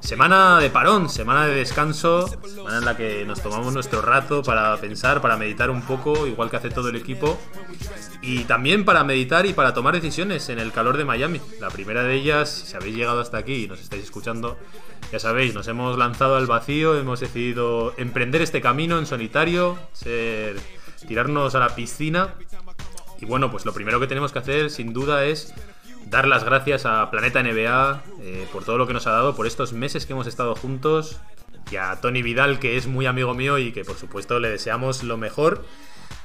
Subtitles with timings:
[0.00, 4.76] Semana de parón, semana de descanso, semana en la que nos tomamos nuestro rato para
[4.78, 7.38] pensar, para meditar un poco, igual que hace todo el equipo,
[8.22, 11.40] y también para meditar y para tomar decisiones en el calor de Miami.
[11.60, 14.56] La primera de ellas, si habéis llegado hasta aquí y nos estáis escuchando,
[15.12, 20.56] ya sabéis, nos hemos lanzado al vacío, hemos decidido emprender este camino en solitario, ser,
[21.06, 22.34] tirarnos a la piscina.
[23.20, 25.52] Y bueno, pues lo primero que tenemos que hacer, sin duda, es
[26.10, 29.46] dar las gracias a Planeta NBA eh, por todo lo que nos ha dado, por
[29.46, 31.20] estos meses que hemos estado juntos,
[31.70, 35.02] y a Tony Vidal, que es muy amigo mío y que por supuesto le deseamos
[35.02, 35.64] lo mejor.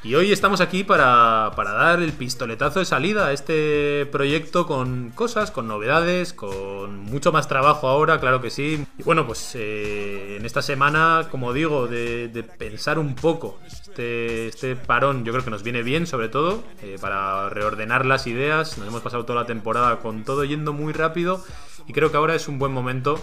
[0.03, 5.11] Y hoy estamos aquí para, para dar el pistoletazo de salida a este proyecto con
[5.11, 8.85] cosas, con novedades, con mucho más trabajo ahora, claro que sí.
[8.97, 14.75] Y bueno, pues eh, en esta semana, como digo, de, pensar un poco este, este
[14.75, 18.77] parón, yo creo que nos viene bien, sobre todo, eh, para reordenar las ideas.
[18.77, 21.41] Nos hemos pasado toda la temporada con todo yendo muy rápido
[21.87, 23.21] y creo que ahora es un buen momento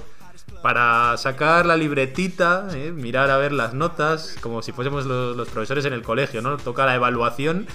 [0.63, 5.49] para sacar la libretita, eh, mirar a ver las notas, como si fuésemos los, los,
[5.49, 6.57] profesores en el colegio, ¿no?
[6.57, 7.67] Toca la evaluación.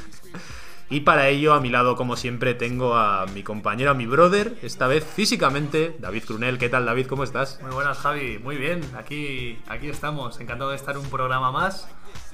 [0.89, 4.55] Y para ello, a mi lado, como siempre, tengo a mi compañero, a mi brother,
[4.61, 6.59] esta vez físicamente, David Crunel.
[6.59, 7.07] ¿Qué tal, David?
[7.07, 7.59] ¿Cómo estás?
[7.63, 8.37] Muy buenas, Javi.
[8.37, 8.81] Muy bien.
[8.95, 10.39] Aquí, aquí estamos.
[10.39, 11.87] Encantado de estar en un programa más.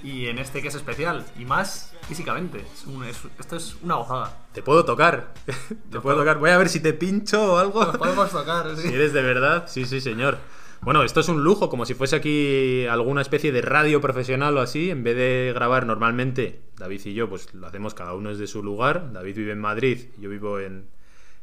[0.03, 1.25] Y en este que es especial.
[1.39, 2.65] Y más físicamente.
[2.73, 4.37] Es un, es, esto es una gozada.
[4.51, 5.33] Te puedo tocar.
[5.89, 6.37] te puedo tocar.
[6.37, 7.85] Voy a ver si te pincho o algo.
[7.85, 8.89] Nos podemos tocar, sí.
[8.89, 9.63] Si eres de verdad.
[9.67, 10.37] Sí, sí, señor.
[10.83, 14.61] Bueno, esto es un lujo, como si fuese aquí alguna especie de radio profesional o
[14.61, 14.89] así.
[14.89, 18.63] En vez de grabar normalmente, David y yo, pues lo hacemos cada uno desde su
[18.63, 19.13] lugar.
[19.13, 20.87] David vive en Madrid, yo vivo en,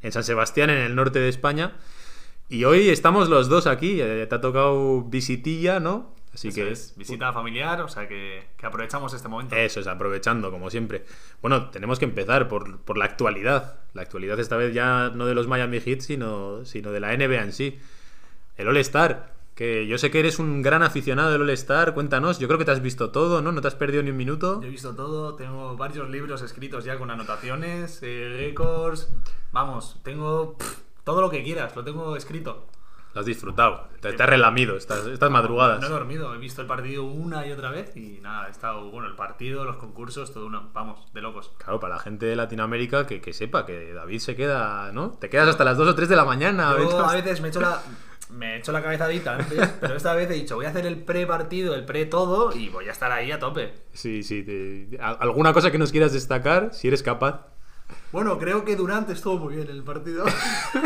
[0.02, 1.76] en San Sebastián, en el norte de España.
[2.48, 4.00] Y hoy estamos los dos aquí.
[4.00, 6.16] Eh, te ha tocado visitilla, ¿no?
[6.34, 9.54] Así Eso que es visita familiar, o sea que, que, aprovechamos este momento.
[9.54, 11.04] Eso es, aprovechando, como siempre.
[11.40, 13.78] Bueno, tenemos que empezar por, por, la actualidad.
[13.94, 17.42] La actualidad esta vez ya no de los Miami Heat, sino, sino de la NBA
[17.42, 17.78] en sí.
[18.58, 22.58] El All-Star, que yo sé que eres un gran aficionado del All-Star, cuéntanos, yo creo
[22.58, 23.52] que te has visto todo, ¿no?
[23.52, 24.60] ¿No te has perdido ni un minuto?
[24.60, 29.14] Yo he visto todo, tengo varios libros escritos ya con anotaciones, eh, récords,
[29.52, 32.66] vamos, tengo pff, todo lo que quieras, lo tengo escrito.
[33.14, 35.80] Lo has disfrutado, te, te has relamido estas, estas madrugadas.
[35.80, 38.90] No he dormido, he visto el partido una y otra vez y nada, he estado,
[38.90, 41.52] bueno, el partido, los concursos, todo uno, vamos, de locos.
[41.58, 45.10] Claro, para la gente de Latinoamérica que, que sepa que David se queda, ¿no?
[45.12, 46.74] Te quedas hasta las 2 o 3 de la mañana.
[46.76, 47.80] Yo a veces me he hecho la
[48.30, 50.98] me he hecho la cabezadita antes, pero esta vez he dicho, voy a hacer el
[51.02, 53.72] pre-partido, el pre-todo y voy a estar ahí a tope.
[53.92, 54.42] Sí, sí.
[54.42, 54.98] Te...
[55.00, 57.46] ¿Alguna cosa que nos quieras destacar, si eres capaz?
[58.12, 60.24] Bueno, creo que Durant estuvo muy bien el partido.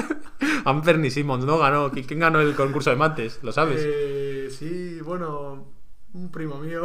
[0.64, 1.58] Anthony Simmons, ¿no?
[1.58, 1.91] Ganó.
[1.91, 3.41] ¿Quién ganó el concurso de mates?
[3.42, 3.82] ¿Lo sabes?
[3.84, 5.72] Eh, sí, bueno,
[6.12, 6.82] un primo mío.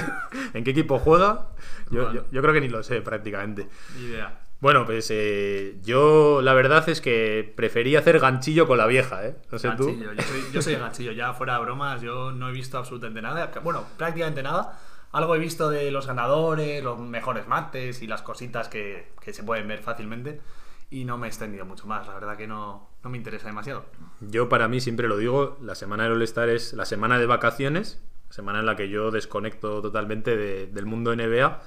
[0.54, 1.50] ¿En qué equipo juega?
[1.90, 2.14] Yo, bueno.
[2.14, 3.68] yo, yo, creo que ni lo sé prácticamente.
[3.96, 4.40] Ni idea.
[4.64, 9.36] Bueno, pues eh, yo la verdad es que prefería hacer ganchillo con la vieja, ¿eh?
[9.52, 10.08] No sé ganchillo.
[10.08, 10.14] tú.
[10.14, 13.52] Yo soy, yo soy ganchillo, ya fuera de bromas, yo no he visto absolutamente nada.
[13.62, 14.80] Bueno, prácticamente nada.
[15.12, 19.42] Algo he visto de los ganadores, los mejores mates y las cositas que, que se
[19.42, 20.40] pueden ver fácilmente.
[20.88, 23.84] Y no me he extendido mucho más, la verdad que no, no me interesa demasiado.
[24.20, 28.02] Yo para mí siempre lo digo, la semana del All-Star es la semana de vacaciones,
[28.30, 31.60] semana en la que yo desconecto totalmente de, del mundo NBA.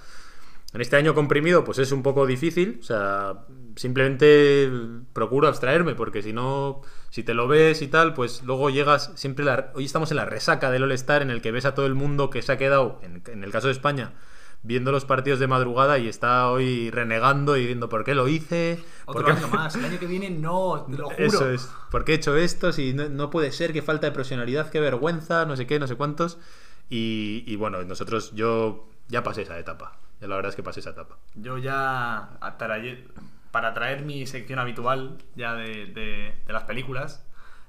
[0.74, 2.80] En este año comprimido, pues es un poco difícil.
[2.82, 3.46] O sea,
[3.76, 4.70] simplemente
[5.14, 9.46] procuro abstraerme, porque si no, si te lo ves y tal, pues luego llegas siempre.
[9.46, 11.96] La, hoy estamos en la resaca del All-Star, en el que ves a todo el
[11.96, 14.14] mundo que se ha quedado, en, en, el caso de España,
[14.62, 18.84] viendo los partidos de madrugada y está hoy renegando y diciendo por qué lo hice.
[19.06, 19.40] Otro ¿por qué...
[19.40, 21.18] año más, el año que viene no, te lo juro.
[21.18, 21.70] Eso es.
[21.90, 22.74] ¿Por qué he hecho esto?
[22.74, 25.88] Si no, no puede ser, qué falta de profesionalidad, qué vergüenza, no sé qué, no
[25.88, 26.38] sé cuántos.
[26.90, 29.98] Y, y bueno, nosotros, yo ya pasé esa etapa.
[30.20, 31.18] Ya la verdad es que pasé esa etapa.
[31.36, 32.38] Yo ya,
[33.52, 37.26] para traer mi sección habitual ya de, de, de, las películas,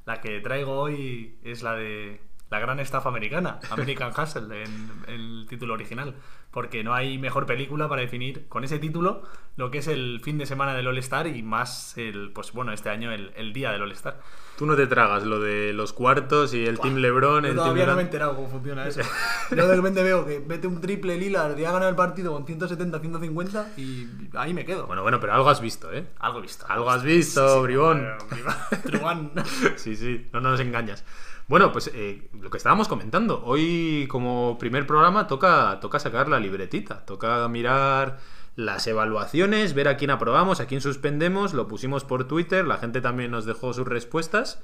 [0.07, 2.21] la que traigo hoy es la de
[2.51, 6.15] la gran estafa americana, American Hustle, en, en, el título original.
[6.51, 9.23] Porque no hay mejor película para definir con ese título
[9.57, 12.89] lo que es el fin de semana del All-Star y más el, pues bueno, este
[12.89, 14.19] año el, el día del All-Star.
[14.59, 17.45] Tú no te tragas lo de los cuartos y el Buah, Team LeBron.
[17.45, 19.03] El todavía team no me he enterado cómo funciona eso.
[19.57, 22.45] Yo de repente veo que mete un triple Lillard y ha ganado el partido con
[22.45, 24.89] 170, 150 y ahí me quedo.
[24.89, 26.09] Bueno, bueno, pero algo has visto, ¿eh?
[26.19, 26.67] Algo he visto.
[26.69, 27.61] Algo has visto, sí, sí,
[28.85, 29.33] bribón.
[29.77, 31.05] Sí, sí, no, no nos engañas.
[31.47, 36.41] Bueno, pues eh, lo que estábamos comentando, hoy como primer programa toca, toca sacar la
[36.41, 38.19] libretita, toca mirar
[38.59, 43.01] las evaluaciones, ver a quién aprobamos, a quién suspendemos, lo pusimos por Twitter, la gente
[43.01, 44.61] también nos dejó sus respuestas.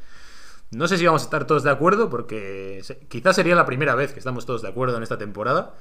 [0.73, 4.13] No sé si vamos a estar todos de acuerdo, porque quizás sería la primera vez
[4.13, 5.77] que estamos todos de acuerdo en esta temporada.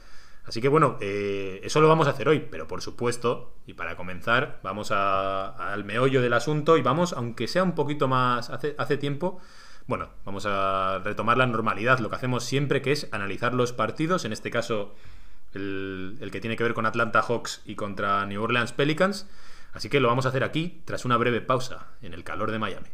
[0.45, 3.95] Así que bueno, eh, eso lo vamos a hacer hoy, pero por supuesto, y para
[3.95, 8.97] comenzar, vamos a- al meollo del asunto y vamos, aunque sea un poquito más hace
[8.97, 9.39] tiempo,
[9.87, 14.23] bueno, vamos a retomar la normalidad, lo que hacemos siempre, que es analizar los partidos,
[14.23, 14.93] en este caso
[15.53, 19.27] el, el que tiene que ver con Atlanta Hawks y contra New Orleans Pelicans.
[19.73, 22.59] Así que lo vamos a hacer aquí, tras una breve pausa, en el calor de
[22.59, 22.89] Miami.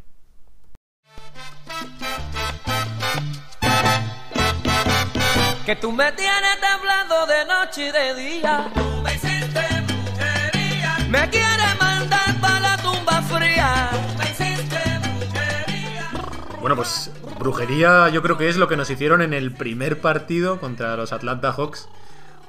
[5.66, 8.72] Que tú me tienes temblando de noche y de día.
[8.74, 10.98] Tú me hiciste brujería.
[11.10, 13.90] Me quieres mandar para la tumba fría.
[13.92, 14.80] Tú me hiciste
[15.20, 16.10] brujería.
[16.60, 20.60] Bueno, pues brujería yo creo que es lo que nos hicieron en el primer partido
[20.60, 21.88] contra los Atlanta Hawks.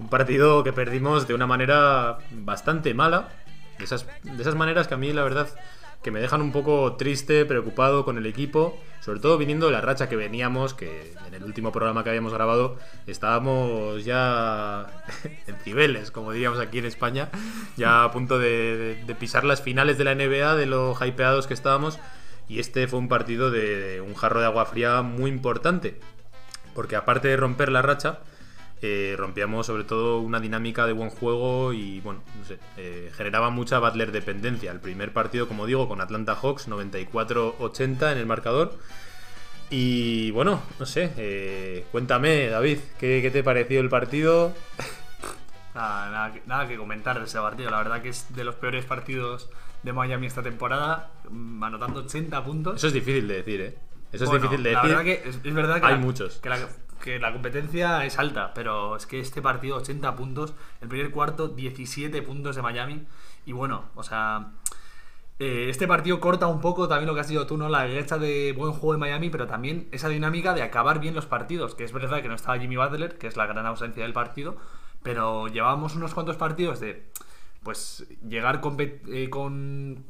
[0.00, 3.28] Un partido que perdimos de una manera bastante mala.
[3.78, 5.48] De esas, de esas maneras que a mí la verdad
[6.02, 8.78] que me dejan un poco triste, preocupado con el equipo.
[9.00, 12.32] Sobre todo viniendo de la racha que veníamos, que en el último programa que habíamos
[12.32, 12.76] grabado
[13.06, 14.86] estábamos ya
[15.46, 17.28] en cibeles, como diríamos aquí en España.
[17.76, 21.98] Ya a punto de, pisar las finales de la NBA, de lo hypeados que estábamos.
[22.48, 26.00] Y este fue un partido de un jarro de agua fría muy importante.
[26.74, 28.20] Porque aparte de romper la racha,
[28.82, 33.50] eh, rompíamos sobre todo una dinámica de buen juego y, bueno, no sé, eh, generaba
[33.50, 34.70] mucha Butler dependencia.
[34.72, 38.78] El primer partido, como digo, con Atlanta Hawks, 94-80 en el marcador.
[39.72, 44.52] Y bueno, no sé, eh, cuéntame, David, ¿qué, qué te pareció el partido?
[45.74, 47.70] Nada, nada, que- nada que comentar de ese partido.
[47.70, 49.48] La verdad que es de los peores partidos
[49.84, 52.76] de Miami esta temporada, mm, anotando 80 puntos.
[52.76, 53.78] Eso es difícil de decir, ¿eh?
[54.10, 54.96] Eso es difícil de la decir.
[54.96, 56.38] verdad que es, es verdad que Hay la, muchos.
[56.38, 56.58] Que la,
[57.00, 61.48] que la competencia es alta, pero es que este partido 80 puntos, el primer cuarto
[61.48, 63.06] 17 puntos de Miami
[63.46, 64.52] y bueno, o sea,
[65.40, 67.68] eh, este partido corta un poco también lo que has dicho tú, ¿no?
[67.68, 71.26] La derecha de buen juego de Miami, pero también esa dinámica de acabar bien los
[71.26, 74.12] partidos, que es verdad que no estaba Jimmy Butler, que es la gran ausencia del
[74.12, 74.56] partido,
[75.02, 77.10] pero llevábamos unos cuantos partidos de
[77.62, 80.04] pues llegar eh, con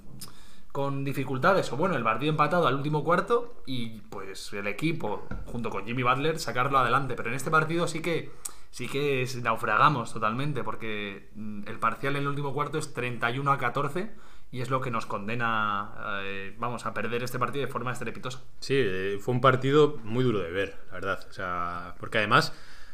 [0.72, 5.68] con dificultades o bueno, el partido empatado al último cuarto y pues el equipo junto
[5.70, 8.30] con Jimmy Butler sacarlo adelante, pero en este partido sí que
[8.70, 13.50] sí que es- naufragamos totalmente porque mm, el parcial en el último cuarto es 31
[13.50, 14.10] a 14
[14.52, 18.40] y es lo que nos condena eh, vamos a perder este partido de forma estrepitosa.
[18.60, 21.26] Sí, eh, fue un partido muy duro de ver, la verdad.
[21.28, 22.52] O sea, porque además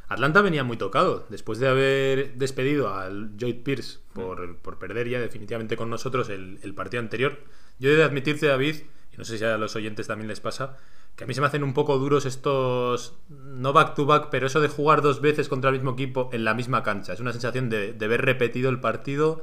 [0.09, 1.27] Atlanta venía muy tocado.
[1.31, 6.59] Después de haber despedido al Lloyd Pierce por, por perder ya definitivamente con nosotros el,
[6.63, 7.39] el partido anterior,
[7.79, 8.77] yo he de admitirte, David,
[9.13, 10.77] y no sé si a los oyentes también les pasa,
[11.17, 14.47] que a mí se me hacen un poco duros estos, no back to back, pero
[14.47, 17.15] eso de jugar dos veces contra el mismo equipo en la misma cancha.
[17.15, 19.43] Es una sensación de, de ver repetido el partido.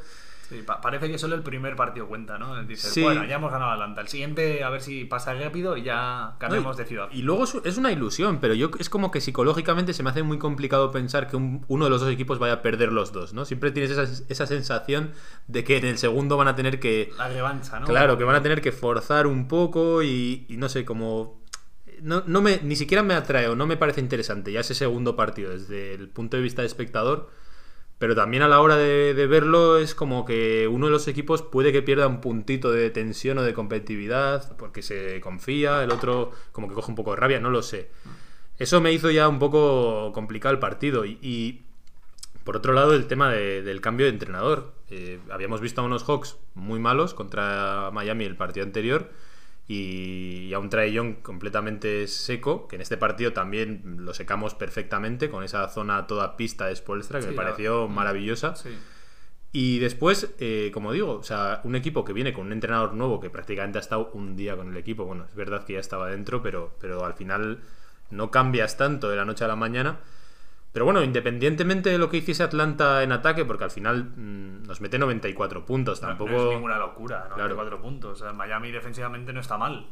[0.50, 2.62] Sí, pa- parece que solo el primer partido cuenta, ¿no?
[2.63, 3.01] Dices, Sí.
[3.01, 4.01] bueno, ya hemos ganado a Atlanta.
[4.01, 7.07] El siguiente a ver si pasa rápido y ya cambiamos No, de ciudad.
[7.12, 10.22] Y luego es- es una ilusión, pero yo es como que psicológicamente se me hace
[10.22, 13.34] muy complicado pensar que un- uno de los dos equipos vaya a perder los dos,
[13.34, 13.45] ¿no?
[13.45, 15.13] Siempre tienes esa, esa sensación
[15.48, 17.12] de que en el segundo van a tener que...
[17.18, 17.86] La revancha, ¿no?
[17.88, 21.42] Claro, que van a tener que forzar un poco y, y no sé, como...
[22.01, 25.16] No, no me, ni siquiera me atrae o no me parece interesante ya ese segundo
[25.16, 27.30] partido desde el punto de vista de espectador.
[28.04, 31.72] Pero también a la hora de, verlo es como que uno de los equipos puede
[31.72, 36.68] que pierda un puntito de tensión o de competitividad porque se confía, el otro como
[36.68, 37.90] que coge un poco de rabia, no lo sé.
[38.60, 41.06] Eso me hizo ya un poco complicado el partido.
[41.06, 41.62] Y,
[42.44, 44.74] por otro lado, el tema de- del cambio de entrenador.
[44.90, 49.12] Eh, habíamos visto a unos Hawks muy malos contra Miami el partido anterior
[49.67, 55.29] y, y a un Trae completamente seco, que en este partido también lo secamos perfectamente
[55.29, 58.55] con esa zona toda pista de Spolstra que Sí, me la- pareció maravillosa.
[58.55, 58.69] Sí.
[59.55, 63.19] Y después, eh, como digo, o sea, un equipo que viene con un entrenador nuevo
[63.19, 65.05] que prácticamente ha estado un día con el equipo.
[65.05, 67.59] Bueno, es verdad que ya estaba dentro, pero, pero al final
[68.09, 69.99] no cambias tanto de la noche a la mañana.
[70.73, 74.81] Pero bueno, independientemente de lo que hiciese Atlanta en ataque, porque al final mm, nos
[74.81, 76.31] mete 94 puntos, tampoco...
[76.31, 77.35] No, es ninguna locura, ¿no?
[77.35, 77.56] Claro.
[77.56, 78.21] cuatro puntos.
[78.21, 79.85] O sea, Miami defensivamente no está mal.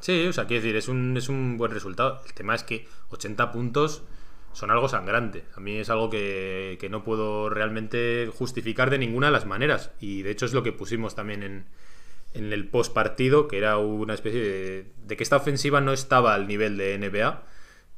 [0.00, 2.22] Sí, o sea, quiero decir, es un, es un buen resultado.
[2.24, 4.04] El tema es que 80 puntos
[4.52, 5.44] son algo sangrante.
[5.56, 9.90] A mí es algo que, que no puedo realmente justificar de ninguna de las maneras.
[9.98, 11.66] Y de hecho es lo que pusimos también en,
[12.32, 16.34] en el post partido, que era una especie de, de que esta ofensiva no estaba
[16.34, 17.42] al nivel de NBA.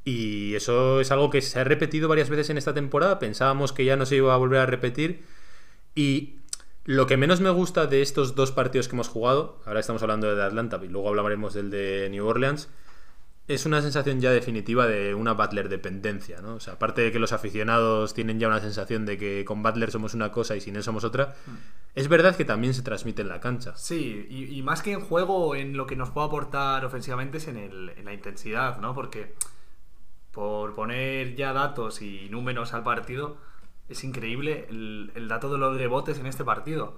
[0.03, 3.19] Y eso es algo que se ha repetido varias veces en esta temporada.
[3.19, 5.23] Pensábamos que ya no se iba a volver a repetir.
[5.93, 6.35] Y
[6.85, 10.33] lo que menos me gusta de estos dos partidos que hemos jugado, ahora estamos hablando
[10.33, 12.69] de Atlanta y luego hablaremos del de New Orleans,
[13.47, 16.55] es una sensación ya definitiva de una Butler dependencia, ¿no?
[16.55, 19.91] O sea, aparte de que los aficionados tienen ya una sensación de que con Butler
[19.91, 21.35] somos una cosa y sin él somos otra,
[21.93, 23.75] es verdad que también se transmite en la cancha.
[23.75, 27.47] Sí, y, y más que en juego, en lo que nos puede aportar ofensivamente es
[27.47, 28.95] en, el, en la intensidad, ¿no?
[28.95, 29.33] Porque
[30.31, 33.37] por poner ya datos y números al partido,
[33.89, 36.95] es increíble el, dato de los rebotes en este partido.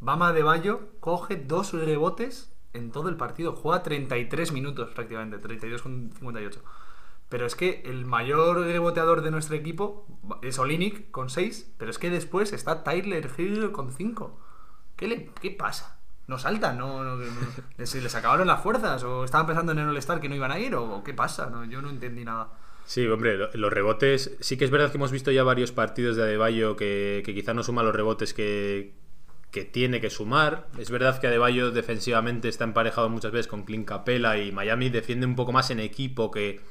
[0.00, 3.54] Bama de Bayo coge dos rebotes en todo el partido.
[3.54, 6.62] Juega 33 minutos prácticamente, 32 con 58.
[7.28, 10.06] Pero es que el mayor reboteador de nuestro equipo
[10.42, 14.38] es Olinick con 6, pero es que después está Tyler Hill con 5.
[14.96, 16.01] ¿Qué, ¿Qué pasa?
[16.32, 16.78] ¿No saltan?
[16.78, 17.24] ¿No, no, no-
[17.76, 19.04] les, acabaron las fuerzas?
[19.04, 20.74] ¿O estaban pensando en el All-Star que no iban a ir?
[20.74, 21.50] ¿O qué pasa?
[21.50, 22.48] No, yo no entendí nada.
[22.86, 24.34] Sí, hombre, lo- los rebotes.
[24.40, 27.52] Sí que es verdad que hemos visto ya varios partidos de Adebayo que, que quizá
[27.52, 28.94] no suma los rebotes que,
[29.50, 30.68] que tiene que sumar.
[30.78, 35.26] Es verdad que Adebayo defensivamente está emparejado muchas veces con Clint Capela y Miami defiende
[35.26, 36.62] un poco más en equipo que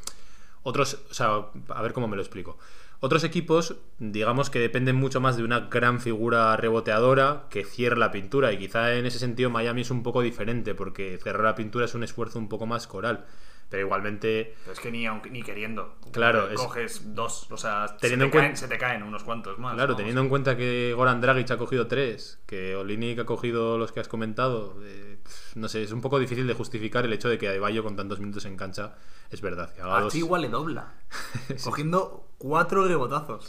[0.63, 1.03] otros.
[1.12, 1.36] O sea,
[1.70, 2.58] a ver cómo me lo explico.
[3.03, 8.12] Otros equipos, digamos que dependen mucho más de una gran figura reboteadora que cierra la
[8.12, 8.53] pintura.
[8.53, 11.96] Y quizá en ese sentido Miami es un poco diferente, porque cerrar la pintura es
[11.96, 13.25] un esfuerzo un poco más coral.
[13.70, 15.96] Pero igualmente Pero es que ni, aunque- ni queriendo.
[16.12, 19.01] Claro, es- Coges dos, o sea, Teniendo se, en te cuen- caen, se te caen
[19.01, 19.74] unos cuantos más.
[19.75, 19.98] Claro, vamos.
[19.98, 24.01] teniendo en cuenta que Goran Dragic ha cogido tres, que Olinik ha cogido los que
[24.01, 25.20] has comentado, eh,
[25.55, 28.20] no sé, es un poco difícil de justificar el hecho de que Adebayo con tantos
[28.20, 28.93] minutos en cancha
[29.29, 30.93] es verdad que haga A dos- Chihuahua le dobla.
[31.63, 33.48] Cogiendo cuatro rebotazos.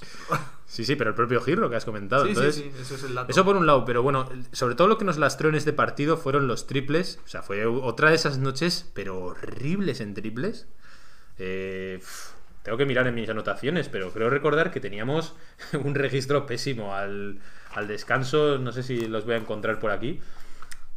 [0.67, 2.25] Sí, sí, pero el propio Girro que has comentado.
[2.25, 3.31] sí, Entonces, sí, sí, eso es el dato.
[3.31, 6.17] Eso por un lado, pero bueno, sobre todo lo que nos lastró en este partido
[6.17, 7.19] fueron los triples.
[7.25, 10.69] O sea, fue otra de esas noches, pero horribles en triples.
[11.39, 12.01] Eh,
[12.63, 15.35] tengo que mirar en mis anotaciones, pero creo recordar que teníamos
[15.85, 17.41] un registro pésimo al,
[17.75, 18.59] al descanso.
[18.59, 20.21] No sé si los voy a encontrar por aquí.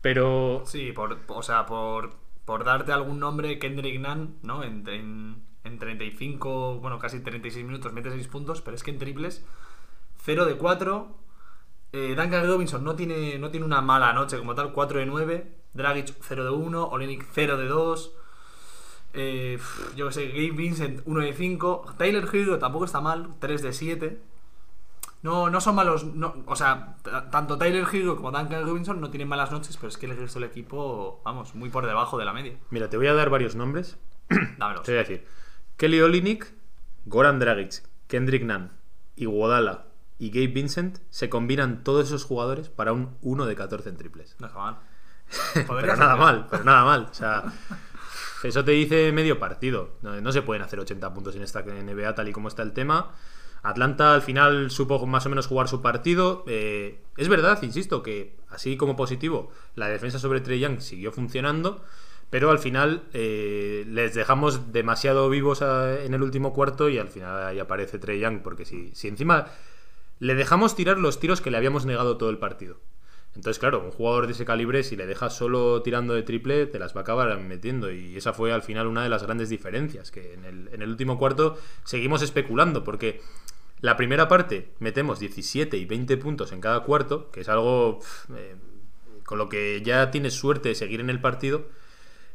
[0.02, 2.12] Pero Sí, por, o sea, por,
[2.46, 4.64] por darte algún nombre, Kendrick Nunn, ¿no?
[4.64, 9.00] En, en, en 35, bueno, casi 36 minutos mete 6 puntos, pero es que en
[9.00, 9.44] triples,
[10.24, 11.08] 0 de 4.
[11.92, 15.52] Eh, Duncan Robinson no tiene, no tiene una mala noche como tal, 4 de 9.
[15.74, 18.12] Dragic 0 de 1, Olenek 0 de 2.
[19.14, 19.60] Eh,
[19.96, 21.96] yo que sé, Gabe Vincent 1 de 5.
[21.98, 24.22] Tyler Hero tampoco está mal, 3 de 7.
[25.22, 26.04] No, no son malos.
[26.04, 26.98] No, o sea,
[27.32, 30.40] tanto Tyler Hero como Duncan Robinson no tienen malas noches, pero es que el resto
[30.40, 32.58] del equipo, vamos, muy por debajo de la media.
[32.70, 33.98] mira, te voy a dar varios nombres.
[34.58, 34.84] Dámelos.
[34.84, 35.26] Te voy a decir:
[35.78, 36.54] Kelly Olinik,
[37.06, 38.72] Goran Dragic, Kendrick Nunn,
[39.16, 43.98] Iguodala y Gabe Vincent se combinan todos esos jugadores para un 1 de 14 en
[43.98, 44.36] triples.
[44.40, 44.80] No está mal.
[45.54, 46.20] Pero nada ser.
[46.20, 47.08] mal, pero nada mal.
[47.10, 47.44] O sea,
[48.44, 49.98] eso te dice medio partido.
[50.02, 52.74] No, no se pueden hacer 80 puntos en esta NBA tal y como está el
[52.74, 53.12] tema.
[53.64, 56.44] Atlanta al final supo más o menos jugar su partido.
[56.48, 61.84] Eh, es verdad, insisto, que así como positivo, la defensa sobre Trey Young siguió funcionando.
[62.30, 67.46] Pero al final eh, les dejamos demasiado vivos en el último cuarto y al final
[67.46, 68.42] ahí aparece Trey Young.
[68.42, 69.48] Porque si, si encima
[70.20, 72.80] le dejamos tirar los tiros que le habíamos negado todo el partido.
[73.36, 76.80] Entonces, claro, un jugador de ese calibre, si le dejas solo tirando de triple, te
[76.80, 77.92] las va a acabar metiendo.
[77.92, 80.90] Y esa fue al final una de las grandes diferencias, que en el, en el
[80.90, 83.22] último cuarto seguimos especulando, porque
[83.82, 88.00] la primera parte metemos 17 y 20 puntos en cada cuarto, que es algo
[88.36, 88.56] eh,
[89.26, 91.68] con lo que ya tienes suerte de seguir en el partido.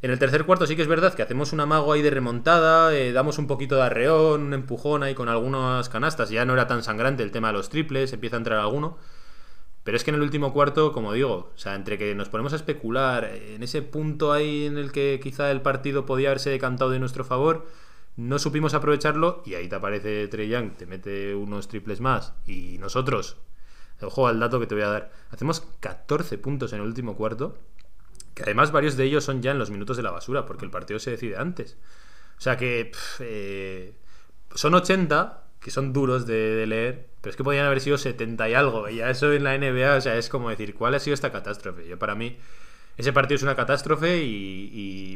[0.01, 2.95] En el tercer cuarto sí que es verdad que hacemos un amago ahí de remontada,
[2.95, 6.65] eh, damos un poquito de arreón, un empujón ahí con algunas canastas, ya no era
[6.65, 8.97] tan sangrante el tema de los triples, empieza a entrar alguno.
[9.83, 12.53] Pero es que en el último cuarto, como digo, o sea, entre que nos ponemos
[12.53, 16.49] a especular, eh, en ese punto ahí en el que quizá el partido podía haberse
[16.49, 17.67] decantado de nuestro favor,
[18.15, 22.33] no supimos aprovecharlo y ahí te aparece Trey Young, te mete unos triples más.
[22.47, 23.37] Y nosotros,
[24.01, 27.57] ojo al dato que te voy a dar, hacemos 14 puntos en el último cuarto,
[28.33, 30.71] que además varios de ellos son ya en los minutos de la basura, porque el
[30.71, 31.77] partido se decide antes.
[32.37, 33.93] O sea que pf, eh,
[34.55, 38.49] son 80, que son duros de, de leer, pero es que podían haber sido 70
[38.49, 38.89] y algo.
[38.89, 41.31] Y ya eso en la NBA, o sea, es como decir, ¿cuál ha sido esta
[41.31, 41.87] catástrofe?
[41.87, 42.37] Yo para mí,
[43.01, 44.29] ese partido es una catástrofe y,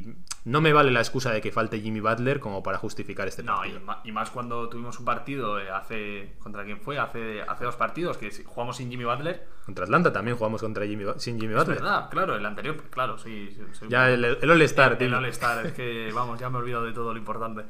[0.06, 3.42] y no me vale la excusa de que falte Jimmy Butler como para justificar este
[3.44, 3.80] No, partido.
[3.80, 6.34] ma- y más cuando tuvimos un partido eh, hace.
[6.40, 7.00] ¿Contra quién fue?
[7.00, 9.48] Hace, hace dos partidos que jugamos sin Jimmy Butler.
[9.66, 11.78] Contra Atlanta también jugamos contra Jimmy, sin Jimmy Es Butler.
[11.80, 13.58] verdad, claro, el anterior, claro, sí.
[13.90, 15.14] Ya el, el All-Star, El, el.
[15.16, 17.64] All-Star, es que, vamos, ya me he olvidado de todo lo importante.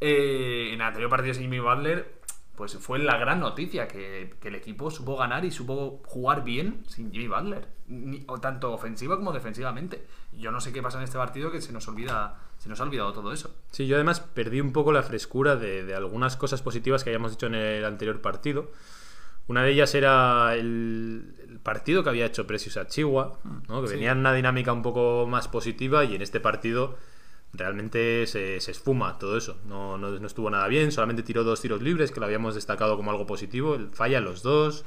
[0.00, 2.15] Eh, en el anterior partido sin Jimmy Butler,
[2.56, 6.82] pues fue la gran noticia que, que el equipo supo ganar y supo jugar bien
[6.88, 7.68] sin Jimmy Butler.
[7.88, 10.06] Ni- o tanto ofensiva como defensivamente.
[10.32, 12.84] Yo no sé qué pasa en este partido que se nos olvida, se nos ha
[12.84, 13.54] olvidado todo eso.
[13.70, 17.30] Sí, yo además perdí un poco la frescura de, de algunas cosas positivas que habíamos
[17.32, 18.70] dicho en el anterior partido.
[19.48, 23.80] Una de ellas era el, el partido que había hecho Precious a Chihuahua, ¿no?
[23.82, 23.94] que sí.
[23.94, 26.96] venía en una dinámica un poco más positiva y en este partido
[27.56, 29.58] realmente se, se esfuma todo eso.
[29.66, 32.96] No, no, no estuvo nada bien, solamente tiró dos tiros libres, que lo habíamos destacado
[32.96, 33.78] como algo positivo.
[33.92, 34.84] Falla los dos.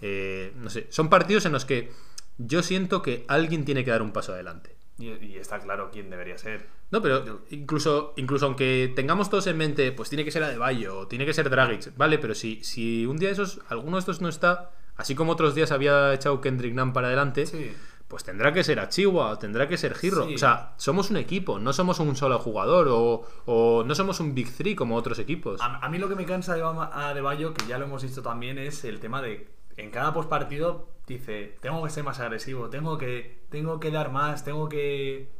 [0.00, 1.90] Eh, no sé, son partidos en los que
[2.38, 4.76] yo siento que alguien tiene que dar un paso adelante.
[4.98, 6.66] Y, y está claro quién debería ser.
[6.90, 11.26] No, pero incluso, incluso aunque tengamos todos en mente, pues tiene que ser Adebayo, tiene
[11.26, 14.28] que ser Dragic, vale, pero si, si un día de esos, alguno de estos no
[14.28, 17.72] está, así como otros días había echado Kendrick Nunn para adelante, Sí.
[18.08, 20.26] Pues tendrá que ser Achiwa, tendrá que ser Girro.
[20.26, 20.34] Sí.
[20.34, 24.34] O sea, somos un equipo, no somos un solo jugador, o, o no somos un
[24.34, 25.60] Big Three como otros equipos.
[25.60, 27.84] A, a mí lo que me cansa de Bama- a De Bayo, que ya lo
[27.84, 32.18] hemos visto también, es el tema de en cada postpartido dice, tengo que ser más
[32.20, 35.30] agresivo, tengo que, tengo que dar más, tengo que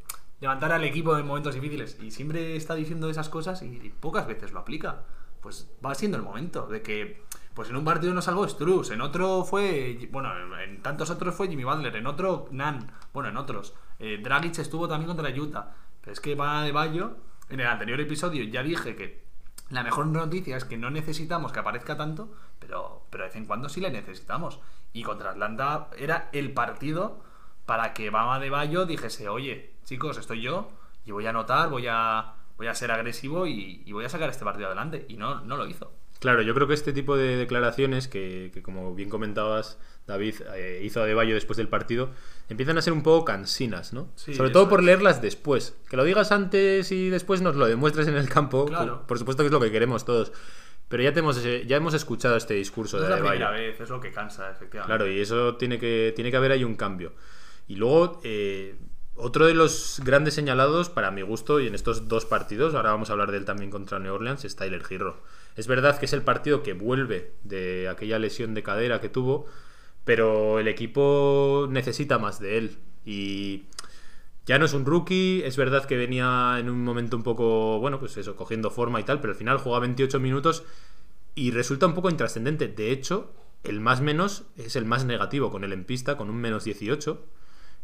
[0.40, 1.98] levantar al equipo en momentos difíciles.
[2.00, 5.02] Y siempre está diciendo esas cosas y, pocas veces lo aplica.
[5.40, 7.22] Pues va siendo el momento de que,
[7.58, 11.48] pues en un partido no salvó Struz, en otro fue, bueno, en tantos otros fue
[11.48, 13.74] Jimmy Butler, en otro Nan, bueno, en otros.
[13.98, 15.74] Eh, Dragic estuvo también contra Utah.
[16.00, 17.16] Pero es que va de Bayo,
[17.48, 19.24] en el anterior episodio ya dije que
[19.70, 23.46] la mejor noticia es que no necesitamos que aparezca tanto, pero, pero de vez en
[23.46, 24.60] cuando sí le necesitamos.
[24.92, 27.24] Y contra Atlanta era el partido
[27.66, 30.68] para que Bama de Bayo dijese, oye, chicos, estoy yo
[31.04, 34.30] y voy a anotar, voy a, voy a ser agresivo y, y voy a sacar
[34.30, 35.06] este partido adelante.
[35.08, 35.90] Y no, no lo hizo.
[36.20, 40.80] Claro, yo creo que este tipo de declaraciones que, que como bien comentabas, David eh,
[40.82, 42.10] hizo de Bayo después del partido,
[42.48, 44.10] empiezan a ser un poco cansinas, ¿no?
[44.16, 44.86] Sí, Sobre todo por es.
[44.86, 45.76] leerlas después.
[45.88, 49.06] Que lo digas antes y después nos lo demuestres en el campo, Claro.
[49.06, 50.32] por, supuesto que es lo que queremos todos.
[50.88, 53.78] Pero ya, te hemos, ya hemos escuchado este discurso No de es la primera vez,
[53.78, 54.86] es lo que cansa, efectivamente.
[54.96, 57.12] Claro, y eso tiene que, tiene que haber ahí un cambio.
[57.68, 58.74] Y luego, eh,
[59.14, 63.10] otro de los grandes señalados, para mi gusto, y en estos dos partidos, ahora vamos
[63.10, 65.22] a hablar de él también contra New Orleans, es Tyler Hero.
[65.58, 69.46] Es verdad que es el partido que vuelve de aquella lesión de cadera que tuvo,
[70.04, 72.78] pero el equipo necesita más de él.
[73.04, 73.64] Y
[74.46, 77.98] ya no es un rookie, es verdad que venía en un momento un poco, bueno,
[77.98, 80.62] pues eso, cogiendo forma y tal, pero al final juega 28 minutos
[81.34, 82.68] y resulta un poco intrascendente.
[82.68, 83.32] De hecho,
[83.64, 87.20] el más menos es el más negativo con él en pista, con un menos 18,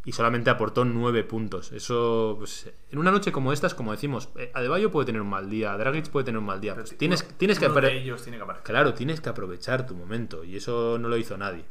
[0.05, 1.71] y solamente aportó 9 puntos.
[1.71, 5.49] Eso, pues, en una noche como estas, como decimos, eh, Adebayo puede tener un mal
[5.49, 6.73] día, Dragic puede tener un mal día.
[6.75, 8.63] Pero Pues tienes, uno- tienes que uno de apare- ellos tiene que aparecer.
[8.65, 11.65] Claro, tienes que aprovechar tu momento y eso no lo hizo nadie.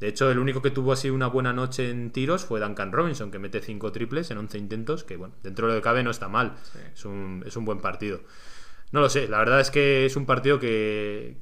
[0.00, 3.30] De hecho, el único que tuvo así una buena noche en tiros fue Duncan Robinson,
[3.32, 6.10] que mete 5 triples en 11 intentos, que bueno, dentro de lo que cabe no
[6.10, 6.54] está mal.
[6.72, 6.78] Sí.
[6.94, 8.20] Es, un, es un buen partido.
[8.90, 11.38] No lo sé, la verdad es que es un partido que,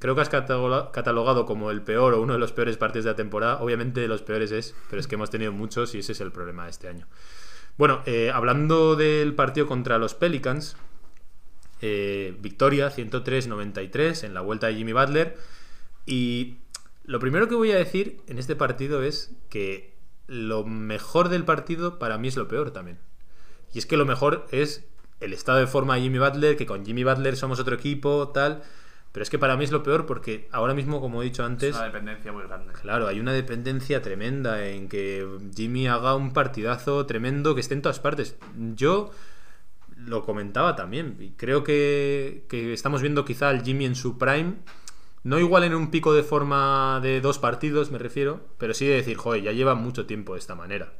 [0.00, 3.12] creo que has cataloga- catalogado como el peor o uno de los peores partidos de
[3.12, 3.60] la temporada.
[3.62, 6.32] Obviamente de los peores es, pero es que hemos tenido muchos y ese es el
[6.32, 7.06] problema de este año.
[7.78, 10.76] Bueno, eh, hablando del partido contra los Pelicans,
[11.80, 15.36] eh, victoria 103-93 en la vuelta de Jimmy Butler.
[16.06, 16.58] Y
[17.04, 19.94] lo primero que voy a decir en este partido es que
[20.26, 22.98] lo mejor del partido para mí es lo peor también.
[23.72, 24.86] Y es que lo mejor es
[25.20, 28.62] el estado de forma de Jimmy Butler, que con Jimmy Butler somos otro equipo, tal.
[29.14, 31.48] Pero es que para mí es lo peor porque ahora mismo, como he dicho Es
[31.48, 32.72] antes, una dependencia muy grande.
[32.72, 35.24] Claro, hay una dependencia tremenda en que
[35.54, 38.36] Jimmy haga un partidazo tremendo que esté en todas partes.
[38.74, 39.12] Yo
[39.96, 44.54] lo comentaba también y creo que, que estamos viendo quizá al Jimmy en su prime.
[45.22, 48.96] No igual en un pico de forma de dos partidos, me refiero, pero sí de
[48.96, 50.92] decir, joder, ya lleva mucho tiempo de esta manera.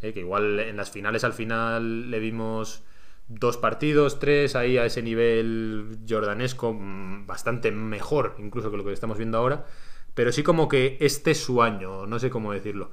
[0.00, 2.84] Eh, que igual en las finales al final le vimos
[3.28, 8.92] dos partidos, tres, ahí a ese nivel jordanesco, mm, bastante mejor incluso que lo que
[8.92, 9.66] estamos viendo ahora.
[10.14, 12.90] Pero sí como que este es su año, no sé cómo decirlo.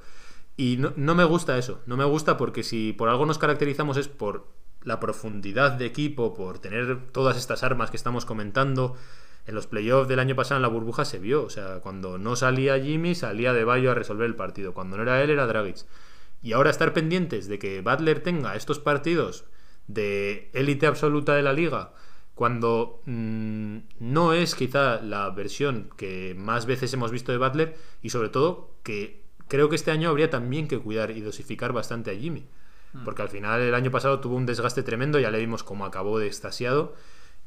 [0.56, 3.96] Y no, no me gusta eso, no me gusta porque si por algo nos caracterizamos
[3.96, 4.46] es por
[4.84, 8.94] la profundidad de equipo, por tener todas estas armas que estamos comentando.
[9.46, 12.34] En los playoffs del año pasado en la burbuja se vio, o sea, cuando no
[12.34, 14.74] salía Jimmy, salía de Bayo a resolver el partido.
[14.74, 15.86] Cuando no era él, era Dragic.
[16.42, 19.44] Y ahora estar pendientes de que Butler tenga estos partidos
[19.86, 21.92] de élite absoluta de la liga,
[22.34, 28.10] cuando mm, no es quizá la versión que más veces hemos visto de Butler, y
[28.10, 32.14] sobre todo que creo que este año habría también que cuidar y dosificar bastante a
[32.14, 32.46] Jimmy.
[33.04, 36.18] Porque al final el año pasado tuvo un desgaste tremendo, ya le vimos cómo acabó
[36.18, 36.94] de extasiado.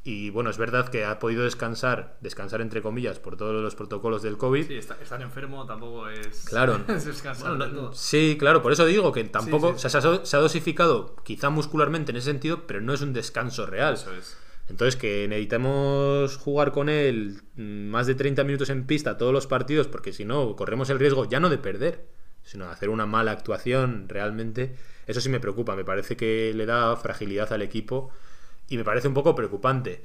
[0.03, 4.21] Y bueno, es verdad que ha podido descansar, descansar entre comillas, por todos los protocolos
[4.21, 4.65] del COVID.
[4.67, 6.45] Sí, está- estar enfermo tampoco es.
[6.45, 6.79] Claro.
[6.87, 7.93] es descansar Bueno, de no- todo.
[7.93, 9.73] sí, claro, por eso digo que tampoco.
[9.73, 9.87] Sí, sí.
[9.87, 13.01] o sea, se, ha, se ha dosificado quizá muscularmente en ese sentido, pero no es
[13.01, 13.95] un descanso real.
[13.95, 14.37] Eso es.
[14.69, 19.87] Entonces, que necesitamos jugar con él más de 30 minutos en pista todos los partidos,
[19.87, 22.05] porque si no, corremos el riesgo ya no de perder,
[22.43, 24.75] sino de hacer una mala actuación realmente.
[25.07, 28.11] Eso sí me preocupa, me parece que le da fragilidad al equipo
[28.69, 30.03] y me parece un poco preocupante.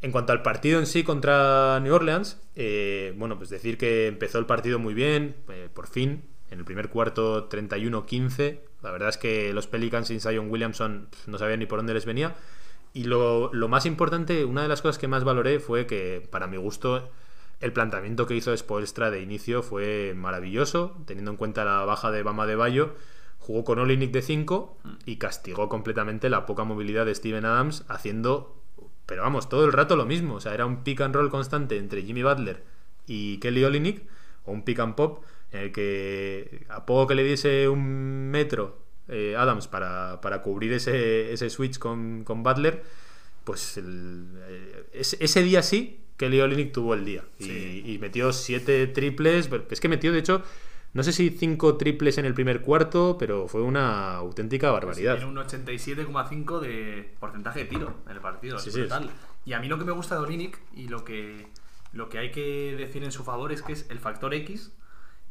[0.00, 4.38] En cuanto al partido en sí contra New Orleans, eh, bueno, pues decir que empezó
[4.38, 9.16] el partido muy bien, eh, por fin, en el primer cuarto 31-15, La verdad es
[9.16, 12.34] que los Pelicans sin Zion Williamson no sabían ni por dónde les venía.
[12.92, 16.48] Y lo, lo, más importante, una de las cosas que más valoré fue que, para
[16.48, 17.08] mi gusto,
[17.60, 22.24] el planteamiento que hizo Spoelstra de inicio fue maravilloso, teniendo en cuenta la baja de
[22.24, 22.96] Bama de Bayo.
[23.42, 28.56] Jugó con Olinik de 5 y castigó completamente la poca movilidad de Steven Adams, haciendo,
[29.04, 30.34] pero vamos, todo el rato lo mismo.
[30.34, 32.62] O sea, era un pick and roll constante entre Jimmy Butler
[33.04, 34.04] y Kelly Olinik,
[34.44, 38.78] o un pick and pop, en el que a poco que le diese un metro
[39.08, 42.84] eh, Adams para, para, cubrir ese, ese switch con, con Butler,
[43.42, 47.24] pues el, eh, ese día sí, Kelly Olynyk tuvo el día.
[47.40, 47.82] Sí.
[47.84, 49.50] Y, y, metió siete triples.
[49.68, 50.44] Es que metió, de hecho,
[50.94, 55.16] no sé si cinco triples en el primer cuarto, pero fue una auténtica barbaridad.
[55.16, 58.58] Tiene un 87,5 de porcentaje de tiro en el partido.
[58.58, 59.10] Sí, es brutal.
[59.46, 61.48] Y a mí lo que me gusta de Olynyk y lo que,
[61.92, 64.72] lo que hay que decir en su favor es que es el factor X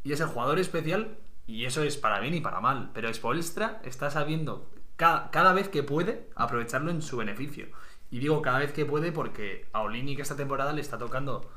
[0.04, 2.90] y es el jugador especial y eso es para bien y para mal.
[2.96, 7.68] Pero Spolstra está sabiendo cada, cada, vez que puede aprovecharlo en su beneficio.
[8.10, 11.52] Y digo cada vez que puede porque a Olini que esta temporada le está tocando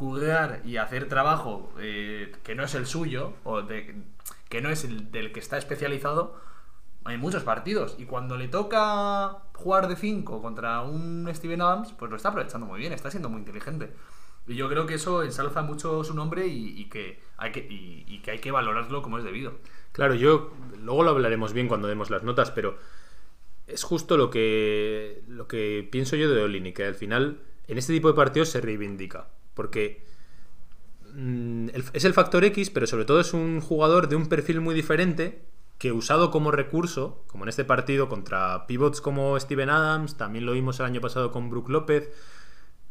[0.00, 4.02] cuidar y hacer trabajo eh, que no es el suyo o de,
[4.48, 6.40] que no es el del que está especializado
[7.06, 7.96] en muchos partidos.
[7.98, 12.66] Y cuando le toca jugar de 5 contra un Steven Adams, pues lo está aprovechando
[12.66, 13.92] muy bien, está siendo muy inteligente.
[14.46, 18.06] Y yo creo que eso ensalza mucho su nombre y, y que, hay que, y,
[18.08, 19.52] y, que hay que valorarlo como es debido.
[19.92, 20.50] Claro, yo
[20.82, 22.78] luego lo hablaremos bien cuando demos las notas, pero
[23.66, 27.92] es justo lo que, lo que pienso yo de Olini, que al final en este
[27.92, 29.28] tipo de partidos se reivindica.
[29.54, 30.04] Porque
[31.14, 34.74] el, es el factor X, pero sobre todo es un jugador de un perfil muy
[34.74, 35.42] diferente
[35.80, 40.52] que usado como recurso, como en este partido contra pivots como Steven Adams, también lo
[40.52, 42.10] vimos el año pasado con Brook López,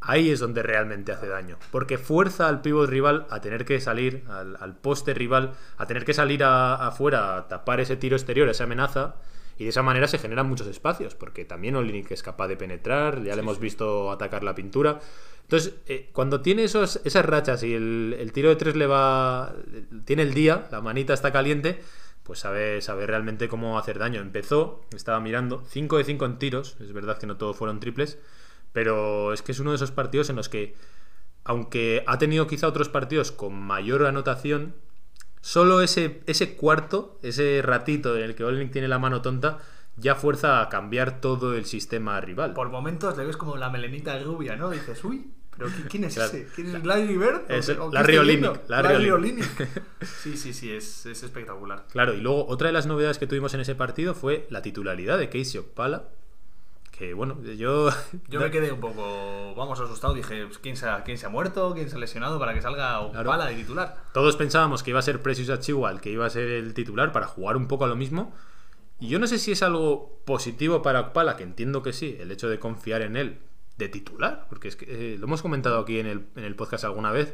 [0.02, 1.58] ahí es donde realmente hace daño.
[1.72, 6.16] Porque fuerza al pivot rival a tener que salir, al, poste rival, a tener que
[6.16, 9.16] salir afuera a tapar ese tiro exterior, esa amenaza.
[9.60, 13.22] Y de esa manera se generan muchos espacios, porque también Olinik es capaz de penetrar,
[13.24, 13.64] ya sí, le hemos sí.
[13.64, 15.02] visto atacar la pintura.
[15.42, 19.54] Entonces, eh, cuando tiene esos, esas rachas y el, el, tiro de tres le va.
[20.06, 21.82] tiene el día, la manita está caliente,
[22.24, 24.22] pues sabe, sabe realmente cómo hacer daño.
[24.22, 28.18] Empezó, estaba mirando, 5 de 5 en tiros, es verdad que no todos fueron triples,
[28.72, 30.78] pero es que es uno de esos partidos en los que,
[31.44, 34.74] aunque ha tenido quizá otros partidos con mayor anotación,
[35.42, 39.60] solo ese, ese cuarto, ese ratito en el que Olenek tiene la mano tonta,
[39.98, 42.54] ya fuerza a cambiar todo el sistema rival.
[42.54, 44.70] Por momentos le ves como la melenita rubia, ¿no?
[44.70, 46.30] Dices, uy, pero ¿quién es claro.
[46.30, 46.48] ese?
[46.56, 47.42] ¿Quién es Larry Bird?
[47.50, 48.70] Es ¿O Larry Olinick.
[48.70, 49.44] Larry
[50.02, 51.86] sí, sí, sí, es, es, espectacular.
[51.92, 55.18] Claro, y luego otra de las novedades que tuvimos en ese partido fue la titularidad
[55.18, 56.10] de Casey Okpala.
[57.00, 57.90] Que bueno, yo.
[58.28, 60.14] Yo me quedé un poco, vamos, asustado.
[60.14, 61.74] Dije, ¿quién se ha, quién se ha muerto?
[61.74, 63.46] ¿Quién se ha lesionado para que salga claro.
[63.46, 64.04] de titular?
[64.14, 67.26] Todos pensábamos que iba a ser Precious Achiwal, que iba a ser el titular para
[67.26, 68.34] jugar un poco a lo mismo.
[69.00, 72.34] Y yo no sé si es algo positivo para Okpala, que entiendo que sí, el
[72.34, 73.40] hecho de confiar en él
[73.78, 76.84] de titular, porque es que eh, lo hemos comentado aquí en el, en el podcast
[76.84, 77.34] alguna vez.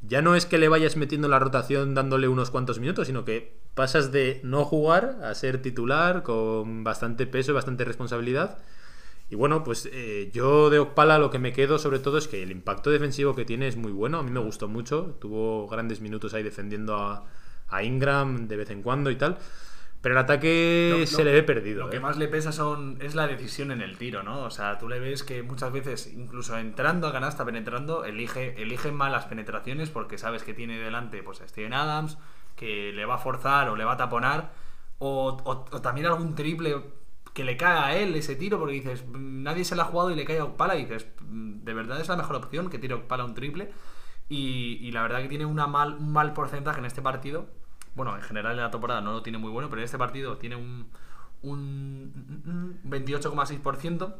[0.00, 3.54] Ya no es que le vayas metiendo la rotación dándole unos cuantos minutos, sino que
[3.74, 8.56] pasas de no jugar a ser titular con bastante peso y bastante responsabilidad.
[9.30, 12.42] Y bueno, pues eh, yo de Okpala lo que me quedo sobre todo es que
[12.42, 14.18] el impacto defensivo que tiene es muy bueno.
[14.18, 15.16] A mí me gustó mucho.
[15.20, 17.24] Tuvo grandes minutos ahí defendiendo a,
[17.68, 19.38] a Ingram de vez en cuando y tal.
[20.04, 21.80] Pero el ataque no, se no, le ve perdido.
[21.80, 21.92] Lo ¿eh?
[21.92, 24.42] que más le pesa son, es la decisión en el tiro, ¿no?
[24.42, 28.92] O sea, tú le ves que muchas veces, incluso entrando a canasta, penetrando, elige, elige
[28.92, 32.18] malas penetraciones porque sabes que tiene delante pues, a Steven Adams,
[32.54, 34.52] que le va a forzar o le va a taponar.
[34.98, 36.82] O, o, o también algún triple
[37.34, 40.14] que le cae a él ese tiro porque dices, nadie se la ha jugado y
[40.14, 43.24] le cae a Okpala y dices, de verdad es la mejor opción que tire Okpala
[43.24, 43.72] un triple.
[44.28, 47.46] Y, y, la verdad que tiene una mal, un mal porcentaje en este partido
[47.94, 50.36] bueno, en general en la temporada no lo tiene muy bueno, pero en este partido
[50.36, 50.88] tiene un,
[51.42, 54.14] un 28,6%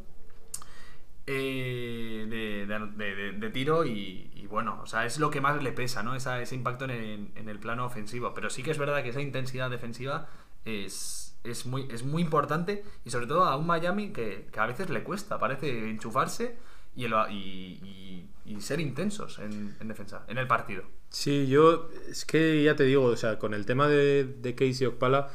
[1.27, 5.72] eh, de, de, de, de, tiro y, bueno, o sea, es lo que más le
[5.72, 6.14] pesa, ¿no?
[6.14, 8.35] Esa, ese impacto en en el, plano ofensivo.
[8.35, 10.29] Pero sí que es verdad que esa intensidad defensiva
[10.64, 14.67] es, es, muy, es muy importante y sobre todo a un Miami que, que a
[14.67, 16.57] veces le cuesta, parece enchufarse
[16.97, 20.85] y, el, y, y, y ser intensos en, en, defensa, en el partido.
[21.11, 24.87] Sí, yo es que ya te digo, o sea, con el tema de, de Casey
[24.87, 25.29] Okpala,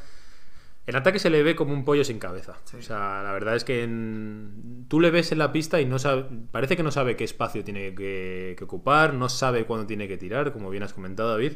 [0.86, 2.58] en ataque se le ve como un pollo sin cabeza.
[2.64, 2.78] Sí.
[2.78, 4.86] O sea, la verdad es que en...
[4.88, 7.62] tú le ves en la pista y no sabe, parece que no sabe qué espacio
[7.62, 11.52] tiene que, que ocupar, no sabe cuándo tiene que tirar, como bien has comentado, David.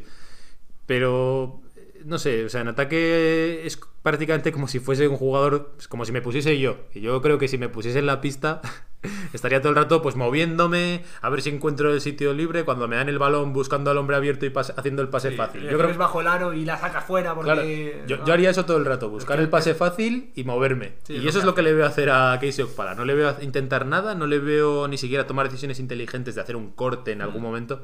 [0.87, 1.62] Pero
[2.05, 6.05] no sé, o sea, en ataque es prácticamente como si fuese un jugador, pues, como
[6.05, 6.77] si me pusiese yo.
[6.95, 8.61] Y yo creo que si me pusiese en la pista,
[9.33, 12.97] estaría todo el rato pues moviéndome, a ver si encuentro el sitio libre, cuando me
[12.97, 15.62] dan el balón buscando al hombre abierto y haciendo el pase Sí, fácil.
[15.62, 17.51] Yo creo pones bajo el aro y la sacas fuera porque...
[17.53, 20.95] Claro, yo, yo haría eso todo el rato, buscar que- el pase fácil y moverme.
[21.05, 22.95] Sí, y eso es que lo que le veo hacer a Casey Okpala.
[22.95, 26.57] No le veo intentar nada, no le veo ni siquiera tomar decisiones inteligentes de hacer
[26.57, 27.23] un corte en Mm.
[27.23, 27.83] algún momento.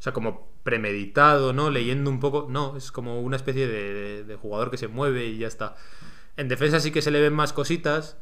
[0.00, 1.68] O sea, como premeditado, ¿no?
[1.68, 2.46] Leyendo un poco.
[2.48, 5.76] No, es como una especie de, jugador que se mueve y ya está.
[6.38, 8.16] En defensa sí que se le ven más cositas,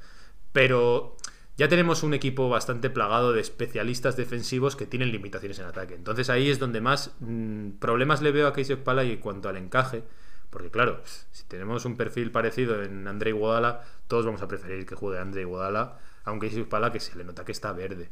[0.53, 1.17] pero
[1.57, 5.95] ya tenemos un equipo bastante plagado de especialistas defensivos que tienen limitaciones en ataque.
[5.95, 9.49] Entonces ahí es donde más mm, problemas le veo a Casey Okpala y en cuanto
[9.49, 10.03] al encaje.
[10.51, 14.97] Porque claro, si tenemos un perfil parecido en Andrei Guadala, todos vamos a preferir que
[14.97, 18.11] juegue Andrei Guadala, aunque Casey Okpala que se le nota que está verde.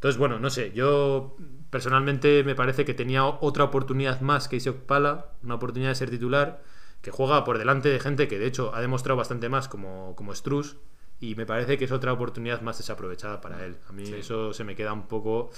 [0.00, 1.36] Entonces, bueno, no sé, yo
[1.68, 6.08] personalmente me parece que tenía otra oportunidad más que Casey Okpala, una oportunidad de ser
[6.08, 6.62] titular,
[7.02, 10.34] que juega por delante de gente que de hecho ha demostrado bastante más como, como
[10.34, 10.78] Struz,
[11.20, 13.76] y me parece que es otra oportunidad más desaprovechada para él.
[13.90, 15.50] A mí eso se me queda un poco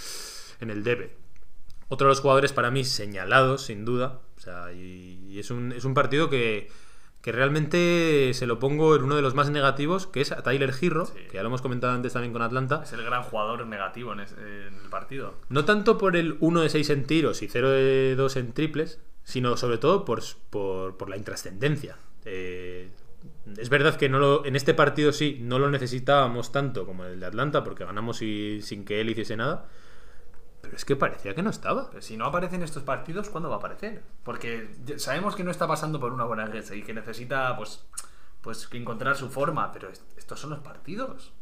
[0.58, 1.14] en el debe.
[1.88, 4.22] Otro de los jugadores para mí señalados, sin duda.
[4.36, 6.68] O sea, y, y es, un, es un partido que,
[7.22, 10.72] que realmente se lo pongo en uno de los más negativos, que es a Tyler
[10.72, 11.14] Girro, Sí.
[11.30, 12.80] que ya lo hemos comentado antes también con Atlanta.
[12.82, 15.34] Es el gran jugador negativo en, es- en el partido.
[15.48, 19.00] No tanto por el 1 de 6 en tiros y 0 de 2 en triples,
[19.22, 21.96] sino sobre todo por, por, por la intrascendencia.
[22.24, 22.90] Eh,
[23.56, 27.20] es verdad que no lo, en este partido sí no lo necesitábamos tanto como el
[27.20, 29.68] de Atlanta, porque ganamos y, sin que él hiciese nada.
[30.72, 31.90] Pero es que parecía que no estaba.
[31.90, 34.02] Pero si no aparece en estos partidos, ¿cuándo va a aparecer?
[34.24, 37.84] Porque sabemos que no está pasando por una buena racha y que necesita, pues,
[38.40, 39.70] pues encontrar su forma.
[39.70, 41.34] Pero est- estos son los partidos.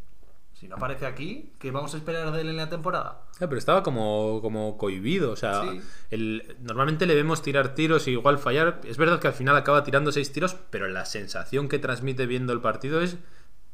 [0.53, 3.23] Si no aparece aquí, ¿qué vamos a esperar de él en la temporada?
[3.37, 5.31] Ah, pero estaba como, como cohibido.
[5.31, 5.81] O sea, Sí.
[6.11, 8.81] el- normalmente le vemos tirar tiros y igual fallar.
[8.83, 12.53] Es verdad que al final acaba tirando seis tiros, pero la sensación que transmite viendo
[12.53, 13.16] el partido es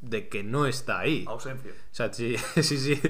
[0.09, 1.25] de que no está ahí.
[1.29, 1.71] Ausencia.
[1.73, 3.01] O sea, sí, sí, sí,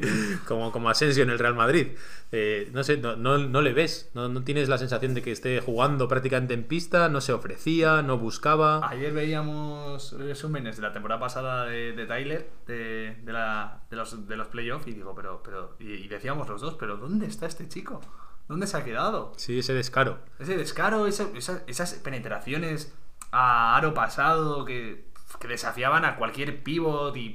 [0.47, 1.89] como, como Asensio en el Real Madrid.
[2.33, 5.31] Eh, no sé, no, no, no le ves, no, no tienes la sensación de que
[5.33, 8.89] esté jugando prácticamente en pista, no se ofrecía, no buscaba.
[8.89, 14.27] Ayer veíamos resúmenes de la temporada pasada de, de Tyler, de, de la- de los,
[14.27, 17.47] de los playoffs, y digo, pero, pero, y, y decíamos los dos, pero ¿dónde está
[17.47, 18.01] este chico?
[18.49, 19.33] ¿Dónde se ha quedado?
[19.37, 20.19] Sí, ese descaro.
[20.39, 22.93] Ese descaro, esa- esa- esas penetraciones
[23.33, 25.06] a aro pasado que,
[25.41, 27.35] que desafiaban a cualquier pivot y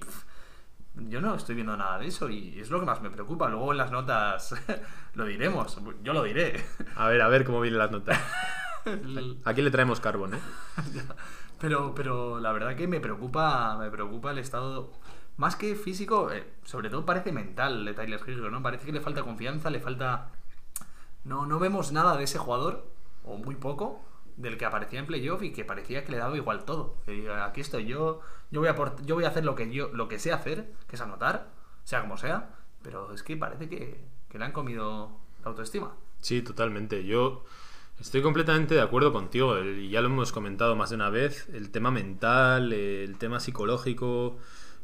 [0.96, 3.50] yo no estoy viendo nada de eso y es lo que más me preocupa.
[3.50, 4.56] Luego en las notas
[5.14, 6.64] lo diremos, yo lo diré.
[6.96, 8.20] A ver, a ver cómo vienen las notas.
[9.46, 10.40] Aquí le traemos carbón, ¿eh?
[11.60, 14.92] Pero, pero la verdad que me preocupa, me preocupa el estado
[15.38, 18.64] más que físico, eh, sobre todo parece mental de Tyler Hero, ¿no?
[18.64, 20.32] Parece que le falta confianza, le falta
[21.24, 22.92] no no vemos nada de ese jugador
[23.24, 24.04] o muy poco
[24.38, 26.98] del que aparecía en playoff y que parecía que le daba igual todo.
[27.44, 30.08] Aquí estoy yo, yo voy a aport- yo voy a hacer lo que yo lo
[30.08, 31.50] que sé hacer, que es anotar,
[31.84, 32.50] sea como sea,
[32.84, 35.12] pero es que parece que, que le han comido
[35.44, 35.96] la autoestima.
[36.20, 37.04] Sí, totalmente.
[37.06, 37.44] Yo
[38.00, 39.58] estoy completamente de acuerdo contigo.
[39.58, 41.48] el- ya lo hemos comentado más de una vez.
[41.54, 44.38] El tema mental, el tema psicológico,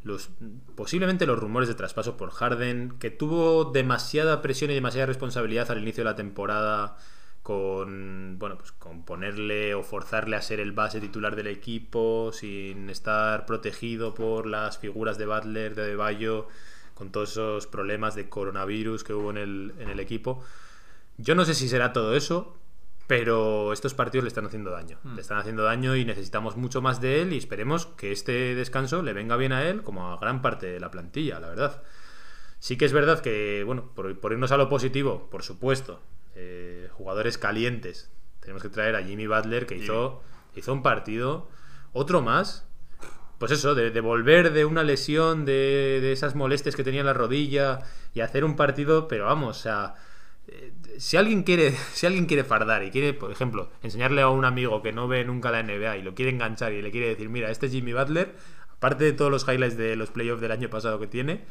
[0.04, 0.30] los,
[0.76, 5.80] posiblemente los rumores de traspaso por Harden, que tuvo demasiada presión y demasiada responsabilidad al
[5.82, 6.98] inicio de la temporada
[7.48, 12.90] con bueno pues con ponerle o forzarle a ser el base titular del equipo sin
[12.90, 16.50] estar protegido por las figuras de Butler, de Bayo,
[16.94, 20.44] con todos esos problemas de coronavirus que hubo en el, en el equipo.
[21.16, 22.58] Yo no sé si será todo eso,
[23.08, 25.00] pero estos partidos le están haciendo daño.
[25.16, 29.02] Le están haciendo daño y necesitamos mucho más de él y esperemos que este descanso
[29.02, 31.82] le venga bien a él como a gran parte de la plantilla, la verdad.
[32.60, 36.02] Sí que es verdad que, bueno, por, por irnos a lo positivo, por supuesto,
[36.40, 38.12] eh, jugadores calientes.
[38.40, 40.22] Tenemos que traer a Jimmy Butler que hizo,
[40.56, 41.50] hizo un partido,
[41.94, 42.68] otro más,
[43.40, 47.08] pues eso, de, de volver de una lesión, de, de esas molestias que tenía en
[47.08, 47.80] la rodilla
[48.14, 49.96] y hacer un partido, pero vamos, o sea,
[50.48, 54.46] eh, si alguien quiere, si alguien quiere fardar y quiere, por ejemplo, enseñarle a un
[54.46, 57.30] amigo que no ve nunca la NBA y lo quiere enganchar y le quiere decir,
[57.30, 58.36] mira, este es Jimmy Butler,
[58.72, 61.46] aparte de todos los highlights de los playoffs del año pasado que tiene,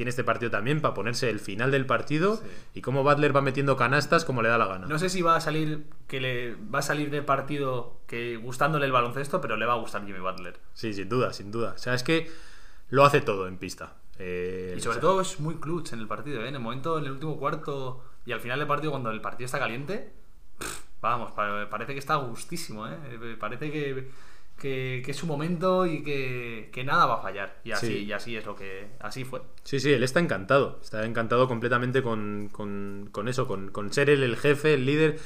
[0.00, 2.42] tiene este partido también para ponerse el final del partido Sí.
[2.76, 4.86] y cómo Butler va metiendo canastas como le da la gana.
[4.86, 8.86] No sé si va a salir que le va a salir del partido que gustándole
[8.86, 10.58] el baloncesto, pero le va a gustar Jimmy Butler.
[10.72, 11.74] Sí, sin duda, sin duda.
[11.76, 12.30] O sea, es que
[12.88, 13.92] lo hace todo en pista.
[14.18, 16.48] Eh, Y sobre o sea, todo es muy clutch en el partido, ¿eh?
[16.48, 19.44] En el momento, en el último cuarto y al final del partido, cuando el partido
[19.44, 20.14] está caliente,
[20.58, 22.96] pff, vamos, pa- parece que está gustísimo, ¿eh?
[23.10, 24.10] Eh, Parece que,
[24.60, 27.60] que, que es su momento y que, que nada va a fallar.
[27.64, 27.98] Y así, Sí.
[28.04, 28.90] y así es lo que.
[29.00, 29.40] Así fue.
[29.64, 30.78] Sí, sí, él está encantado.
[30.82, 35.18] Está encantado completamente con, con- con eso, con, con ser él el jefe, el líder.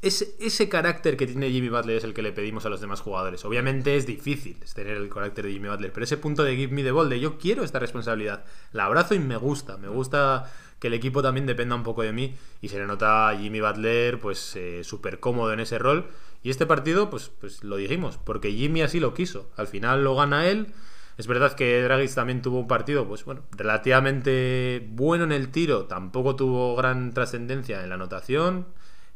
[0.00, 3.00] ese, ese carácter que tiene Jimmy Butler es el que le pedimos a los demás
[3.00, 3.44] jugadores.
[3.44, 6.82] Obviamente es difícil tener el carácter de Jimmy Butler, pero ese punto de give me
[6.82, 9.76] the ball, de yo quiero esta responsabilidad, la abrazo y me gusta.
[9.76, 13.28] Me gusta que el equipo también dependa un poco de mí y se le nota
[13.28, 16.06] a Jimmy Butler pues eh, súper cómodo en ese rol.
[16.42, 19.50] Y este partido, pues, pues lo dijimos, porque Jimmy así lo quiso.
[19.56, 20.72] Al final lo gana él.
[21.18, 25.84] Es verdad que Dragic también tuvo un partido, pues bueno, relativamente bueno en el tiro,
[25.84, 28.66] tampoco tuvo gran trascendencia en la anotación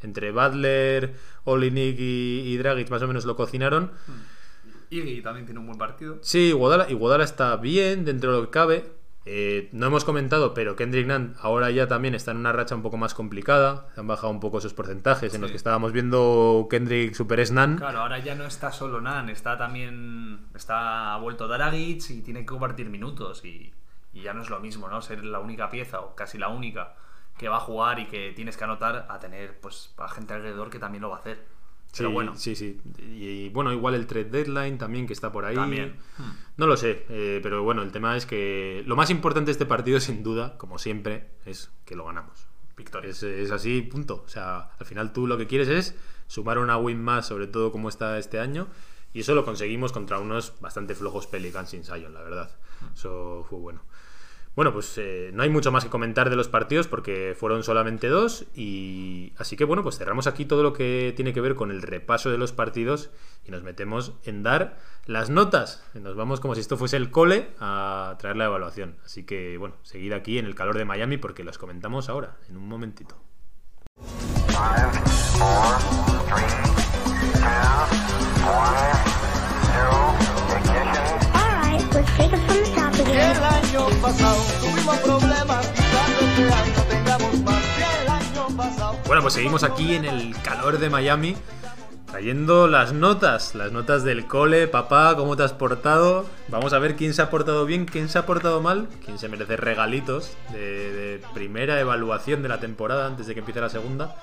[0.02, 3.92] entre Butler, Olinik y, y Dragic más o menos lo cocinaron.
[4.90, 6.18] Iggy también tiene un buen partido.
[6.22, 8.84] Sí, Iguodala, Iguodala está bien dentro de lo que cabe.
[9.28, 12.82] Eh, no hemos comentado, pero Kendrick Nunn ahora ya también está en una racha un
[12.82, 13.88] poco más complicada.
[13.96, 17.76] Han bajado un poco esos porcentajes en los que estábamos viendo Kendrick Super Snan.
[17.76, 20.46] Claro, ahora ya no está solo Nan, está también.
[20.54, 23.44] Está vuelto Dragic y tiene que compartir minutos.
[23.44, 23.72] Y,
[24.12, 25.02] y ya no es lo mismo, ¿no?
[25.02, 26.94] Ser la única pieza o casi la única
[27.36, 30.70] que va a jugar y que tienes que anotar a tener pues a gente alrededor
[30.70, 31.44] que también lo va a hacer.
[31.96, 32.80] Pero sí, bueno, sí, sí.
[32.98, 35.56] Y, y bueno, igual el trade deadline también que está por ahí.
[35.56, 35.96] También.
[36.56, 39.66] No lo sé, eh, pero bueno, el tema es que lo más importante de este
[39.66, 42.48] partido, sin duda, como siempre, es que lo ganamos.
[42.76, 43.10] victoria.
[43.10, 44.22] Es, es así, punto.
[44.24, 45.94] O sea, al final tú lo que quieres es
[46.26, 48.68] sumar una win más, sobre todo como está este año.
[49.12, 52.50] Y eso lo conseguimos contra unos bastante flojos Pelicans sin Sion, la verdad.
[52.94, 53.82] Eso fue bueno.
[54.56, 58.08] Bueno, pues eh, no hay mucho más que comentar de los partidos porque fueron solamente
[58.08, 58.46] dos.
[58.54, 61.82] Y así que bueno, pues cerramos aquí todo lo que tiene que ver con el
[61.82, 63.10] repaso de los partidos
[63.44, 65.84] y nos metemos en dar las notas.
[65.92, 68.96] Nos vamos como si esto fuese el cole a traer la evaluación.
[69.04, 72.56] Así que bueno, seguid aquí en el calor de Miami porque los comentamos ahora, en
[72.56, 73.14] un momentito.
[74.48, 74.92] Five,
[75.36, 75.76] four,
[76.28, 76.46] three,
[77.34, 77.84] two,
[78.48, 78.96] one,
[79.66, 80.16] zero,
[89.06, 91.36] Bueno, pues seguimos aquí en el calor de Miami,
[92.10, 94.66] trayendo las notas, las notas del cole.
[94.66, 96.26] Papá, ¿cómo te has portado?
[96.48, 99.28] Vamos a ver quién se ha portado bien, quién se ha portado mal, quién se
[99.28, 104.16] merece regalitos de, de primera evaluación de la temporada antes de que empiece la segunda.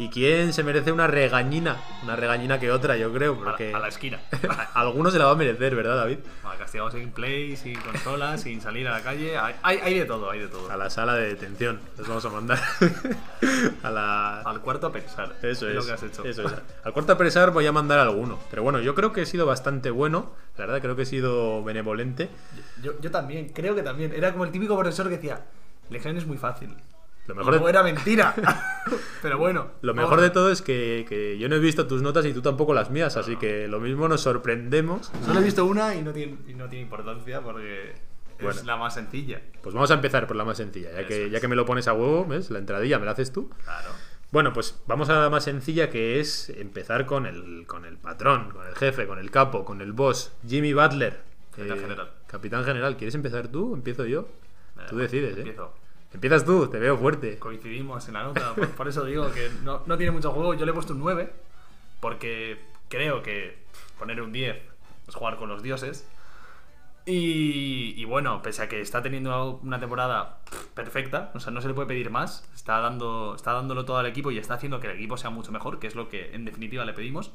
[0.00, 3.74] Y quién se merece una regañina, una regañina que otra, yo creo, A la- porque
[3.74, 4.18] a la esquina.
[4.48, 6.20] a alguno se la va a merecer, ¿verdad, David?
[6.42, 9.36] Bueno, castigados sin play, sin consola, sin salir a la calle.
[9.62, 10.70] Hay, de todo, hay de todo.
[10.70, 12.58] A la sala de detención, les vamos a mandar
[13.82, 15.36] a la, Al cuarto a pensar.
[15.42, 16.24] Eso es, lo que has hecho.
[16.24, 16.54] Eso es.
[16.82, 18.38] Al corte a presar voy a mandar alguno.
[18.48, 20.32] Pero bueno, yo creo que he sido bastante bueno.
[20.56, 22.30] La verdad, creo que he sido benevolente.
[22.82, 24.12] Yo, yo también, creo que también.
[24.14, 25.42] Era como el típico profesor que decía,
[25.90, 26.74] examen es muy fácil.
[27.30, 28.34] Lo mejor, de, era mentira.
[29.22, 29.72] Pero bueno.
[29.82, 32.42] lo mejor de todo es que, que yo no he visto tus notas y tú
[32.42, 33.16] tampoco las mías.
[33.16, 35.10] Así que lo mismo nos sorprendemos.
[35.24, 37.94] Solo he visto una y no tiene, y no tiene importancia porque
[38.40, 38.58] Bueno.
[38.60, 39.40] es la más sencilla.
[39.62, 40.90] Pues vamos a empezar por la más sencilla.
[40.92, 41.32] Ya que, es.
[41.32, 42.50] ya que me lo pones a huevo, ¿ves?
[42.50, 43.50] La entradilla me la haces tú.
[43.64, 43.90] Claro.
[44.32, 48.50] Bueno, pues vamos a la más sencilla que es empezar con el, con el patrón,
[48.52, 51.20] con el jefe, con el capo, con el boss, Jimmy Butler.
[51.50, 52.10] Capitán general.
[52.28, 52.96] Capitán general.
[52.96, 54.28] ¿Quieres empezar tú empiezo yo?
[54.88, 55.40] Tú Eh, decides, ¿eh?
[55.40, 55.74] Empiezo.
[56.12, 57.38] Empiezas tú, te veo fuerte.
[57.38, 60.54] Coincidimos en la nota, por, eso digo que no, no tiene mucho juego.
[60.54, 61.32] Yo le he puesto un 9
[62.00, 63.58] porque creo que
[63.98, 64.56] poner un 10
[65.08, 66.08] es jugar con los dioses.
[67.06, 70.40] Y, y bueno, pese a que está teniendo una temporada
[70.74, 74.06] perfecta, o sea, no se le puede pedir más, está, dando, está dándolo todo al
[74.06, 76.44] equipo y está haciendo que el equipo sea mucho mejor, que es lo que en
[76.44, 77.32] definitiva le pedimos.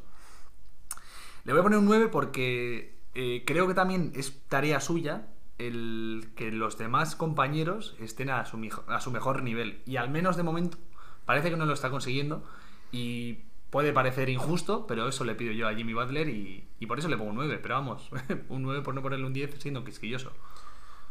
[1.45, 5.27] Le voy a poner un 9 porque eh, creo que también es tarea suya
[5.57, 9.81] el que los demás compañeros estén a su, mijo- a su mejor nivel.
[9.85, 10.77] Y al menos de momento
[11.25, 12.43] parece que no lo está consiguiendo.
[12.91, 13.39] Y
[13.69, 17.07] puede parecer injusto, pero eso le pido yo a Jimmy Butler y, y por eso
[17.09, 17.59] le pongo un 9.
[17.61, 18.09] Pero vamos,
[18.49, 20.31] un 9 por no ponerle un 10 siendo quisquilloso.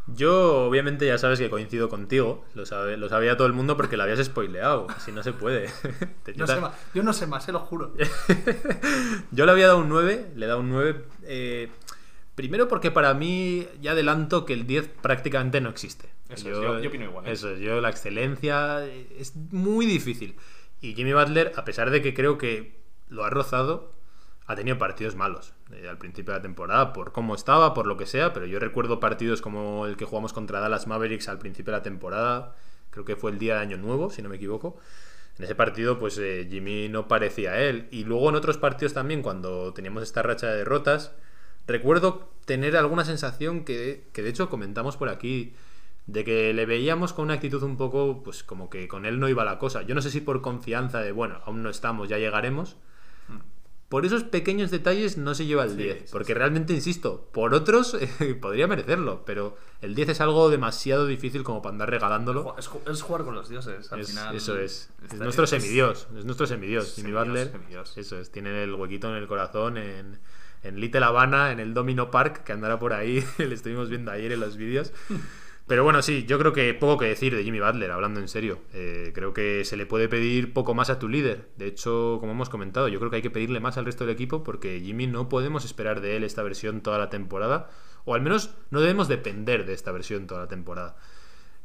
[0.06, 2.44] Yo, obviamente, ya sabes que coincido contigo.
[2.54, 4.86] Lo, sabe, lo sabía todo el mundo porque lo habías spoileado.
[4.94, 5.68] Así no se puede.
[6.26, 7.94] No yo sé ta- más, yo no sé más, se lo juro.
[9.30, 11.04] Yo le había dado un 9, le he dado un 9.
[11.22, 11.70] eh,
[12.34, 16.08] primero porque para mí ya adelanto que el 10 prácticamente no existe.
[16.28, 17.32] Eso es, yo- yo opino igual, ¿eh?
[17.32, 20.36] Eso es, yo la excelencia eh, es muy difícil.
[20.80, 23.92] Y Jimmy Butler, a pesar de que creo que lo ha rozado,
[24.46, 27.96] ha tenido partidos malos eh, al principio de la temporada, por cómo estaba, por lo
[27.96, 31.72] que sea, pero yo recuerdo partidos como el que jugamos contra Dallas Mavericks al principio
[31.72, 32.54] de la temporada,
[32.90, 34.78] creo que fue el día de Año Nuevo, si no me equivoco.
[35.38, 37.88] En ese partido, pues eh, Jimmy no parecía él.
[37.90, 41.12] Y luego en otros partidos también, cuando teníamos esta racha de derrotas,
[41.66, 45.54] recuerdo tener alguna sensación que, que de hecho comentamos por aquí,
[46.06, 49.28] de que le veíamos con una actitud un poco, pues como que con él no
[49.28, 49.82] iba la cosa.
[49.82, 52.76] Yo no sé si por confianza de, bueno, aún no estamos, ya llegaremos.
[53.88, 55.98] por esos pequeños detalles no se lleva el Sí, 10.
[56.00, 56.34] sí, porque sí.
[56.34, 59.24] realmente, insisto, por otros eh, podría merecerlo.
[59.24, 62.56] Pero el 10 es algo demasiado difícil como para andar regalándolo.
[62.58, 64.34] Es, es jugar con los dioses, al Es- final.
[64.34, 64.90] eso es.
[65.04, 66.08] Es nuestro es- semidios.
[66.18, 66.94] Es nuestro semidios.
[66.96, 67.52] Jimmy Butler.
[67.52, 67.96] semidios.
[67.96, 68.32] Eso es.
[68.32, 70.18] Tiene el huequito en el corazón en,
[70.64, 73.24] en Little Havana, en el Domino Park, que andará por ahí.
[73.38, 74.92] Le estuvimos viendo ayer en los vídeos.
[75.66, 78.58] Pero bueno, sí, yo creo que poco que decir de Jimmy Butler, hablando en serio.
[78.74, 81.48] Eh, creo que se le puede pedir poco más a tu líder.
[81.56, 84.14] De hecho, como hemos comentado, yo creo que hay que pedirle más al resto del
[84.14, 87.70] equipo porque Jimmy no podemos esperar de él esta versión toda la temporada.
[88.04, 90.96] O al menos no debemos depender de esta versión toda la temporada.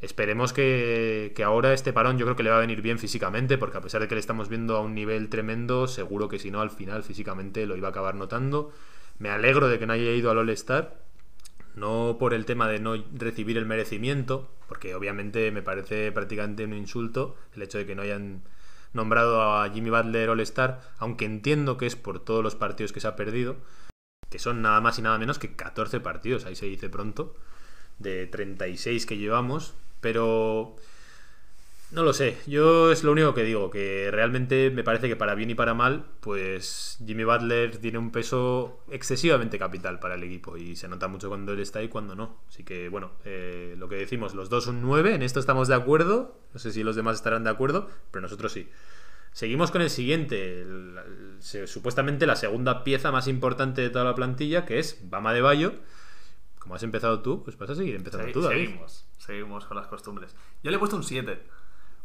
[0.01, 3.57] Esperemos que, que ahora este parón yo creo que le va a venir bien físicamente,
[3.57, 6.51] porque a pesar de que le estamos viendo a un nivel tremendo, seguro que si
[6.51, 8.71] no al final físicamente lo iba a acabar notando.
[9.17, 11.03] Me alegro de que no haya ido al All-Star,
[11.75, 16.73] no por el tema de no recibir el merecimiento, porque obviamente me parece prácticamente un
[16.73, 18.43] insulto el hecho de que no hayan
[18.93, 23.07] nombrado a Jimmy Butler All-Star, aunque entiendo que es por todos los partidos que se
[23.07, 23.57] ha perdido,
[24.29, 27.35] que son nada más y nada menos que 14 partidos, ahí se dice pronto,
[27.97, 30.75] de 36 que llevamos, pero
[31.91, 35.33] no lo sé, yo es lo único que digo, que realmente me parece que para
[35.33, 40.55] bien y para mal, pues Jimmy Butler tiene un peso excesivamente capital para el equipo
[40.55, 42.41] y se nota mucho cuando él está y cuando no.
[42.47, 45.75] Así que bueno, eh, lo que decimos, los dos son 9, en esto estamos de
[45.75, 48.69] acuerdo, no sé si los demás estarán de acuerdo, pero nosotros sí.
[49.31, 50.65] Seguimos con el siguiente,
[51.39, 55.73] supuestamente la segunda pieza más importante de toda la plantilla, que es Bama de Bayo.
[56.59, 58.65] Como has empezado tú, pues vas a seguir empezando Se- tú, David.
[58.67, 60.35] seguimos, seguimos con las costumbres.
[60.63, 61.41] Yo le he puesto un 7.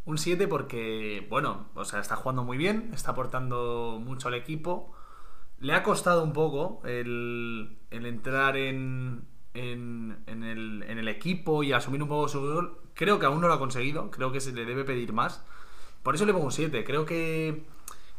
[0.06, 4.94] Un 7 porque, bueno, o sea, está jugando muy bien, está aportando mucho al equipo.
[5.58, 9.24] Le ha costado un poco el, el entrar en,
[9.54, 12.78] en, en el, en el equipo y asumir un poco su rol.
[12.94, 15.42] Creo que aún no lo ha conseguido, creo que se le debe pedir más.
[16.02, 16.84] Por eso le pongo un 7.
[16.84, 17.64] Creo que,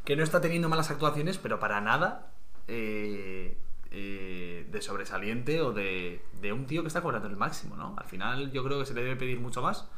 [0.03, 2.31] que no está teniendo malas actuaciones, pero para nada
[2.67, 3.57] eh,
[3.97, 7.95] eh, de sobresaliente o de, de un tío que está cobrando el máximo, ¿no?
[7.97, 9.89] Al final yo creo que se le debe pedir mucho más.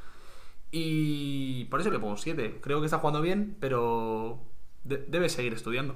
[0.72, 2.60] Y por eso le pongo un 7.
[2.62, 4.40] Creo que está jugando bien, pero
[4.84, 5.96] de- debe seguir estudiando.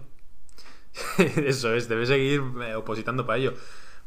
[1.37, 3.53] Eso es, debes seguir eh, opositando para ello.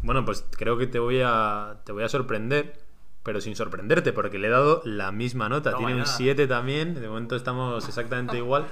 [0.00, 2.78] Bueno, pues creo que te voy a te voy a sorprender,
[3.22, 5.76] pero sin sorprenderte, porque le he dado la misma nota.
[5.76, 6.06] Tiene un ya.
[6.06, 8.66] 7 también, de momento estamos exactamente igual.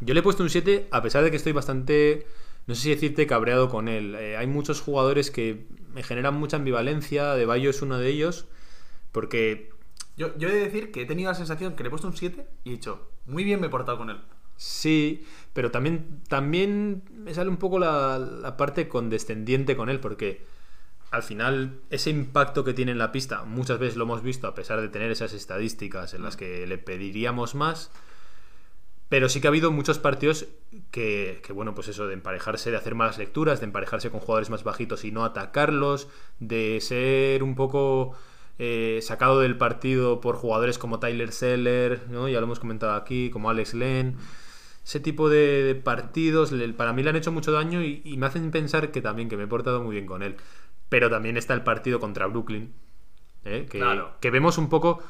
[0.00, 2.26] Yo le he puesto un 7 a pesar de que estoy bastante,
[2.66, 4.14] no sé si decirte cabreado con él.
[4.14, 8.46] Eh, hay muchos jugadores que me generan mucha ambivalencia, De Bayo es uno de ellos,
[9.12, 9.70] porque
[10.16, 12.16] Yo, yo he de decir que he tenido la sensación que le he puesto un
[12.16, 14.18] 7 y he dicho, muy bien me he portado con él.
[14.56, 20.46] Sí, pero también, también me sale un poco la, la parte condescendiente con él, porque
[21.10, 24.54] al final ese impacto que tiene en la pista, muchas veces lo hemos visto, a
[24.54, 27.90] pesar de tener esas estadísticas en las que le pediríamos más,
[29.14, 30.48] pero sí que ha habido muchos partidos
[30.90, 34.50] que, que, bueno, pues eso, de emparejarse, de hacer malas lecturas, de emparejarse con jugadores
[34.50, 36.08] más bajitos y no atacarlos,
[36.40, 38.16] de ser un poco
[38.58, 42.28] eh, sacado del partido por jugadores como Tyler Seller, ¿no?
[42.28, 44.16] ya lo hemos comentado aquí, como Alex Len.
[44.84, 48.26] Ese tipo de, de partidos para mí le han hecho mucho daño y, y me
[48.26, 50.38] hacen pensar que también que me he portado muy bien con él.
[50.88, 52.74] Pero también está el partido contra Brooklyn,
[53.44, 53.68] ¿eh?
[53.70, 54.16] que, Claro.
[54.20, 55.04] que vemos un poco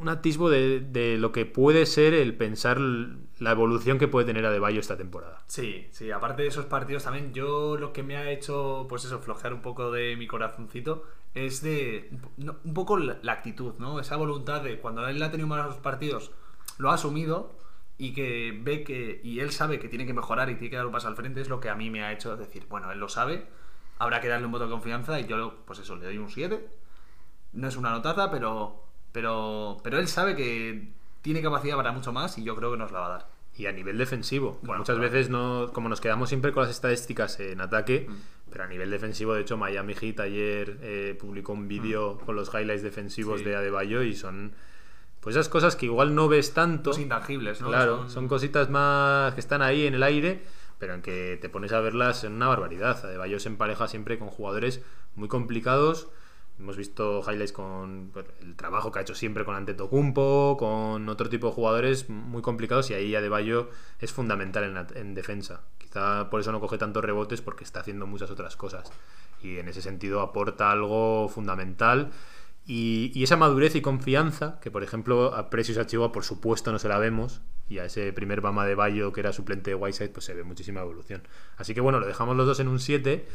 [0.00, 4.46] un atisbo de, de lo que puede ser el pensar la evolución que puede tener
[4.46, 5.42] Adebayo esta temporada.
[5.46, 9.20] Sí, sí, aparte de esos partidos también, yo lo que me ha hecho, pues eso,
[9.20, 14.00] flojear un poco de mi corazoncito, es de un poco la, la actitud, ¿no?
[14.00, 16.32] Esa voluntad de cuando él ha tenido malos partidos,
[16.78, 17.54] lo ha asumido
[17.98, 20.86] y que ve que, y él sabe que tiene que mejorar y tiene que dar
[20.86, 22.98] un paso al frente, es lo que a mí me ha hecho decir, bueno, él
[22.98, 23.46] lo sabe,
[23.98, 26.68] habrá que darle un voto de confianza y yo, pues eso, le doy un 7.
[27.52, 28.85] No es una notaza, pero,
[29.16, 30.90] pero, pero él sabe que
[31.22, 33.28] tiene capacidad para mucho más y yo creo que nos la va a dar.
[33.56, 35.10] Y a nivel defensivo, Bueno, muchas claro.
[35.10, 38.14] veces no, como nos quedamos siempre con las estadísticas en ataque, Mm.
[38.52, 42.52] pero a nivel defensivo, de hecho, Miami Heat ayer eh, publicó un vídeo con los
[42.52, 43.44] highlights defensivos Mm.
[43.44, 43.48] Sí.
[43.48, 44.52] de Adebayo y son
[45.22, 46.90] pues esas cosas que igual no ves tanto.
[46.90, 47.68] Los intangibles, ¿no?
[47.68, 48.28] Claro, son...
[48.28, 50.42] cositas más que están ahí en el aire,
[50.78, 53.02] pero en que te pones a verlas en una barbaridad.
[53.06, 54.82] Adebayo se empareja siempre con jugadores
[55.14, 56.08] muy complicados.
[56.58, 61.48] Hemos visto highlights con el trabajo que ha hecho siempre con Antetokounmpo, con otro tipo
[61.48, 63.68] de jugadores muy complicados y ahí Adebayo
[64.00, 65.62] es fundamental en, defensa.
[65.76, 68.90] Quizá por eso no coge tantos rebotes porque está haciendo muchas otras cosas.
[69.42, 72.10] Y en ese sentido aporta algo fundamental.
[72.64, 76.78] Y, y esa madurez y confianza, que por ejemplo a Precious Achiuwa por supuesto no
[76.78, 80.10] se la vemos, y a ese primer Bama de Bayo que era suplente de Whiteside,
[80.10, 81.22] pues se ve muchísima evolución.
[81.56, 83.26] Así que bueno, lo dejamos los dos en un 7,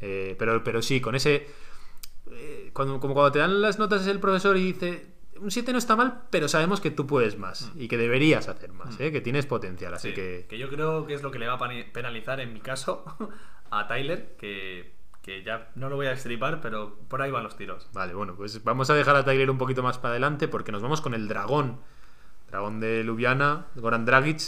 [0.00, 1.46] eh, pero, pero sí, con ese...
[2.32, 5.06] eh, cuando, como cuando te dan las notas el profesor y dice
[5.40, 8.72] un 7 no está mal, pero sabemos que tú puedes más y que deberías hacer
[8.72, 9.10] más, ¿eh?
[9.10, 9.94] que tienes potencial.
[9.94, 11.58] Así Sí, que, que yo creo que es lo que le va a
[11.92, 13.04] penalizar en mi caso
[13.70, 17.56] a Tyler, que, que ya no lo voy a estripar, pero por ahí van los
[17.56, 17.88] tiros.
[17.92, 20.82] Vale, bueno, pues vamos a dejar a Tyler un poquito más para adelante porque nos
[20.82, 21.78] vamos con el dragón.
[22.50, 24.40] Dragón de Ljubljana, Goran Dragic.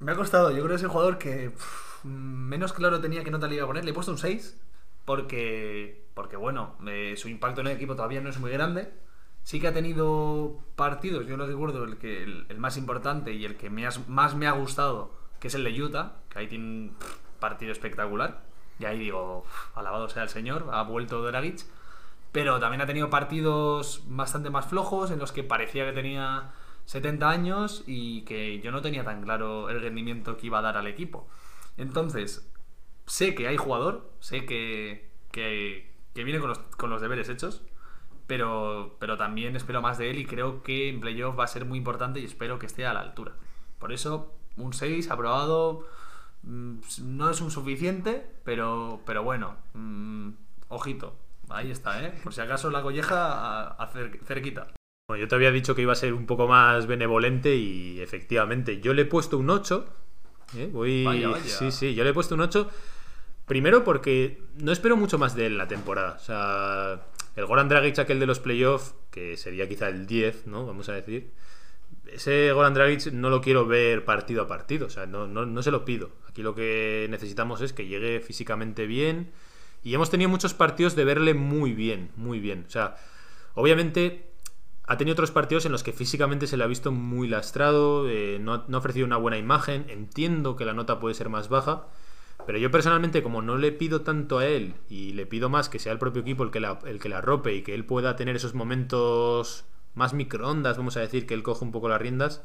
[0.00, 3.30] Me ha costado, yo creo que es el jugador que pff, menos claro tenía que
[3.30, 3.84] nota le iba a poner.
[3.84, 4.58] Le he puesto un 6
[5.04, 8.92] porque, porque bueno, eh, su impacto en el equipo todavía no es muy grande.
[9.42, 13.44] Sí que ha tenido partidos, yo lo recuerdo, el, que, el, el más importante y
[13.44, 16.46] el que me has- más me ha gustado, que es el de Utah, que ahí
[16.48, 16.96] tiene un
[17.40, 18.44] partido espectacular.
[18.78, 19.44] Y ahí digo,
[19.74, 21.64] alabado sea el señor, ha vuelto Dragic.
[22.32, 26.52] Pero también ha tenido partidos bastante más flojos en los que parecía que tenía
[26.86, 30.76] 70 años y que yo no tenía tan claro el rendimiento que iba a dar
[30.78, 31.28] al equipo.
[31.76, 32.50] Entonces,
[33.06, 37.62] sé que hay jugador, sé que, que, que viene con los, con los deberes hechos,
[38.26, 41.64] pero, pero también espero más de él y creo que en playoff va a ser
[41.64, 43.32] muy importante y espero que esté a la altura.
[43.78, 45.86] Por eso, un 6 aprobado
[46.42, 50.30] mm, no es un suficiente, pero, pero bueno, mm,
[50.68, 51.16] ojito,
[51.48, 52.14] ahí está, ¿eh?
[52.22, 54.68] Por si acaso la colleja a, a cer- cerquita.
[55.08, 58.80] Bueno, yo te había dicho que iba a ser un poco más benevolente y efectivamente,
[58.80, 59.86] yo le he puesto un 8.
[60.56, 60.70] ¿eh?
[60.72, 61.04] Voy...
[61.04, 61.44] Vaya, vaya.
[61.44, 62.70] Sí, sí, yo le he puesto un 8.
[63.52, 66.16] Primero porque no espero mucho más de él la temporada.
[66.18, 67.02] O sea,
[67.36, 70.64] el Goran Dragic, aquel de los playoffs, que sería quizá el 10, ¿no?
[70.64, 71.32] Vamos a decir.
[72.06, 74.86] Ese Goran Dragic no lo quiero ver partido a partido.
[74.86, 76.12] O sea, no, no, no se lo pido.
[76.30, 79.32] Aquí lo que necesitamos es que llegue físicamente bien.
[79.84, 82.64] Y hemos tenido muchos partidos de verle muy bien, muy bien.
[82.66, 82.96] O sea,
[83.52, 84.30] obviamente
[84.86, 88.38] ha tenido otros partidos en los que físicamente se le ha visto muy lastrado, eh,
[88.40, 89.84] no, no ha ofrecido una buena imagen.
[89.90, 91.88] Entiendo que la nota puede ser más baja,
[92.46, 95.78] pero yo personalmente, como no le pido tanto a él y le pido más que
[95.78, 98.16] sea el propio equipo el que la, el que la arrope y que él pueda
[98.16, 99.64] tener esos momentos
[99.94, 102.42] más microondas, vamos a decir, que él coge un poco las riendas,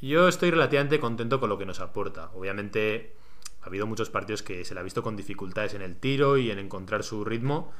[0.00, 2.30] yo estoy relativamente contento con lo que nos aporta.
[2.34, 3.16] Obviamente
[3.62, 6.50] ha habido muchos partidos que se le ha visto con dificultades en el tiro y
[6.50, 7.72] en encontrar su ritmo.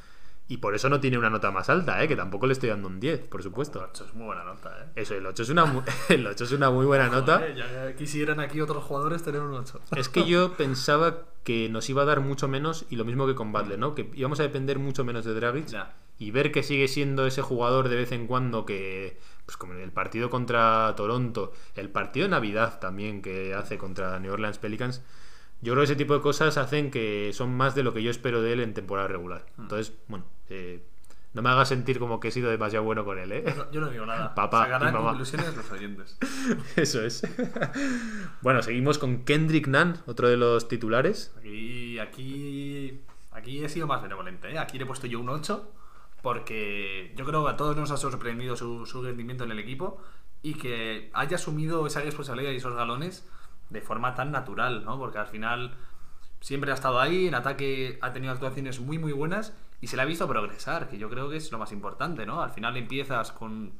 [0.51, 2.09] Y por eso no tiene una nota más alta, ¿eh?
[2.09, 3.86] que tampoco le estoy dando un 10, por supuesto.
[3.92, 4.92] Eso es muy buena nota, ¿eh?
[4.96, 7.46] Eso, el 8 es una, mu- el 8 es una muy buena nota.
[7.55, 9.78] Ya quisieran aquí otros jugadores tener un 8.
[9.96, 13.34] Es que yo pensaba que nos iba a dar mucho menos y lo mismo que
[13.34, 13.94] con Butler, ¿no?
[13.94, 15.94] Que íbamos a depender mucho menos de Dragic Ya.
[16.18, 19.80] y ver que sigue siendo ese jugador de vez en cuando que, pues como en
[19.80, 25.03] el partido contra Toronto, el partido de Navidad también que hace contra New Orleans Pelicans,
[25.61, 28.11] yo creo que ese tipo de cosas hacen que son más de lo que yo
[28.11, 29.44] espero de él en temporada regular.
[29.59, 30.82] Entonces, bueno, eh,
[31.34, 33.55] no me hagas sentir como que he sido demasiado bueno con él, ¿eh?
[33.57, 34.34] No, yo no digo nada.
[34.34, 35.09] Papá Sacarán y mamá.
[35.11, 36.16] conclusiones los oyentes.
[36.76, 37.22] Eso es.
[38.40, 41.32] bueno, seguimos con Kendrick Nunn, otro de los titulares.
[41.38, 44.51] Aquí, aquí, aquí he sido más benevolente.
[44.51, 44.59] ¿eh?
[44.59, 45.72] Aquí le he puesto yo un 8
[46.22, 50.03] porque yo creo que a todos nos ha sorprendido su, su rendimiento en el equipo
[50.42, 53.28] y que haya asumido esa responsabilidad y esos galones
[53.70, 54.99] de forma tan natural, ¿no?
[54.99, 55.76] Porque al final
[56.40, 60.03] siempre ha estado ahí, en ataque ha tenido actuaciones muy muy buenas y se le
[60.03, 62.43] ha visto progresar, que yo creo que es lo más importante, ¿no?
[62.43, 63.72] Al final empiezas con,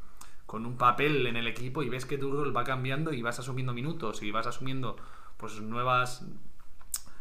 [0.46, 3.38] con un papel en el equipo y ves que tu rol va cambiando y vas
[3.38, 4.96] asumiendo minutos y vas asumiendo
[5.36, 6.24] pues nuevas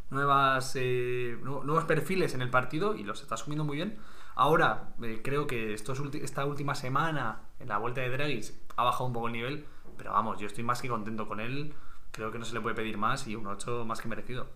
[0.10, 3.98] nuevas eh, nu- nuevos perfiles en el partido y los está asumiendo muy bien.
[4.36, 9.06] Ahora eh, creo que estos esta última semana en la vuelta de Dragic ha bajado
[9.06, 9.66] un poco el nivel,
[9.98, 11.74] pero vamos, yo estoy más que contento con él.
[12.12, 14.48] Creo que no se le puede pedir más y un 8 más que merecido.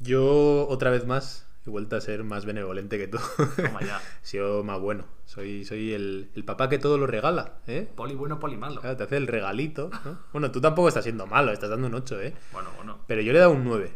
[0.00, 3.18] Yo, otra vez más, he vuelto a ser más benevolente que tú.
[3.56, 4.00] Toma ya.
[4.22, 5.04] He sido más bueno.
[5.24, 7.88] Soy, soy el, el papá que todo lo regala, ¿eh?
[7.94, 8.80] Poli bueno, poli malo.
[8.80, 10.18] Claro, te hace el regalito, ¿no?
[10.32, 12.34] Bueno, tú tampoco estás siendo malo, estás dando un 8, ¿eh?
[12.52, 12.98] Bueno, bueno.
[13.06, 13.92] Pero yo le he dado un 9.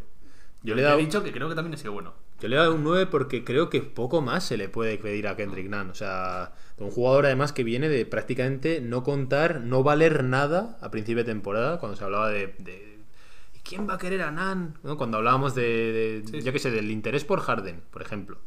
[0.62, 2.14] Yo le he dado, he dicho que creo que también he sido bueno.
[2.40, 5.28] yo le he dado un 9 porque creo que poco más se le puede pedir
[5.28, 5.90] a Kendrick Nunn.
[5.90, 10.90] O sea, un jugador además que viene de prácticamente no contar, no valer nada a
[10.90, 12.54] principio de temporada, cuando se hablaba de...
[12.58, 12.87] de ¿y
[13.68, 14.78] quién va a querer a Nunn?
[14.82, 14.96] ¿No?
[14.96, 18.38] Cuando hablábamos de, de- Sí, yo qué sé, del interés por Harden, por ejemplo.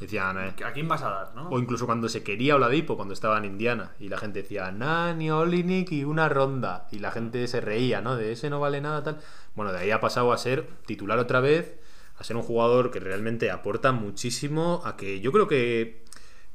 [0.00, 0.36] Decían...
[0.38, 1.48] eh, ¿A quién vas a dar, no?
[1.50, 5.30] O incluso cuando se quería Oladipo, cuando estaba en Indiana, y la gente decía, Nani,
[5.30, 6.88] Olinik y una ronda.
[6.90, 8.16] Y la gente se reía, ¿no?
[8.16, 9.20] De ese no vale nada, tal.
[9.54, 11.76] Bueno, de ahí ha pasado a ser titular otra vez,
[12.18, 16.02] a ser un jugador que realmente aporta muchísimo, a que yo creo que,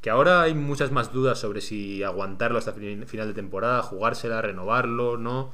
[0.02, 4.42] que ahora hay muchas más dudas sobre si aguantarlo hasta fin- final de temporada, jugársela,
[4.42, 5.54] renovarlo, ¿no?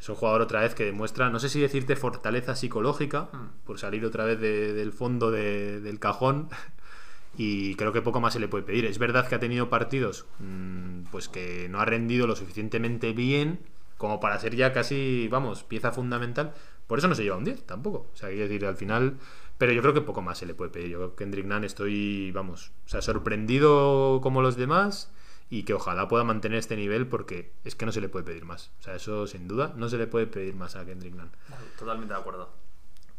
[0.00, 3.28] Es un jugador otra vez que demuestra, no sé si decirte fortaleza psicológica,
[3.64, 6.48] por salir otra vez de- del fondo de- del cajón,
[7.36, 8.86] y creo que poco más se le puede pedir.
[8.86, 13.60] Es verdad que ha tenido partidos mm, pues que no ha rendido lo suficientemente bien
[13.98, 16.54] como para ser ya casi, vamos, pieza fundamental.
[16.86, 18.08] Por eso no se lleva un 10 tampoco.
[18.12, 19.18] O sea, quiero decir, al final...
[19.58, 20.88] Pero yo creo que poco más se le puede pedir.
[20.88, 25.12] Yo creo que Kendrick Nunn estoy, vamos, o sea, sorprendido como los demás
[25.50, 28.44] y que ojalá pueda mantener este nivel porque es que no se le puede pedir
[28.44, 28.70] más.
[28.78, 31.32] O sea, eso sin duda no se le puede pedir más a Kendrick Nunn.
[31.76, 32.50] Totalmente de acuerdo.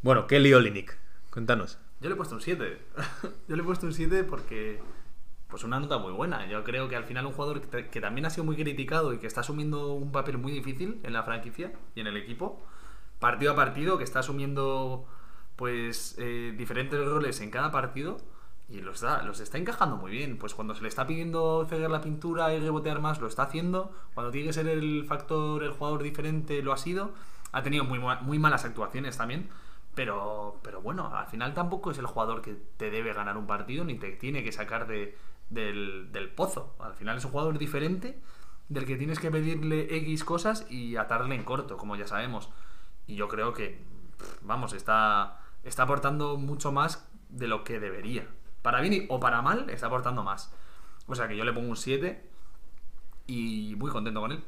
[0.01, 0.97] Bueno, Kelly Olynyk,
[1.29, 1.77] cuéntanos.
[1.99, 2.81] Yo le he puesto un 7.
[3.47, 4.79] Yo le he puesto un 7 porque.
[5.49, 6.47] Pues una nota muy buena.
[6.47, 9.17] Yo creo que al final un jugador que, que también ha sido muy criticado y
[9.17, 12.65] que está asumiendo un papel muy difícil en la franquicia y en el equipo,
[13.19, 15.05] partido a partido, que está asumiendo
[15.57, 18.17] pues eh, diferentes roles en cada partido
[18.71, 20.37] y los, da, los está encajando muy bien.
[20.37, 23.91] Pues cuando se le está pidiendo cegar la pintura y rebotear más, lo está haciendo.
[24.13, 27.11] Cuando tiene que ser el factor, el jugador diferente, lo ha sido.
[27.51, 29.49] Ha tenido muy, muy malas actuaciones también.
[29.93, 33.83] Pero, pero bueno, al final tampoco es el jugador que te debe ganar un partido
[33.83, 35.17] ni te tiene que sacar de,
[35.49, 36.75] del, del pozo.
[36.79, 38.21] Al final es un jugador diferente
[38.69, 42.49] del que tienes que pedirle X cosas y atarle en corto, como ya sabemos.
[43.05, 43.83] Y yo creo que,
[44.43, 48.27] vamos, está, está aportando mucho más de lo que debería.
[48.61, 50.53] Para bien o para mal, está aportando más.
[51.07, 52.21] O sea que yo le pongo un 7
[53.27, 54.43] y muy contento con él.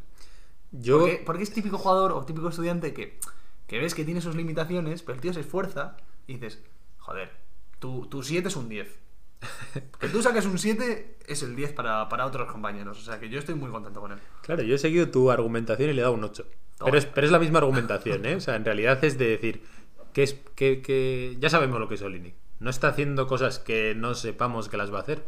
[0.71, 3.19] Yo, Porque, porque es típico jugador o típico estudiante que,
[3.67, 6.63] que ves que tiene sus limitaciones, pero el tío se esfuerza y dices,
[6.97, 7.31] joder,
[7.79, 8.99] tu, tu 7 es un 10.
[9.99, 12.99] Que tú saques un 7 es el 10 para, para otros compañeros.
[12.99, 14.19] O sea que yo estoy muy contento con él.
[14.41, 16.45] claro, yo he seguido tu argumentación y le he dado un 8.
[16.77, 16.91] Toma.
[16.91, 18.35] Pero es, pero es la misma argumentación, ¿eh?
[18.35, 19.63] O sea, en realidad es de decir
[20.11, 22.35] que es que, que ya sabemos lo que es Olinik.
[22.63, 25.25] No está haciendo cosas que no sepamos que las va a hacer.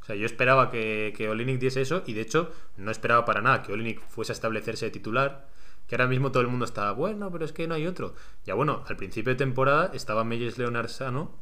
[0.00, 3.42] O sea, yo esperaba que, que Olinik diese eso y de hecho no esperaba para
[3.42, 5.48] nada que Olinik fuese a establecerse de titular.
[5.88, 8.14] Que ahora mismo todo el mundo está, bueno, pero es que no hay otro.
[8.44, 11.34] Ya bueno, al principio de temporada estaba Meyers Leonard sano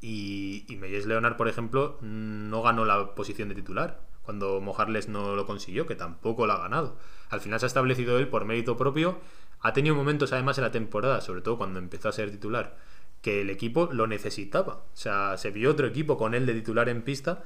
[0.00, 5.46] y, y Leonard, por ejemplo, no ganó la posición de titular cuando Mojarles no lo
[5.46, 6.96] consiguió, que tampoco lo ha ganado.
[7.28, 9.18] Al final se ha establecido él por mérito propio.
[9.60, 12.76] Ha tenido momentos además en la temporada, sobre todo cuando empezó a ser titular,
[13.22, 14.84] que el equipo lo necesitaba.
[14.92, 17.44] O sea, se vio otro equipo con él de titular en pista.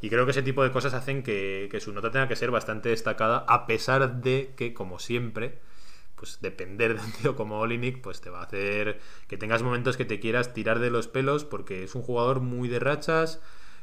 [0.00, 2.50] Y creo que ese tipo de cosas hacen que, que su nota tenga que ser
[2.50, 5.58] bastante destacada, a pesar de que, como siempre,
[6.14, 9.96] pues depender de un tío como Olinik, pues te va a hacer que tengas momentos
[9.96, 13.40] que te quieras tirar de los pelos, porque es un jugador muy de rachas,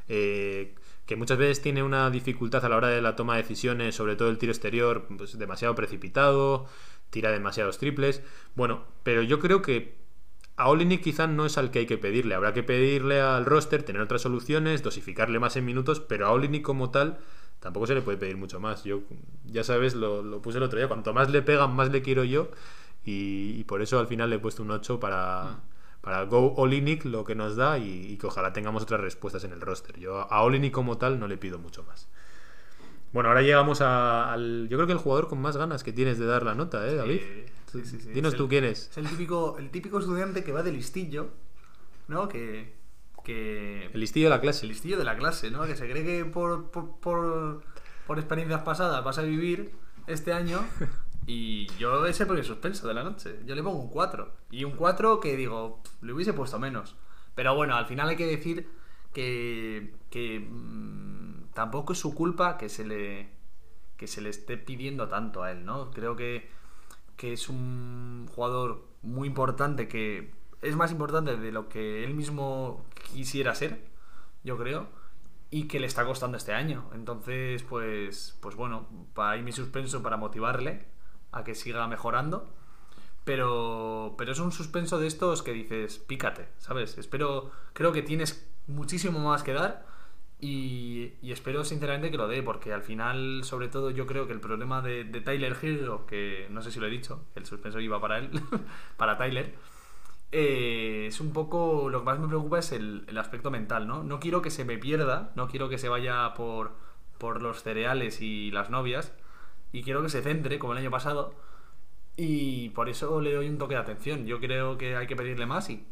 [0.08, 0.74] eh,
[1.06, 4.16] que muchas veces tiene una dificultad a la hora de la toma de decisiones, sobre
[4.16, 6.66] todo el tiro exterior, pues demasiado precipitado,
[7.10, 8.22] tira demasiados triples.
[8.54, 10.05] Bueno, pero yo creo que
[10.56, 12.34] a Olinik quizá no es al que hay que pedirle.
[12.34, 16.62] Habrá que pedirle al roster tener otras soluciones, dosificarle más en minutos, pero a Olinik
[16.62, 17.18] como tal
[17.60, 18.84] tampoco se le puede pedir mucho más.
[18.84, 19.00] Yo,
[19.44, 20.88] ya sabes, lo, lo puse el otro día.
[20.88, 22.50] Cuanto más le pegan, más le quiero yo.
[23.04, 25.60] Y, y por eso al final le he puesto un 8 para,
[26.00, 29.52] para Go Olinik, lo que nos da, y, y que ojalá tengamos otras respuestas en
[29.52, 29.98] el roster.
[29.98, 32.08] Yo a Olinik como tal no le pido mucho más.
[33.16, 34.68] Bueno, ahora llegamos a- al.
[34.68, 36.96] Yo creo que el jugador con más ganas que tienes de dar la nota, ¿eh,
[36.96, 37.20] David?
[37.72, 38.10] Sí, sí, sí.
[38.10, 38.90] Dinos tú quién es.
[38.90, 41.30] Es el típico, el típico estudiante que va de listillo,
[42.08, 42.28] ¿no?
[42.28, 42.74] Que.
[43.24, 44.66] que El listillo de la clase.
[44.66, 45.64] el listillo de la clase, ¿no?
[45.64, 47.62] Que se cree que por, por, por,
[48.06, 49.72] por experiencias pasadas vas a vivir
[50.06, 50.60] este año.
[51.28, 53.40] Y yo ese porque suspenso de la noche.
[53.46, 54.30] Yo le pongo un 4.
[54.50, 56.94] Y un 4 que digo, pff, le hubiese puesto menos.
[57.34, 58.68] Pero bueno, al final hay que decir
[59.12, 63.30] que, que mm, tampoco es su culpa que se le
[63.96, 65.90] que se le esté pidiendo tanto a él, ¿no?
[65.90, 66.50] Creo que,
[67.16, 72.84] que es un jugador muy importante que es más importante de lo que él mismo
[73.10, 73.80] quisiera ser,
[74.44, 74.88] yo creo,
[75.50, 76.90] y que le está costando este año.
[76.92, 80.84] Entonces, pues, pues bueno, para ahí mi suspenso para motivarle
[81.32, 82.52] a que siga mejorando.
[83.24, 86.98] Pero, pero es un suspenso de estos que dices, pícate, ¿sabes?
[86.98, 89.95] Espero, creo que tienes muchísimo más que dar
[90.40, 94.40] y, espero sinceramente que lo dé, porque al final, sobre todo, yo creo que el
[94.40, 98.18] problema de, Tyler Hero, que no sé si lo he dicho, el suspenso iba para
[98.18, 98.30] él,
[98.96, 99.54] para Tyler,
[100.32, 104.02] eh, es un poco, lo que más me preocupa es el, el aspecto mental, ¿no?
[104.02, 106.72] No quiero que se me pierda, no quiero que se vaya por,
[107.18, 109.14] por los cereales y las novias,
[109.72, 111.34] y quiero que se centre, como el año pasado,
[112.16, 114.26] y por eso le doy un toque de atención.
[114.26, 115.86] Yo creo que hay que pedirle más y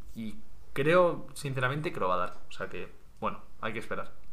[0.74, 2.36] creo sinceramente que lo va a dar.
[2.48, 2.88] O sea que,
[3.20, 4.23] bueno, hay que esperar.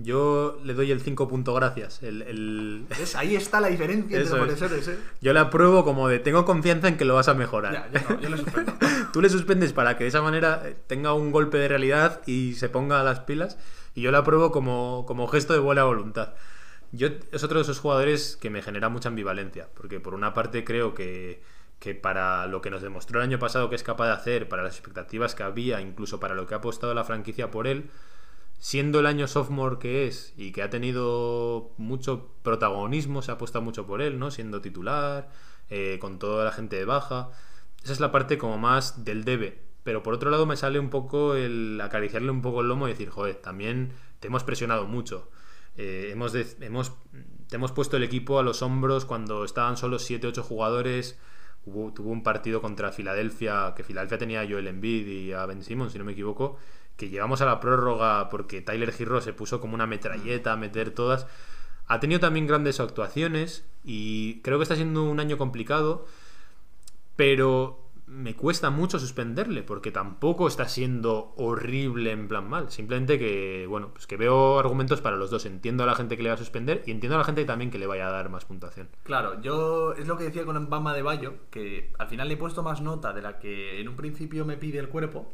[0.00, 2.02] Yo le doy el 5 punto gracias.
[2.02, 3.16] El, el- ¿Ves?
[3.16, 4.44] Ahí está la diferencia entre es.
[4.44, 4.98] profesores, ¿eh?
[5.20, 7.72] Yo le apruebo como de tengo confianza en que lo vas a mejorar.
[7.72, 8.72] Ya, ya no, yo lo suspendo.
[9.12, 12.54] Tú le suspendes para que de esa manera eh, tenga un golpe de realidad y
[12.54, 13.58] se ponga a las pilas.
[13.94, 16.34] Y yo le apruebo como, como gesto de buena voluntad.
[16.92, 19.68] Yo es otro de esos jugadores que me genera mucha ambivalencia.
[19.74, 21.42] Porque por una parte creo que,
[21.80, 24.62] que para lo que nos demostró el año pasado que es capaz de hacer, para
[24.62, 27.90] las expectativas que había, incluso para lo que ha apostado la franquicia por él,
[28.58, 33.64] siendo el año sophomore que es y que ha tenido mucho protagonismo, se ha apostado
[33.64, 34.30] mucho por él, ¿no?
[34.30, 35.30] Siendo titular,
[35.70, 37.30] eh, con toda la gente de baja.
[37.84, 39.60] Esa es la parte como más del debe.
[39.84, 42.90] Pero por otro lado me sale un poco el acariciarle un poco el lomo y
[42.92, 45.30] decir, joder, también te hemos presionado mucho.
[45.76, 46.92] Eh, hemos, de- hemos,
[47.48, 51.18] te hemos puesto el equipo a los hombros cuando estaban solo 7-8 jugadores.
[51.64, 55.62] Hubo, tuvo un partido contra Filadelfia, que Filadelfia tenía a Joel Embiid y a Ben
[55.62, 56.56] Simmons, si no me equivoco,
[56.98, 60.90] que llevamos a la prórroga porque Tyler Hero se puso como una metralleta a meter
[60.90, 61.26] todas.
[61.86, 66.06] Ha tenido también grandes actuaciones y creo que está siendo un año complicado,
[67.16, 72.70] pero me cuesta mucho suspenderle porque tampoco está siendo horrible en plan mal.
[72.70, 75.46] Simplemente que, bueno, pues que veo argumentos para los dos.
[75.46, 77.70] Entiendo a la gente que le va a suspender y entiendo a la gente también
[77.70, 78.88] que le vaya a dar más puntuación.
[79.04, 82.38] Claro, yo es lo que decía con Bama de Bayo, que al final le he
[82.38, 85.32] puesto más nota de la que en un principio me pide el cuerpo,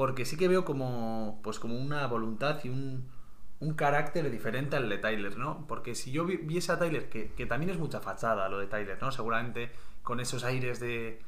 [0.00, 3.10] porque sí que veo como, pues como una voluntad y un,
[3.60, 5.66] un carácter diferente al de Tyler, ¿no?
[5.68, 8.66] Porque si yo vi- viese a Tyler, que, que también es mucha fachada lo de
[8.66, 9.12] Tyler, ¿no?
[9.12, 9.70] Seguramente
[10.02, 11.20] con esos aires de,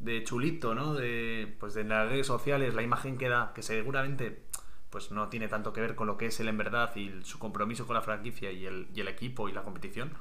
[0.00, 0.94] de chulito, ¿no?
[0.94, 4.42] De, pues de las redes sociales, la imagen que da, que seguramente
[4.90, 7.24] pues no tiene tanto que ver con lo que es él en verdad y el-
[7.24, 10.12] su compromiso con la franquicia y el, y el equipo y la competición.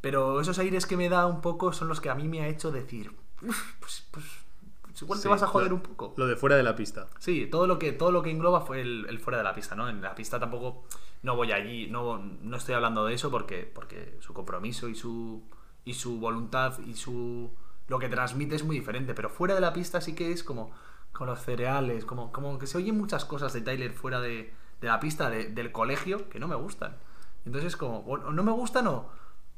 [0.00, 2.48] Pero esos aires que me da un poco son los que a mí me ha
[2.48, 4.24] hecho decir, "Uf, pues, pues,
[5.02, 6.14] igual te Sí, vas a joder lo- un poco.
[6.16, 7.06] Lo de fuera de la pista.
[7.18, 9.74] Sí, todo lo que, todo lo que engloba fue el, el fuera de la pista,
[9.74, 9.88] ¿no?
[9.88, 10.84] En la pista tampoco
[11.22, 15.42] no voy allí, no, no estoy hablando de eso porque, porque su compromiso y su,
[15.84, 17.50] y su voluntad y su
[17.88, 20.70] lo que transmite es muy diferente, pero fuera de la pista sí que es como
[21.12, 24.86] con los cereales, como, como que se oyen muchas cosas de Tyler fuera de, de
[24.88, 26.96] la pista de- del colegio que no me gustan.
[27.46, 29.08] Entonces como, o no me gustan o,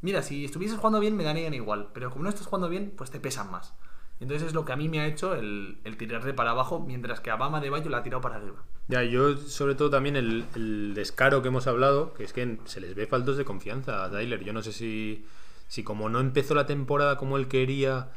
[0.00, 3.10] mira, si estuvieses jugando bien me darían igual, pero como no estás jugando bien, pues
[3.10, 3.74] te pesan más.
[4.20, 7.20] Entonces es lo que a mí me ha hecho el, el tirarle para abajo, mientras
[7.20, 8.62] que a Bama de Bayo la ha tirado para arriba.
[8.88, 12.80] Ya, yo sobre todo también el, el descaro que hemos hablado, que es que se
[12.80, 14.44] les ve faltos de confianza a Tyler.
[14.44, 15.24] Yo no sé si,
[15.68, 18.10] si como no empezó la temporada como él quería,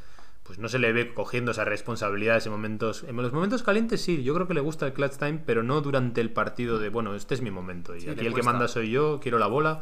[0.43, 3.05] pues no se le ve cogiendo esas responsabilidades en momentos...
[3.07, 5.79] En los momentos calientes sí, yo creo que le gusta el clutch time, pero no
[5.79, 8.67] durante el partido de, bueno, este es mi momento y Sí, aquí el que manda
[8.67, 9.81] soy yo, quiero la bola.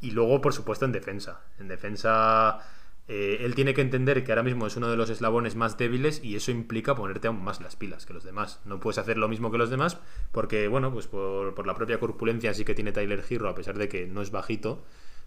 [0.00, 1.40] Y luego, por supuesto, en defensa.
[1.58, 2.60] En defensa...
[3.08, 6.22] eh, él tiene que entender que ahora mismo es uno de los eslabones más débiles
[6.24, 8.60] y eso implica ponerte aún más las pilas que los demás.
[8.64, 9.98] No puedes hacer lo mismo que los demás
[10.32, 13.88] porque, bueno, pues por, la propia corpulencia sí que tiene Tyler Hero, a pesar de
[13.88, 14.84] que no es bajito,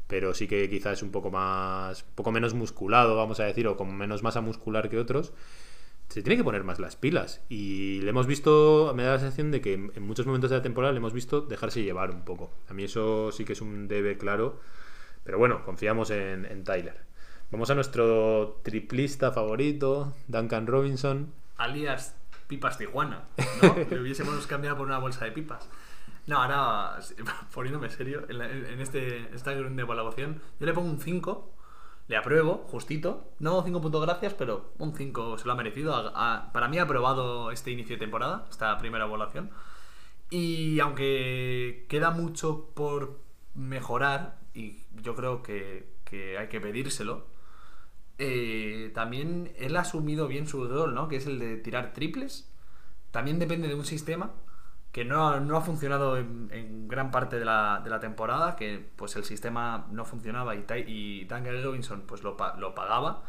[0.08, 3.68] pero sí que quizás es un poco más, un poco menos musculado, vamos a decir,
[3.68, 5.34] o con menos masa muscular que otros.
[6.10, 9.52] Se tiene que poner más las pilas y le hemos visto, me da la sensación
[9.52, 12.52] de que en muchos momentos de la temporada le hemos visto dejarse llevar un poco.
[12.68, 14.60] A mí eso sí que es un debe claro,
[15.24, 17.09] pero bueno, confiamos en Tyler.
[17.52, 21.34] Vamos a nuestro triplista favorito, Duncan Robinson.
[21.58, 22.16] alias
[22.48, 23.24] Pipas Tijuana,
[23.62, 23.76] ¿no?
[23.90, 25.68] Le hubiésemos cambiado por una bolsa de pipas.
[26.28, 27.00] No, ahora,
[27.54, 31.52] poniéndome serio, en, la- en este, esta de evaluación, yo le pongo un 5,
[32.08, 33.32] le apruebo, justito.
[33.40, 36.14] No 5 puntos gracias, pero un 5 se lo ha merecido.
[36.54, 39.50] Para mí ha aprobado este inicio de temporada, esta primera evaluación.
[40.30, 43.20] Y aunque queda mucho por
[43.56, 47.26] mejorar, y yo creo que, que hay que pedírselo,
[48.20, 51.08] eh, también él ha asumido bien su rol, ¿no?
[51.08, 52.52] Que es el de tirar triples.
[53.12, 54.32] También depende de un sistema
[54.92, 59.16] que no, no ha funcionado en, gran parte de la, de la temporada, que pues
[59.16, 61.28] el sistema no funcionaba y, y
[61.64, 63.24] Robinson pues lo, lo pagaba,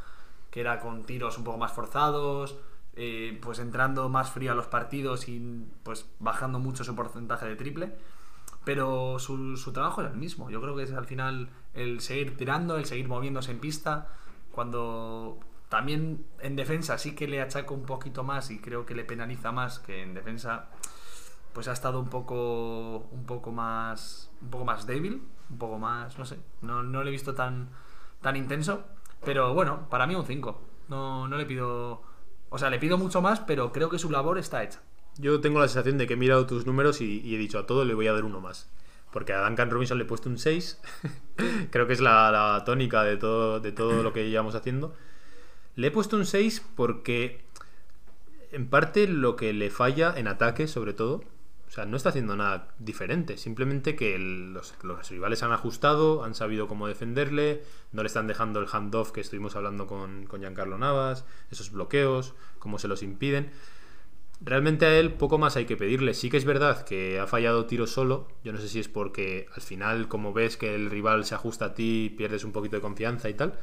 [0.51, 2.59] que era con tiros un poco más forzados,
[2.97, 7.57] eh, pues entrando más frío a los partidos y pues bajando mucho su porcentaje de
[7.57, 7.95] triple.
[8.65, 10.51] Pero su, su trabajo es el mismo.
[10.51, 14.09] Yo creo que es al final el seguir tirando, el seguir moviéndose en pista.
[14.51, 15.39] Cuando
[15.69, 19.53] también en defensa sí que le achaco un poquito más y creo que le penaliza
[19.53, 20.69] más que en defensa
[21.53, 26.19] pues ha estado un poco un poco más un poco más débil, un poco más,
[26.19, 27.69] no sé, no, no le he visto tan
[28.21, 28.85] tan intenso,
[29.25, 30.61] pero bueno, para mí un 5.
[30.89, 32.03] No, no le pido
[32.51, 34.81] o sea, le pido mucho más, pero creo que su labor está hecha.
[35.19, 37.85] Yo tengo la sensación de que he mirado tus números y, he dicho a todo
[37.85, 38.69] le voy a dar uno más.
[39.13, 40.81] Porque a Duncan Robinson le he puesto un 6.
[41.71, 44.95] Creo que es la, la tónica de todo, de todo lo que llevamos haciendo.
[45.77, 47.45] Le he puesto un 6 porque
[48.53, 51.25] en parte lo que le falla en ataque, sobre todo,
[51.71, 53.37] o sea, no está haciendo nada diferente.
[53.37, 58.59] Simplemente que los, los rivales han ajustado, han sabido cómo defenderle, no le están dejando
[58.59, 63.53] el handoff que estuvimos hablando con, con Giancarlo Navas, esos bloqueos, cómo se los impiden.
[64.43, 66.15] Realmente a él poco más hay que pedirle.
[66.15, 68.29] Sí que es verdad que ha fallado tiro solo.
[68.43, 71.67] Yo no sé si es porque al final, como ves que el rival se ajusta
[71.67, 73.59] a ti, pierdes un poquito de confianza y tal.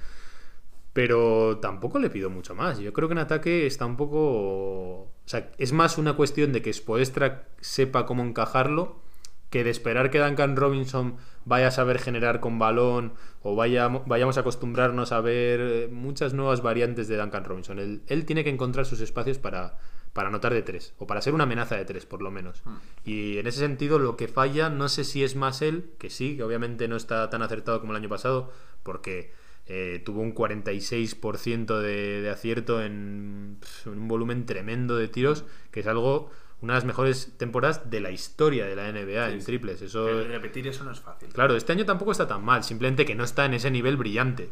[0.93, 2.79] Pero tampoco le pido mucho más.
[2.79, 4.19] Yo creo que en ataque está un poco.
[4.19, 9.01] O sea, es más una cuestión de que Spoestra sepa cómo encajarlo
[9.49, 11.15] que de esperar que Duncan Robinson
[11.45, 16.61] vaya a saber generar con balón o vaya, vayamos a acostumbrarnos a ver muchas nuevas
[16.61, 17.79] variantes de Duncan Robinson.
[18.05, 19.77] Él tiene que encontrar sus espacios para,
[20.17, 22.63] para anotar de tres, o para ser una amenaza de tres, por lo menos.
[22.65, 22.77] Hmm.
[23.05, 26.35] Y en ese sentido, lo que falla, no sé si es más él, que sí,
[26.35, 28.51] que obviamente no está tan acertado como el año pasado,
[28.81, 29.31] porque
[29.67, 35.87] eh, tuvo un 46% de, de acierto en, un volumen tremendo de tiros, que es
[35.87, 39.83] algo, una de las mejores temporadas de la historia de la NBA en triples.
[39.83, 41.29] Eso, Repetir eso no es fácil.
[41.29, 44.49] Claro, este año tampoco está tan mal, simplemente que no está en ese nivel brillante.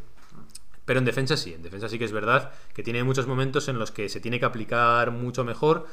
[0.85, 3.79] Pero en defensa sí, en defensa sí que es verdad que tiene muchos momentos en
[3.79, 5.87] los que se tiene que aplicar mucho mejor,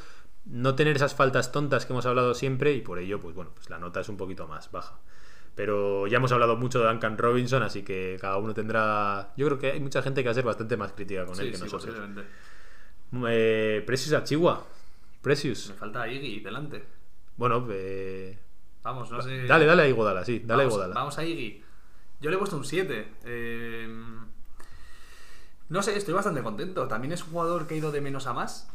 [0.44, 3.70] no tener esas faltas tontas que hemos hablado siempre y por ello, pues bueno, pues
[3.70, 4.98] la nota es un poquito más baja.
[5.54, 9.32] Pero ya hemos hablado mucho de Duncan Robinson, así que cada uno tendrá...
[9.36, 11.50] Yo creo que hay mucha gente que va a ser bastante más crítica con él
[11.50, 11.94] que sí, nosotros.
[13.28, 14.66] Eh, Precious Achigua.
[15.20, 15.70] Precious.
[15.70, 16.82] Me falta Iggy delante.
[17.36, 18.38] Bueno, eh,
[18.82, 19.46] Vamos, no sé.
[19.46, 20.94] dale, dale a Iguodala, sí, dale a vamos, Iguodala.
[20.94, 21.62] Vamos a Iggy.
[22.20, 23.08] Yo le he puesto un 7.
[23.24, 23.88] Eh,
[25.72, 26.88] no sé, estoy bastante contento.
[26.88, 28.70] También es un jugador que ha ido de menos a más.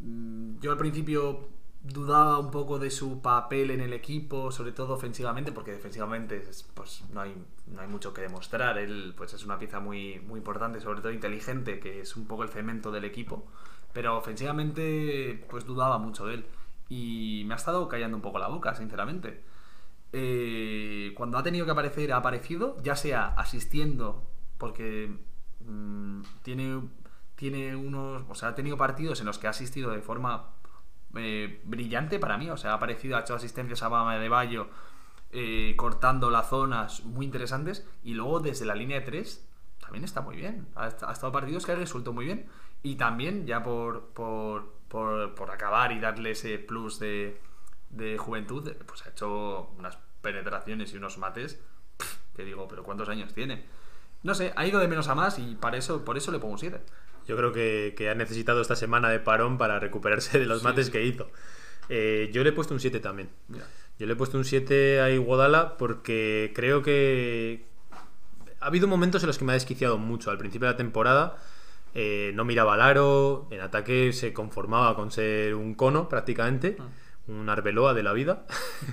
[0.00, 1.48] Mm, yo al principio
[1.82, 6.62] dudaba un poco de su papel en el equipo, sobre todo ofensivamente, porque defensivamente es-
[6.74, 7.34] pues, no, hay,
[7.66, 8.78] no hay mucho que demostrar.
[8.78, 12.42] Él pues, es una pieza muy, muy importante, sobre todo inteligente, que es un poco
[12.42, 13.46] el cemento del equipo.
[13.92, 16.46] Pero ofensivamente pues dudaba mucho de él.
[16.88, 19.42] Y me ha estado callando un poco la boca, sinceramente.
[20.12, 24.22] Eh, cuando ha tenido que aparecer, ha aparecido, ya sea asistiendo,
[24.60, 25.10] porque
[25.66, 26.80] mm, tiene,
[27.34, 28.22] tiene unos.
[28.28, 30.50] O sea, ha tenido partidos en los que ha asistido de forma
[31.16, 32.48] eh, brillante para mí.
[32.50, 34.68] O sea, ha aparecido, ha hecho asistencias a Bama de Bayo,
[35.32, 37.88] eh, cortando las zonas muy interesantes.
[38.04, 39.48] Y luego desde la línea de 3
[39.80, 40.68] también está muy bien.
[40.76, 42.46] Ha, ha estado partidos que ha resuelto muy bien.
[42.82, 47.40] Y también, ya por, por, por, por acabar y darle ese plus de,
[47.88, 51.60] de juventud, pues ha hecho unas penetraciones y unos mates
[52.34, 53.64] que digo, pero ¿cuántos años tiene?
[54.22, 56.52] No sé, ha ido de menos a más y para eso, por eso le pongo
[56.54, 56.78] un 7.
[57.26, 60.64] Yo creo que, que ha necesitado esta semana de parón para recuperarse de los Sí,
[60.64, 60.92] mates sí.
[60.92, 61.28] que hizo.
[61.88, 63.30] Eh, yo le he puesto un 7 también.
[63.48, 63.66] Mira.
[63.98, 67.64] Yo le he puesto un 7 a Iguodala porque creo que
[68.60, 70.30] ha habido momentos en los que me ha desquiciado mucho.
[70.30, 71.36] Al principio de la temporada
[71.94, 76.76] eh, no miraba al aro, en ataque se conformaba con ser un cono prácticamente,
[77.30, 78.46] un arbeloa de la vida.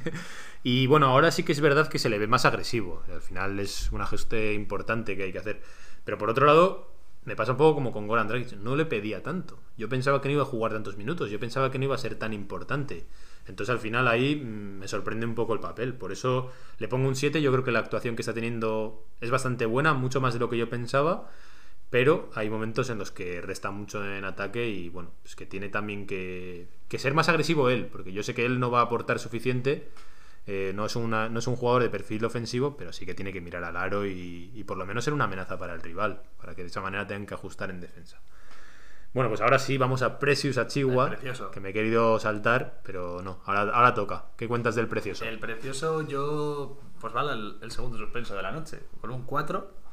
[0.63, 3.03] y bueno, ahora sí que es verdad que se le ve más agresivo.
[3.13, 5.61] Al final es un ajuste importante que hay que hacer.
[6.05, 6.91] Pero por otro lado,
[7.25, 8.53] me pasa un poco como con Goran Dragic.
[8.59, 9.59] No le pedía tanto.
[9.77, 11.29] Yo pensaba que no iba a jugar tantos minutos.
[11.29, 13.05] Yo pensaba que no iba a ser tan importante.
[13.47, 15.93] Entonces al final ahí mm, me sorprende un poco el papel.
[15.93, 17.41] Por eso le pongo un 7.
[17.41, 20.49] Yo creo que la actuación que está teniendo es bastante buena, mucho más de lo
[20.49, 21.29] que yo pensaba.
[21.89, 25.69] Pero hay momentos en los que resta mucho en ataque y bueno, pues que tiene
[25.69, 28.83] también que, que ser más agresivo él, porque yo sé que él no va a
[28.83, 29.89] aportar suficiente,
[30.47, 33.31] eh, no, es una, no es un jugador de perfil ofensivo, pero sí que tiene
[33.31, 36.21] que mirar al aro y, y por lo menos ser una amenaza para el rival,
[36.37, 38.19] para que de esa manera tengan que ajustar en defensa.
[39.13, 41.15] Bueno, pues ahora sí, vamos a Precious Achigua,
[41.51, 44.25] que me he querido saltar, pero no, ahora, ahora toca.
[44.35, 45.25] ¿Qué cuentas del Precioso?
[45.25, 46.77] El precioso, yo.
[46.99, 48.79] Pues vale, el, el segundo suspenso de la noche.
[49.01, 49.86] Con un 4.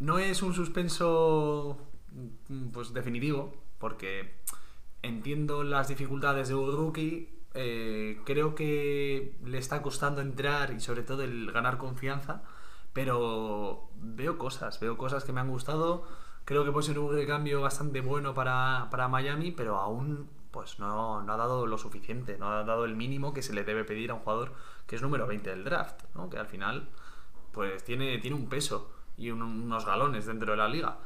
[0.00, 1.78] No es un suspenso.
[2.48, 3.54] mm, Pues definitivo.
[3.78, 4.34] Porque
[5.02, 7.34] entiendo las dificultades de un rookie.
[7.54, 12.42] eh, creo que le está costando entrar y sobre todo el ganar confianza.
[12.92, 16.04] Pero veo cosas, veo cosas que me han gustado.
[16.44, 21.22] Creo que puede ser un recambio bastante bueno para, para Miami, pero aún pues no,
[21.22, 24.10] no ha dado lo suficiente, no ha dado el mínimo que se le debe pedir
[24.10, 24.54] a un jugador
[24.86, 26.30] que es número 20 del draft, ¿no?
[26.30, 26.88] que al final
[27.52, 30.98] pues tiene, tiene un peso y un- unos galones dentro de la liga.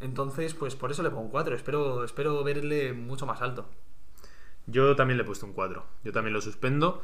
[0.00, 1.54] Entonces, pues por eso le pongo un 4.
[1.54, 3.68] Espero, espero verle mucho más alto.
[4.66, 5.84] Yo también le he puesto un 4.
[6.04, 7.02] Yo también lo suspendo.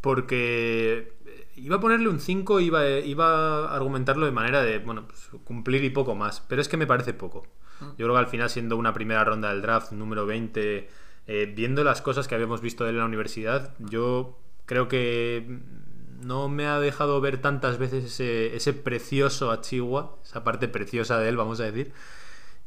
[0.00, 5.06] Porque eh, iba a ponerle un 5, iba, iba a argumentarlo de manera de, bueno,
[5.06, 6.40] pues, cumplir y poco más.
[6.40, 7.46] Pero es que me parece poco.
[7.80, 10.88] Yo creo que al final, siendo una primera ronda del draft, número 20,
[11.26, 15.44] eh, viendo las cosas que habíamos visto de él en la universidad, yo creo que
[15.48, 15.81] mm,
[16.24, 21.28] no me ha dejado ver tantas veces ese, ese precioso Achigua, esa parte preciosa de
[21.28, 21.92] él, vamos a decir.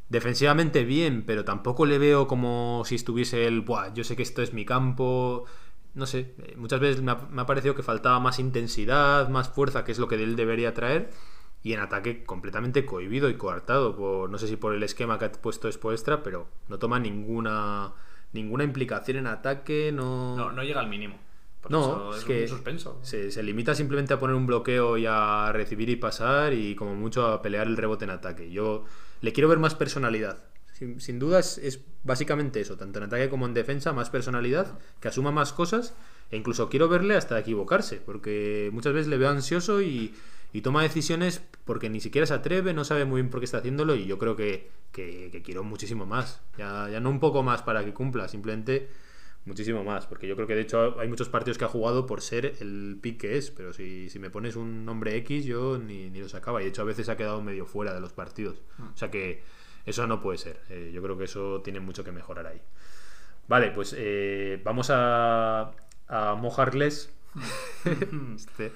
[0.08, 4.40] Defensivamente bien, pero tampoco le veo como si estuviese él, Buah, yo sé que esto
[4.42, 5.46] es mi campo.
[5.94, 9.92] No sé, eh, muchas veces me ha, parecido que faltaba más intensidad, más fuerza, que
[9.92, 11.10] es lo que él debería traer.
[11.62, 15.24] Y en ataque completamente cohibido y coartado, por, no sé si por el esquema que
[15.24, 17.92] ha puesto Spoelstra, pero no toma ninguna,
[18.32, 20.36] ninguna implicación en ataque, no...
[20.36, 21.18] No, no llega al mínimo.
[21.70, 22.98] No, es es que un suspenso.
[23.02, 26.94] Se, se limita simplemente a poner un bloqueo y a recibir y pasar y como
[26.94, 28.50] mucho a pelear el rebote en ataque.
[28.50, 28.84] Yo
[29.20, 30.44] le quiero ver más personalidad.
[30.72, 34.78] Sin, sin duda es, es básicamente eso, tanto en ataque como en defensa, más personalidad,
[35.00, 35.94] que asuma más cosas
[36.30, 40.14] e incluso quiero verle hasta equivocarse, porque muchas veces le veo ansioso y,
[40.52, 43.58] y toma decisiones porque ni siquiera se atreve, no sabe muy bien por qué está
[43.58, 46.42] haciéndolo y yo creo que, que, que quiero muchísimo más.
[46.58, 48.88] Ya, ya no un poco más para que cumpla, simplemente
[49.46, 50.06] muchísimo más.
[50.06, 52.98] Porque yo creo que de hecho hay muchos partidos que ha jugado por ser el
[53.00, 56.28] pick que es, pero si, si me pones un nombre X yo ni, ni lo
[56.28, 58.60] sacaba y de hecho a veces ha quedado medio fuera de los partidos.
[58.78, 59.42] O sea que
[59.86, 60.60] eso no puede ser.
[60.68, 62.60] Eh, yo creo que eso tiene mucho que mejorar ahí.
[63.48, 65.72] Vale, pues eh, vamos a,
[66.08, 67.12] a mojarles.
[68.34, 68.72] Este,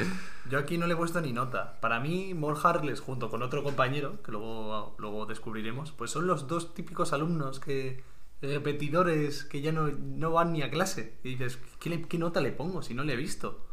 [0.48, 1.80] Yo aquí no le he puesto ni nota.
[1.80, 6.46] Para mí, More Harless, junto con otro compañero, que luego, luego descubriremos, pues son los
[6.46, 8.02] dos típicos alumnos que
[8.43, 11.18] repetidores que ya no, no van ni a clase.
[11.24, 13.66] Y dices, ¿qué, le- qué nota le pongo si no le he visto?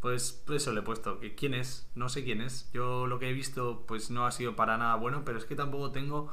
[0.00, 1.18] Pues por eso le he puesto.
[1.20, 1.90] que ¿Quién es?
[1.94, 2.70] No sé quién es.
[2.72, 5.56] Yo lo que he visto pues no ha sido para nada bueno, pero es que
[5.56, 6.30] tampoco tengo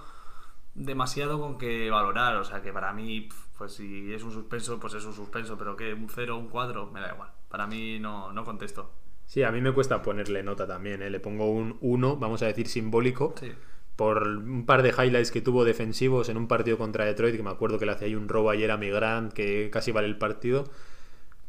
[0.74, 2.38] demasiado con que valorar.
[2.38, 5.76] O sea que para mí, pues si es un suspenso, pues es un suspenso, pero
[5.76, 7.32] que un 0 o un 4, me da igual.
[7.50, 8.92] Para mí no, no contesto.
[9.26, 11.02] Sí, a mí me cuesta ponerle nota también.
[11.02, 11.10] ¿eh?
[11.10, 13.52] Le pongo un 1, vamos a decir simbólico, Sí.
[13.96, 17.50] Por un par de highlights que tuvo defensivos en un partido contra Detroit, que me
[17.50, 20.66] acuerdo que le hacía ahí un robo ayer a Migrant, que casi vale el partido.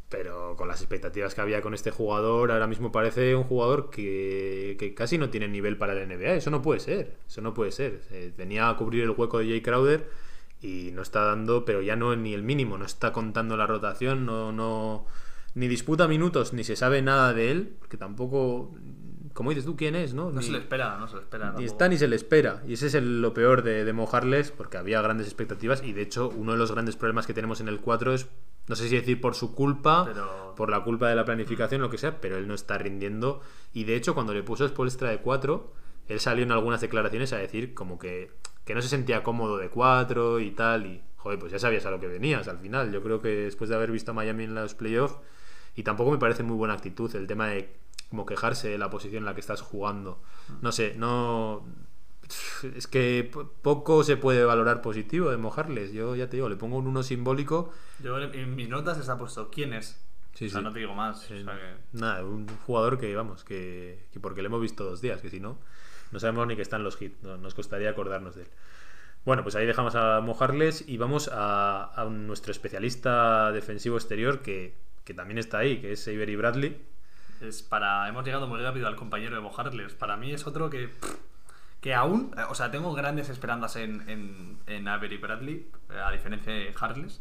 [0.08, 4.76] Pero con las expectativas que había con este jugador, ahora mismo parece un jugador que,
[4.78, 6.34] que casi no tiene nivel para la NBA.
[6.34, 7.16] Eso no puede ser.
[7.26, 8.02] Eso no puede ser.
[8.12, 10.08] Eh, venía a cubrir el hueco de Jay Crowder
[10.60, 12.78] y no está dando, pero ya no ni el mínimo.
[12.78, 15.06] No está contando la rotación, no, no,
[15.56, 18.74] ni disputa minutos, ni se sabe nada de él, porque tampoco,
[19.36, 20.30] como dices tú, quién es, ¿no?
[20.32, 21.52] No Ni- se le espera, no se le espera.
[21.56, 22.62] ni está ni se le espera.
[22.66, 25.82] Y ese es el- lo peor de, de mojarles, porque había grandes expectativas.
[25.84, 28.26] Y de hecho, uno de los grandes problemas que tenemos en el 4 es,
[28.66, 31.90] no sé si decir por su culpa, Pero- por la culpa de la planificación, lo
[31.90, 33.40] que sea, pero él no está rindiendo.
[33.72, 35.72] Y de hecho, cuando le puso Spolstra de 4,
[36.08, 38.30] él salió en algunas declaraciones a decir como que,
[38.64, 40.86] que no se sentía cómodo de 4 y tal.
[40.86, 42.90] Y, joder, pues ya sabías a lo que venías al final.
[42.90, 45.16] Yo creo que después de haber visto a Miami en los playoffs,
[45.74, 47.76] y tampoco me parece muy buena actitud el tema de
[48.10, 50.20] como quejarse de la posición en la que estás jugando.
[50.62, 51.64] No sé, no.
[52.74, 55.92] Es que po- poco se puede valorar positivo de mojarles.
[55.92, 57.72] Yo ya te digo, le pongo un 1 simbólico.
[58.02, 60.02] Yo en mis notas está puesto quién es.
[60.34, 60.64] Sí, o sea, sí.
[60.64, 61.24] no te digo más.
[61.24, 65.00] o sea que- Nada, un jugador que, vamos, que, que porque le hemos visto dos
[65.00, 65.58] días, que si no,
[66.12, 67.22] no sabemos ni que está en los hits.
[67.22, 68.48] no- nos costaría acordarnos de él.
[69.24, 74.76] Bueno, pues ahí dejamos a mojarles y vamos a, a nuestro especialista defensivo exterior que,
[75.04, 76.80] que también está ahí, que es Avery Bradley.
[77.40, 79.94] Es para, hemos llegado muy rápido al compañero de mojarles.
[79.94, 80.90] Para mí es otro que,
[81.80, 85.70] que aún, o sea, tengo grandes esperanzas en, en, en Avery Bradley,
[86.04, 87.20] a diferencia de Harless.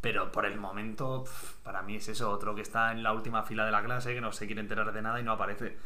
[0.00, 1.24] Pero por el momento,
[1.62, 4.20] para mí es eso, otro que está en la última fila de la clase, que
[4.22, 5.76] no se quiere enterar de nada y no aparece.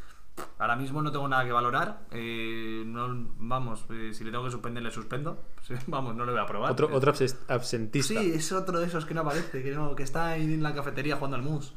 [0.59, 2.01] Ahora mismo no tengo nada que valorar.
[2.13, 3.09] eh, no,
[3.39, 5.43] vamos, eh, si le tengo que suspender, le suspendo.
[5.65, 6.71] Sí, vamos, no le voy a probar.
[6.73, 7.13] Otro, otro
[7.49, 8.21] absentista.
[8.21, 11.17] Sí, es otro de esos que no aparece, que, no, que está en la cafetería
[11.17, 11.75] jugando al mus.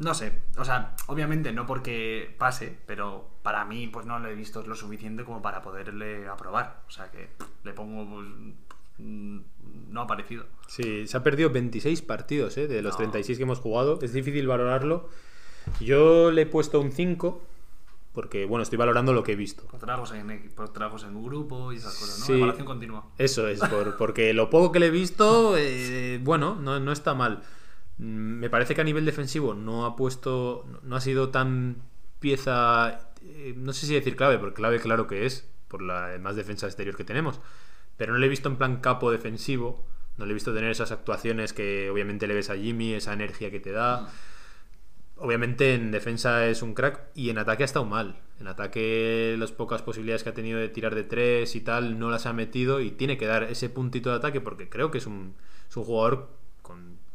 [0.00, 4.34] No sé, o sea, obviamente no porque pase, pero para mí pues no lo he
[4.34, 6.82] visto lo suficiente como para poderle aprobar.
[6.88, 7.28] O sea que
[7.64, 8.26] le pongo pues
[8.98, 9.38] mm,
[9.90, 10.46] no ha aparecido.
[10.66, 12.66] Sí, se ha perdido 26 partidos ¿eh?
[12.66, 12.98] de los No.
[12.98, 13.98] 36 que hemos jugado.
[14.02, 15.08] Es difícil valorarlo.
[15.80, 17.42] Yo le he puesto un 5
[18.14, 19.64] porque, bueno, estoy valorando lo que he visto.
[19.66, 22.26] Por tragos en, por tragos en grupo y esas cosas, ¿no?
[22.26, 22.32] Sí.
[22.32, 23.04] Evaluación continua.
[23.18, 27.14] Eso es, por- porque lo poco que le he visto, eh, bueno, no, no está
[27.14, 27.42] mal.
[28.00, 31.82] Mm, Me parece que a nivel defensivo no ha puesto, no ha sido tan
[32.18, 36.36] pieza, eh, no sé si decir clave, porque clave claro que es, por la más
[36.36, 37.40] defensa exterior que tenemos,
[37.96, 39.84] pero no le he visto en plan capo defensivo,
[40.18, 43.50] no le he visto tener esas actuaciones que obviamente le ves a Jimmy, esa energía
[43.50, 44.08] que te da.
[45.16, 48.20] Obviamente en defensa es un crack y en ataque ha estado mal.
[48.40, 52.10] En ataque las pocas posibilidades que ha tenido de tirar de tres y tal no
[52.10, 55.06] las ha metido y tiene que dar ese puntito de ataque porque creo que es
[55.06, 55.34] un,
[55.68, 56.30] es un jugador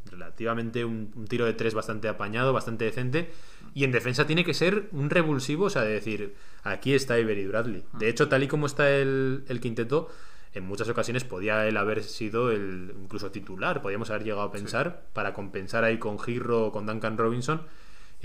[0.10, 3.32] relativamente un, un tiro de tres bastante apañado, bastante decente
[3.76, 6.34] y en defensa tiene que ser un revulsivo, o sea, de decir,
[6.64, 7.84] aquí está Avery Bradley.
[8.00, 10.10] De hecho, tal y como está el, el quinteto,
[10.54, 15.04] en muchas ocasiones podía él haber sido el incluso titular, podíamos haber llegado a pensar
[15.12, 17.64] para compensar ahí con Girro o con Duncan Robinson.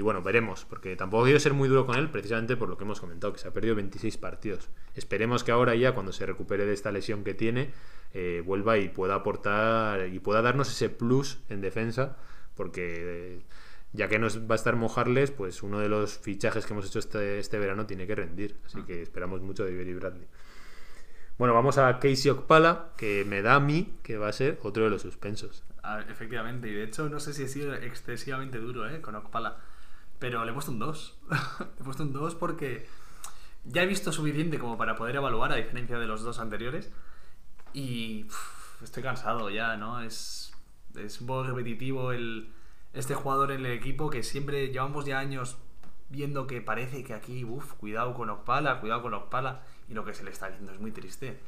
[0.00, 2.84] Y bueno, veremos, porque tampoco quiero ser muy duro con él, precisamente por lo que
[2.84, 4.70] hemos comentado, que se ha perdido 26 partidos.
[4.94, 7.70] Esperemos que ahora ya, cuando se recupere de esta lesión que tiene,
[8.14, 12.16] eh, vuelva y pueda aportar y pueda darnos ese plus en defensa,
[12.54, 12.94] porque
[13.36, 13.42] eh,
[13.92, 16.98] ya que nos va a estar mojarles, pues uno de los fichajes que hemos hecho
[16.98, 18.56] este, este verano tiene que rendir.
[18.64, 20.28] Así que esperamos mucho de Avery Bradley.
[21.36, 24.84] Bueno, vamos a Casey Okpala, que me da a mí que va a ser otro
[24.84, 25.62] de los suspensos.
[25.82, 29.02] Ah, efectivamente, y de hecho no sé si he sido excesivamente duro ¿eh?
[29.02, 29.58] con Okpala,
[30.20, 31.18] pero le he puesto un 2.
[31.30, 32.86] le he puesto un 2 porque
[33.64, 36.92] ya he visto suficiente como para poder evaluar, a diferencia de los dos anteriores,
[37.72, 38.26] y
[38.82, 40.00] estoy cansado ya, ¿no?
[40.00, 40.54] Es,
[40.94, 42.52] es un poco repetitivo el,
[42.92, 45.56] este jugador en el equipo que siempre llevamos ya años
[46.08, 50.14] viendo que parece que aquí, uff, cuidado con Okpala, cuidado con Okpala, y lo que
[50.14, 51.40] se le está viendo es muy triste.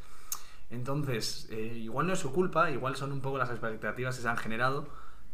[0.70, 4.29] Entonces, eh, igual no es su culpa, igual son un poco las expectativas que se
[4.29, 4.89] han generado,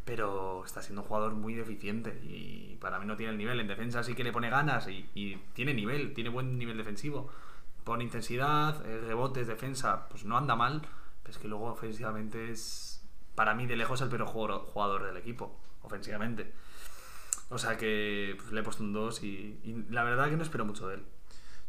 [0.09, 3.61] pero está siendo un jugador muy deficiente y para mí no tiene el nivel.
[3.61, 7.29] En defensa sí que le pone ganas y, tiene nivel, tiene buen nivel defensivo.
[7.85, 10.81] Pone intensidad, eh, rebotes, defensa, pues no anda mal,
[11.23, 15.55] pero es que luego ofensivamente es, para mí de lejos, el peor jugador del equipo,
[15.83, 16.55] ofensivamente.
[17.51, 20.43] O sea que pues, le he puesto un 2 y, y la verdad que no
[20.43, 21.05] espero mucho de él.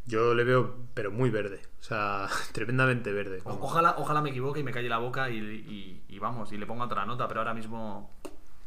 [0.09, 1.61] Yo le veo, pero muy verde.
[1.79, 3.41] O sea, tremendamente verde.
[3.45, 3.51] O-.
[3.61, 6.65] Ojalá, ojalá me equivoque y me calle la boca y, y- y vamos, y le
[6.65, 8.11] ponga otra nota, pero ahora mismo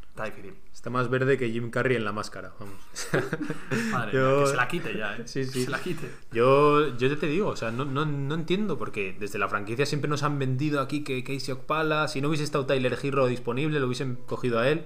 [0.09, 0.55] está difícil.
[0.73, 2.77] Está más verde que Jim Carrey en la máscara, vamos.
[3.93, 5.23] Madre Yo- mía, que se la quite ya, ¿eh?
[5.27, 5.53] Sí, sí.
[5.53, 6.11] Que se la quite.
[6.33, 9.85] Yo, yo ya te digo, o sea, no, no, no entiendo, porque desde la franquicia
[9.87, 13.81] siempre nos han vendido aquí que Casey Okpala, si no hubiese estado Tyler Hero disponible,
[13.81, 14.85] lo hubiesen cogido a él.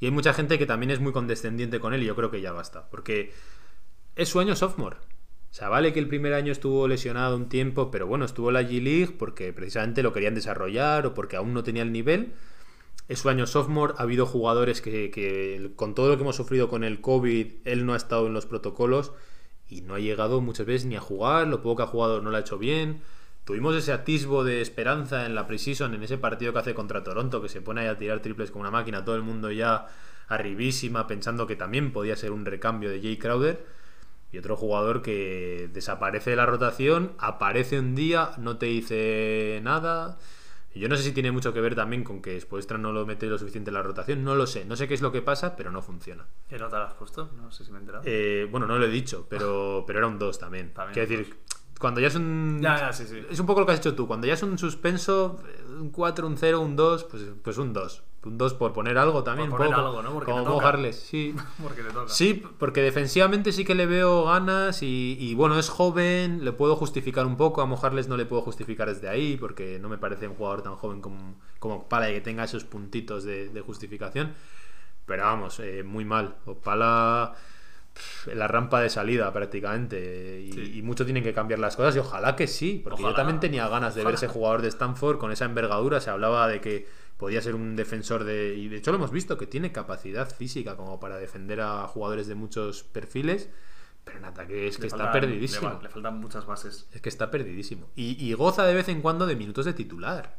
[0.00, 2.40] Y hay mucha gente que también es muy condescendiente con él y yo creo que
[2.40, 3.32] ya basta, porque
[4.16, 4.96] es su año sophomore.
[5.52, 8.54] O sea, vale que el primer año estuvo lesionado un tiempo, pero bueno, estuvo en
[8.54, 12.32] la G-League porque precisamente lo querían desarrollar o porque aún no tenía el nivel.
[13.06, 16.70] Es su año sophomore, ha habido jugadores que, que con todo lo que hemos sufrido
[16.70, 19.12] con el COVID, él no ha estado en los protocolos
[19.68, 22.30] y no ha llegado muchas veces ni a jugar, lo poco que ha jugado no
[22.30, 23.02] lo ha hecho bien.
[23.44, 27.42] Tuvimos ese atisbo de esperanza en la preseason, en ese partido que hace contra Toronto,
[27.42, 29.86] que se pone a tirar triples como una máquina, todo el mundo ya
[30.28, 33.81] arribísima, pensando que también podía ser un recambio de Jay Crowder.
[34.32, 40.18] Y otro jugador que desaparece de la rotación, aparece un día, no te dice nada.
[40.74, 43.26] Yo no sé si tiene mucho que ver también con que Spoelstra no lo mete
[43.26, 44.64] lo suficiente en la rotación, no lo sé.
[44.64, 46.26] No sé qué es lo que pasa, pero no funciona.
[46.48, 47.30] ¿Qué nota le has puesto?
[47.36, 48.04] No sé si me he enterado.
[48.06, 50.72] Eh, bueno, no lo he dicho, pero, pero era un 2 también.
[50.72, 51.36] También Quiero decir,
[51.78, 52.60] cuando ya es un.
[52.62, 53.22] Ya, ya, sí, sí.
[53.28, 54.06] Es un poco lo que has hecho tú.
[54.06, 58.02] Cuando ya es un suspenso, un 4, un 0, un 2, pues, pues un 2.
[58.24, 59.50] 2 por poner algo también.
[59.50, 60.12] Por poner poco, algo, ¿no?
[60.12, 60.54] Porque como toca.
[60.54, 61.34] mojarles, sí.
[61.62, 62.08] Porque te toca.
[62.08, 66.76] Sí, porque defensivamente sí que le veo ganas y, y, bueno, es joven, le puedo
[66.76, 70.28] justificar un poco, a Mojarles no le puedo justificar desde ahí porque no me parece
[70.28, 74.34] un jugador tan joven como, como Opala y que tenga esos puntitos de, de justificación.
[75.04, 76.36] Pero vamos, eh, muy mal.
[76.46, 77.34] Opala
[78.26, 80.72] en la rampa de salida prácticamente y, Sí.
[80.78, 83.68] y mucho tienen que cambiar las cosas y ojalá que sí, porque yo también tenía
[83.68, 84.16] ganas de ver Ojalá.
[84.16, 86.86] ese jugador de Stanford con esa envergadura, se hablaba de que
[87.16, 88.54] podía ser un defensor de...
[88.56, 92.26] Y de hecho lo hemos visto, que tiene capacidad física como para defender a jugadores
[92.26, 93.48] de muchos perfiles,
[94.04, 95.80] pero en ataque es que Le está faltan- perdidísimo.
[95.82, 96.88] Le, faltan muchas bases.
[96.92, 97.88] Es que está perdidísimo.
[97.94, 100.38] Y, y goza de vez en cuando de minutos de titular.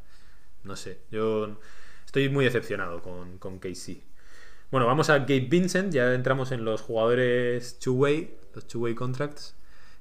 [0.64, 1.58] No sé, yo
[2.06, 4.02] estoy muy decepcionado con, con KC.
[4.72, 9.56] Bueno, vamos a Gabe Vincent, ya entramos en los jugadores two-way, los two-way contracts.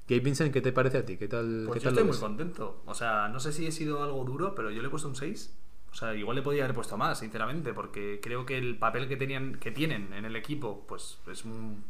[0.07, 1.15] Gabe Vincent, ¿qué te parece a ti?
[1.17, 2.19] ¿Qué tal, Pues qué yo tal estoy muy ves?
[2.19, 2.81] contento.
[2.85, 5.15] O sea, no sé si he sido algo duro, pero yo le he puesto un
[5.15, 5.53] 6.
[5.93, 9.15] O sea, igual le podía haber puesto más, sinceramente, porque creo que el papel que
[9.15, 11.43] tenían, que tienen en el equipo, pues es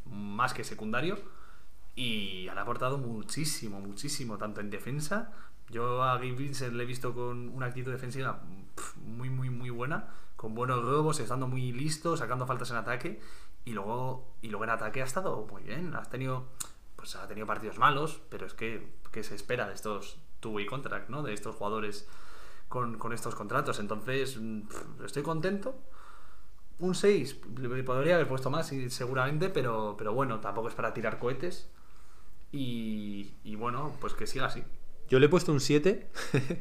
[0.05, 1.17] más que secundario.
[1.95, 5.31] Y han aportado muchísimo, muchísimo, tanto en defensa.
[5.69, 8.43] Yo a Gabe Vincent le he visto con una actitud defensiva
[8.97, 13.21] muy, muy, muy buena, con buenos robos, estando muy listo, sacando faltas en ataque.
[13.63, 15.95] Y luego, y luego en ataque ha estado muy bien.
[15.95, 16.49] Has tenido,
[16.97, 21.07] pues ha tenido partidos malos, pero es que, ¿qué se espera de estos two-way contract,
[21.07, 21.23] ¿no?
[21.23, 22.05] De estos jugadores
[22.73, 23.79] con, con estos contratos.
[23.79, 24.61] Entonces, mm,
[25.05, 25.75] estoy contento.
[26.79, 31.19] Un 6, le podría haber puesto más, seguramente, pero, pero bueno, tampoco es para tirar
[31.19, 31.69] cohetes.
[32.51, 34.63] Y, y bueno, pues que siga así.
[35.07, 36.09] Yo le he puesto un 7,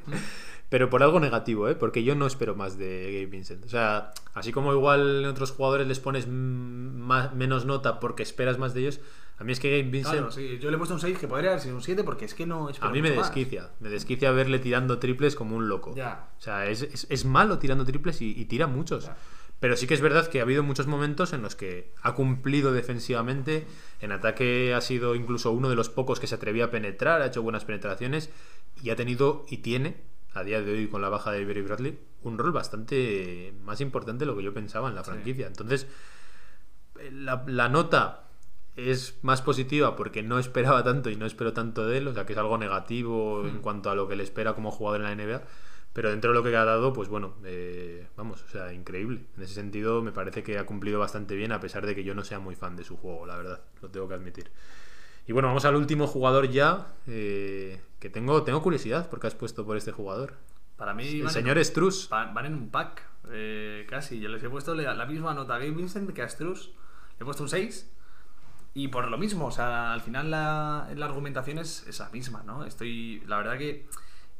[0.68, 1.76] pero por algo negativo, ¿eh?
[1.76, 3.64] porque yo no espero más de Gabe Vincent.
[3.64, 8.22] O sea, así como igual en otros jugadores les pones mm, más, menos nota porque
[8.22, 9.00] esperas más de ellos,
[9.38, 11.26] a mí es que Gabe Vincent Claro, sí, yo le he puesto un 6 que
[11.28, 13.26] podría haber sido un 7 porque es que no espero a mí me más.
[13.26, 13.70] desquicia.
[13.80, 15.94] Me desquicia verle tirando triples como un loco.
[15.96, 16.28] Ya.
[16.38, 19.04] O sea, es, es- es malo tirando triples y, y tira muchos.
[19.06, 19.16] Ya.
[19.58, 22.72] Pero sí que es verdad que ha habido muchos momentos en los que ha cumplido
[22.72, 23.64] defensivamente.
[24.00, 27.26] En ataque ha sido incluso uno de los pocos que se atrevía a penetrar, ha
[27.26, 28.30] hecho buenas penetraciones
[28.82, 30.02] y ha tenido y tiene,
[30.34, 34.24] a día de hoy con la baja de Avery Bradley, un rol bastante más importante
[34.24, 35.46] de lo que yo pensaba en la franquicia.
[35.46, 35.86] Entonces,
[37.12, 38.24] la, la nota
[38.76, 42.24] es más positiva porque no esperaba tanto y no espero tanto de él, o sea
[42.24, 45.14] que es algo negativo en cuanto a lo que le espera como jugador en la
[45.14, 45.42] NBA.
[45.92, 49.26] Pero dentro de lo que ha dado, pues bueno, eh, vamos, o sea, increíble.
[49.36, 52.14] En ese sentido, me parece que ha cumplido bastante bien, a pesar de que yo
[52.14, 54.50] no sea muy fan de su juego, la verdad, lo tengo que admitir.
[55.26, 59.66] Y bueno, vamos al último jugador ya, eh, que tengo, tengo curiosidad porque has puesto
[59.66, 60.34] por este jugador.
[60.76, 62.08] Para mí El señor en, Struz.
[62.08, 64.18] van, en un pack, eh, casi.
[64.18, 66.72] Yo les he puesto la, la misma nota a Gabe Vincent que a Struz.
[67.18, 67.92] Le he puesto un 6.
[68.74, 72.42] Y por lo mismo, o sea, al final la, la argumentación es, es la misma,
[72.44, 72.64] ¿no?
[72.64, 73.86] Estoy, la verdad que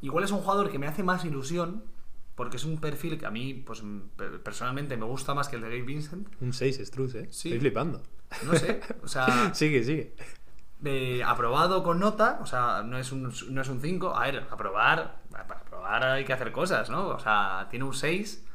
[0.01, 1.85] igual es un jugador que me hace más ilusión
[2.35, 3.83] porque es un perfil que a mí, pues
[4.43, 6.29] personalmente me gusta más que el de Gabe Vincent.
[6.41, 7.29] Un 6 Struz, ¿eh?
[7.31, 7.49] Sí.
[7.49, 8.03] Estoy flipando.
[8.47, 10.15] no sé, o sea, Sigue, sigue.
[10.83, 14.47] eh, aprobado con nota, o sea, no es un no es un 5, a ver,
[14.51, 17.09] aprobar, para aprobar hay que hacer cosas, ¿no?
[17.09, 18.47] O sea, tiene un 6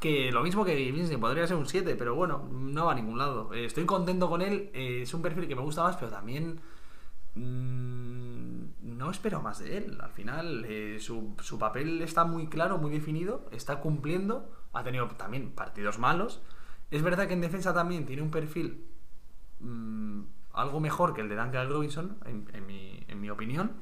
[0.00, 3.18] que lo mismo que Vincent podría ser un 7, pero bueno, no va a ningún
[3.18, 3.52] lado.
[3.52, 6.58] Eh, estoy contento con él, eh, es un perfil que me gusta más, pero también
[7.34, 9.98] mm, no espero más de él.
[10.00, 15.06] Al final, eh, su, su papel está muy claro, muy definido, está cumpliendo, ha tenido
[15.08, 16.40] también partidos malos.
[16.90, 18.86] Es verdad que en defensa también tiene un perfil
[19.60, 20.22] mm,
[20.54, 23.72] algo mejor que el de Duncan Robinson, en, en mi, en mi opinión,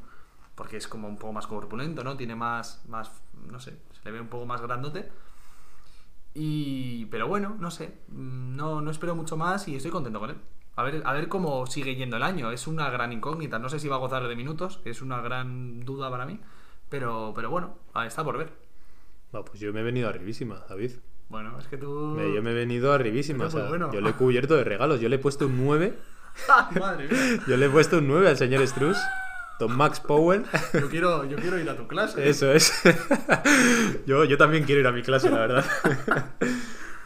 [0.57, 2.17] porque es como un poco más corpulento, ¿no?
[2.17, 3.13] Tiene más, más,
[3.47, 5.09] no sé, se le ve un poco más grandote.
[6.41, 10.31] Y, pero bueno, no sé, mm, no, no espero mucho más y estoy contento con
[10.31, 10.37] él.
[10.77, 12.53] A ver, a ver cómo sigue yendo el año.
[12.53, 13.59] Es una gran incógnita.
[13.59, 16.39] No sé si va a gozar de minutos, es una gran duda para mí.
[16.89, 18.53] Pero, pero bueno, está por ver.
[19.35, 20.93] Va, pues yo me he venido arribísima, David.
[21.29, 22.15] Bueno, es que tú.
[22.17, 23.47] Me- Yo me he venido arribísima.
[23.47, 23.93] O sea, bueno.
[23.93, 25.01] Yo le he cubierto de regalos.
[25.01, 25.99] Yo le he puesto un 9.
[26.79, 27.41] Madre mía.
[27.49, 28.97] Yo le he puesto un 9 al señor Struz.
[29.59, 30.45] Don Max Powell.
[30.73, 32.29] Yo quiero, yo quiero ir a tu clase.
[32.29, 32.73] Eso es.
[34.07, 35.65] yo, yo también quiero ir a mi clase, la verdad.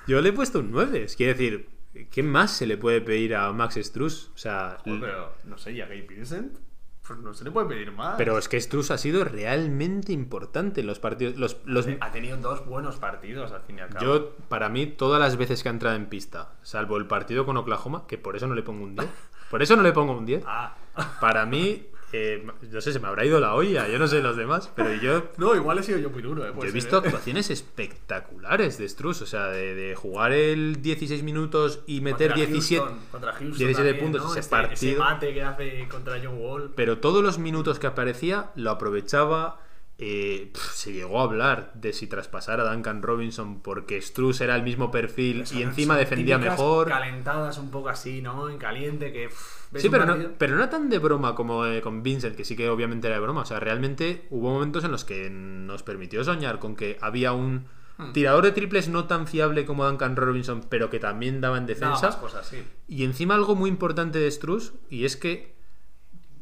[0.07, 1.05] yo le he puesto un 9.
[1.05, 1.69] Es quiere decir,
[2.11, 4.31] ¿qué más se le puede pedir a Max Struz?
[4.35, 6.59] O sea, Joder, pero no sé, ¿y a Gabe Vincent?
[7.07, 8.15] Pues no se le puede pedir más.
[8.17, 11.37] pero es que Struz ha sido realmente importante en los partidos.
[11.37, 14.05] Los, los, Ha tenido dos buenos partidos al fin y al cabo.
[14.05, 17.57] yo, para mí, todas las veces que ha entrado en pista, salvo el partido con
[17.57, 19.09] Oklahoma, que por eso no le pongo un 10.
[19.51, 20.45] Por eso no le pongo un 10.
[20.47, 20.77] Ah.
[21.21, 24.37] Para mí, eh, no sé, se me habrá ido la olla, yo no sé los
[24.37, 26.53] demás, pero yo No, igual he sido yo muy duro, eh.
[26.55, 27.03] Yo he ser, visto eh.
[27.05, 32.47] actuaciones espectaculares de Struz, o sea, de, de jugar el 16 minutos y meter Contra
[32.47, 34.31] 17, Houston, contra Houston 17 también, puntos ¿no?
[34.31, 34.93] ese Este- partido.
[34.93, 36.73] Ese mate que hace contra John Wall.
[36.77, 39.59] Pero todos los minutos que aparecía lo aprovechaba.
[39.99, 44.63] eh, se llegó a hablar de si traspasar a Duncan Robinson porque Struz era el
[44.65, 46.89] mismo perfil y encima defendía mejor.
[46.89, 48.49] Calentadas un poco así, ¿no?
[48.49, 49.29] En caliente, que.
[49.29, 52.57] pff, Sí, pero no, pero no tan de broma como eh, con Vincent, que sí
[52.57, 53.43] que obviamente era de broma.
[53.43, 57.67] O sea, realmente hubo momentos en los que nos permitió soñar con que había un
[57.99, 58.13] Hmm.
[58.13, 62.19] tirador de triples no tan fiable como Duncan Robinson, pero que también daba en defensa.
[62.19, 62.63] cosas, sí.
[62.89, 65.55] Y encima algo muy importante de Struz, y es que,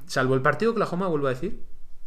[0.07, 1.61] salvo el partido de Oklahoma, vuelvo a decir,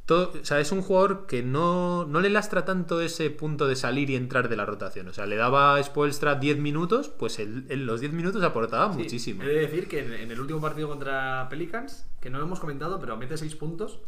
[0.05, 3.75] todo, o sea, es un jugador que no, no le lastra tanto ese punto de
[3.77, 5.07] salir y entrar de la rotación.
[5.07, 8.91] O sea, le daba a Spoelstra 10 minutos, pues él- en los 10 minutos aportaba
[8.93, 9.43] Sí, muchísimo.
[9.43, 12.59] He de decir que en, en el último partido contra Pelicans, que no lo hemos
[12.59, 14.01] comentado, pero mete 6 puntos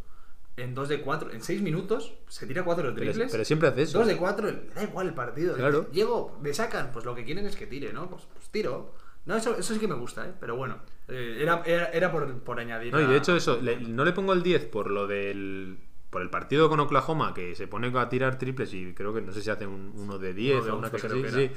[0.58, 3.30] en 2 de 4, en 6 minutos, se tira 4 Pero, triples.
[3.32, 3.98] pero siempre hace eso.
[3.98, 5.54] 2 de 4, me da igual el partido.
[5.54, 5.90] Claro.
[5.92, 8.08] Llego, me sacan, pues lo que quieren es que tire, ¿no?
[8.10, 8.94] Pues, pues tiro.
[9.26, 10.32] No, eso, eso sí que me gusta, ¿eh?
[10.38, 10.78] Pero bueno,
[11.08, 12.92] eh, era, era, era por, por añadir.
[12.92, 15.78] No, y de hecho eso, le- no le pongo el 10 por lo del...
[16.10, 19.32] Por el partido con Oklahoma, que se pone a tirar triples y creo que no
[19.32, 21.48] sé si hace un, uno de 10 Uno de o una 11 cosa así.
[21.48, 21.50] sí.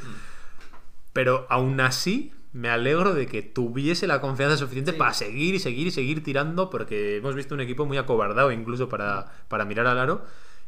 [1.13, 4.97] Pero aún así, me alegro de que tuviese la confianza suficiente Sí.
[4.97, 8.89] para seguir y seguir y seguir tirando, porque hemos visto un equipo muy acobardado incluso
[8.89, 10.25] para, para mirar al aro.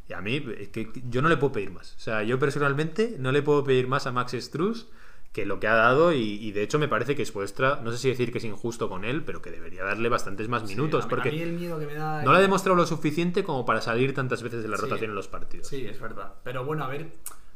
[0.10, 1.95] Y a mí, es que yo no le puedo pedir más.
[1.95, 4.88] O sea, yo personalmente no le puedo pedir más a Max Struz
[5.34, 6.14] que lo que ha dado.
[6.14, 7.80] Y, y de hecho, me parece que es vuestra.
[7.82, 10.64] No sé si decir que es injusto con él, pero que debería darle bastantes más
[10.64, 11.03] Sí, minutos.
[11.03, 12.22] a mí- porque a mí el miedo que me da.
[12.24, 14.84] no le ha demostrado lo suficiente como para salir tantas veces de la Sí.
[14.84, 15.68] rotación en los partidos.
[15.68, 16.34] Sí, es verdad.
[16.44, 17.12] Pero bueno, a ver,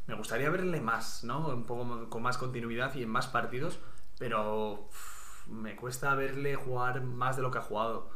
[0.07, 1.47] me gustaría verle más, ¿no?
[1.49, 3.79] Un poco con más continuidad y en más partidos,
[4.19, 4.87] pero
[5.47, 8.09] me cuesta verle jugar más de lo que ha jugado.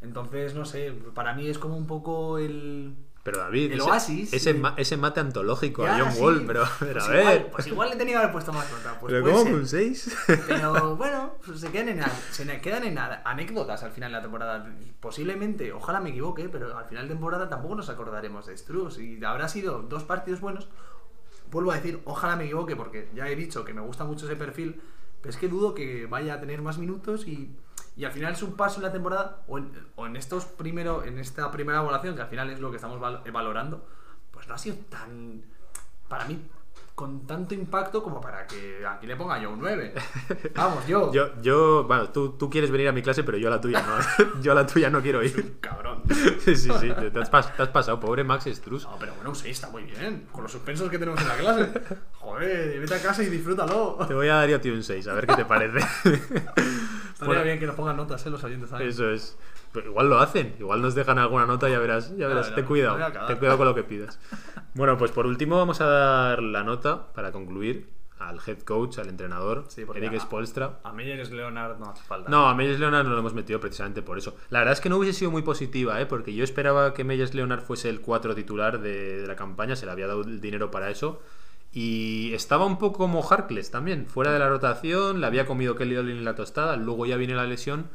[0.00, 2.94] Entonces, no sé, para mí es como un poco el...
[3.24, 4.58] Pero David, El ese, oasis, ese, sí.
[4.58, 7.20] ma- ese mate antológico a John sí, Wall, pero, pero pues a ver.
[7.20, 9.00] Igual, pues igual le tenía que haber puesto más nota.
[9.00, 10.16] Pues pero ¿cómo un 6?
[10.46, 14.70] Pero bueno, pues se quedan, en, se quedan en anécdotas al final de la temporada.
[15.00, 18.98] Posiblemente, ojalá me equivoque, pero al final de temporada tampoco nos acordaremos de Struz.
[18.98, 20.68] Y habrá sido dos partidos buenos.
[21.50, 24.36] Vuelvo a decir, ojalá me equivoque, porque ya he dicho que me gusta mucho ese
[24.36, 24.82] perfil.
[25.22, 27.56] Pero es que dudo que vaya a tener más minutos y,
[27.96, 31.04] y al final es un paso en la temporada, o en, o en estos primero,
[31.04, 33.86] en esta primera evaluación, que al final es lo que estamos val- valorando,
[34.30, 35.42] pues no ha sido tan.
[36.08, 36.38] Para mí,
[36.94, 39.94] con tanto impacto como para que aquí le ponga yo un 9.
[40.54, 41.12] Vamos, yo.
[41.12, 43.82] Yo, yo, bueno, tú, tú quieres venir a mi clase, pero yo a la tuya
[43.82, 44.40] no.
[44.42, 45.58] yo a la tuya no quiero ir.
[45.60, 46.02] Cabrón.
[46.44, 48.84] sí, sí, sí, te, te has, pas- te has pasado, pobre Max Struz.
[48.84, 50.28] No, pero bueno, un 6 está muy bien.
[50.30, 51.72] Con los suspensos que tenemos en la clase.
[52.20, 53.98] Joder, vete a casa y disfrútalo.
[54.06, 55.78] Te voy a dar yo a ti un 6, a ver qué te parece.
[57.32, 58.30] Estaría bien que nos pongan notas, ¿eh?
[58.30, 58.90] Los oyentes también.
[58.90, 59.36] Eso es.
[59.72, 62.44] Pero igual lo hacen, igual nos dejan alguna nota, ya verás, ya verás.
[62.44, 64.18] verás, ten cuidado, a ten cuidado con lo que pidas.
[64.74, 69.08] Bueno, pues por último vamos a dar la nota para concluir al head coach, al
[69.08, 70.80] entrenador, Sí, Eric a- Spolstra.
[70.82, 72.28] A Meyers Leonard no hace falta.
[72.30, 74.34] No, a Meyers Leonard no lo hemos metido precisamente por eso.
[74.50, 76.06] La verdad es que no hubiese sido muy positiva, ¿eh?
[76.06, 79.86] porque yo esperaba que Meyers Leonard fuese el 4 titular de, de la campaña, se
[79.86, 81.20] le había dado el dinero para eso.
[81.74, 85.96] Y estaba un poco como Harkless también, fuera de la rotación, le había comido Kelly
[85.96, 87.90] Olin en la tostada, luego ya viene la lesión,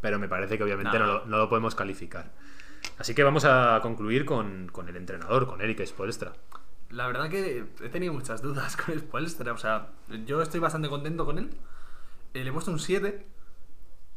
[0.00, 1.06] pero me parece que obviamente No.
[1.06, 2.30] no, lo, no lo podemos calificar.
[2.98, 6.32] Así que vamos a concluir con, con el entrenador, con Eric Spoelstra.
[6.90, 9.52] La verdad que he tenido muchas dudas con el Spoelstra.
[9.52, 9.88] O sea,
[10.26, 11.50] yo estoy bastante contento con él.
[12.34, 13.26] Eh, le he puesto un 7.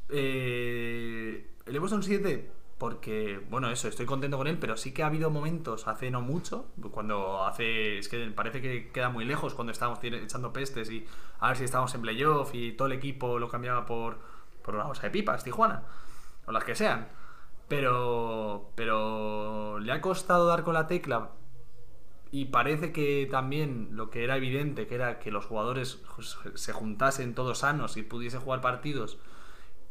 [0.10, 2.52] Eh, le he puesto un 7
[2.84, 6.20] porque, bueno, eso, estoy contento con él, pero sí que ha habido momentos hace no
[6.20, 11.08] mucho, cuando hace, es que parece que queda muy lejos cuando estábamos echando pestes y
[11.40, 14.18] a ver si estábamos en playoff y todo el equipo lo cambiaba por,
[14.62, 15.84] por una bolsa de pipas, Tijuana,
[16.46, 17.08] o las que sean.
[17.70, 21.30] Pero, pero le ha costado dar con la tecla
[22.32, 26.04] y parece que también lo que era evidente, que era que los jugadores
[26.56, 29.20] se juntasen todos sanos y pudiesen jugar partidos,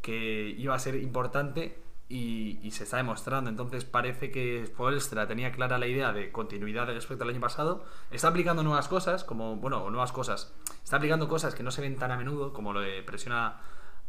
[0.03, 1.81] que iba a ser importante
[2.13, 3.49] y, se está demostrando.
[3.49, 7.85] Entonces parece que Spoelstra tenía clara la idea de continuidad respecto al año pasado.
[8.11, 10.53] Está aplicando nuevas cosas, como, bueno, nuevas cosas.
[10.83, 13.61] Está aplicando cosas que no se ven tan a menudo, como lo de presiona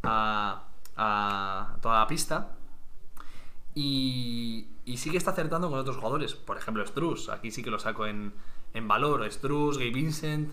[0.03, 0.65] a,
[0.97, 2.57] a toda la pista.
[3.75, 6.35] Y, y sí que está acertando con otros jugadores.
[6.35, 7.31] Por ejemplo, Struz.
[7.31, 8.35] Aquí sí que lo saco en,
[8.75, 9.27] en valor.
[9.33, 10.53] Struz, Gay Vincent.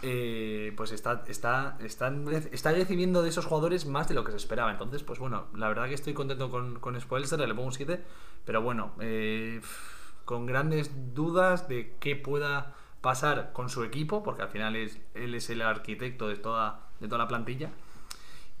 [0.00, 4.36] Eh, pues está, está, están, está recibiendo de esos jugadores más de lo que se
[4.36, 4.70] esperaba.
[4.70, 8.04] Entonces, pues bueno, la verdad que estoy contento con, con le pongo un 7.
[8.44, 9.60] Pero bueno, eh,
[10.24, 15.34] con grandes dudas de qué pueda pasar con su equipo, porque al final es, él
[15.34, 17.70] es el arquitecto de toda, de toda la plantilla.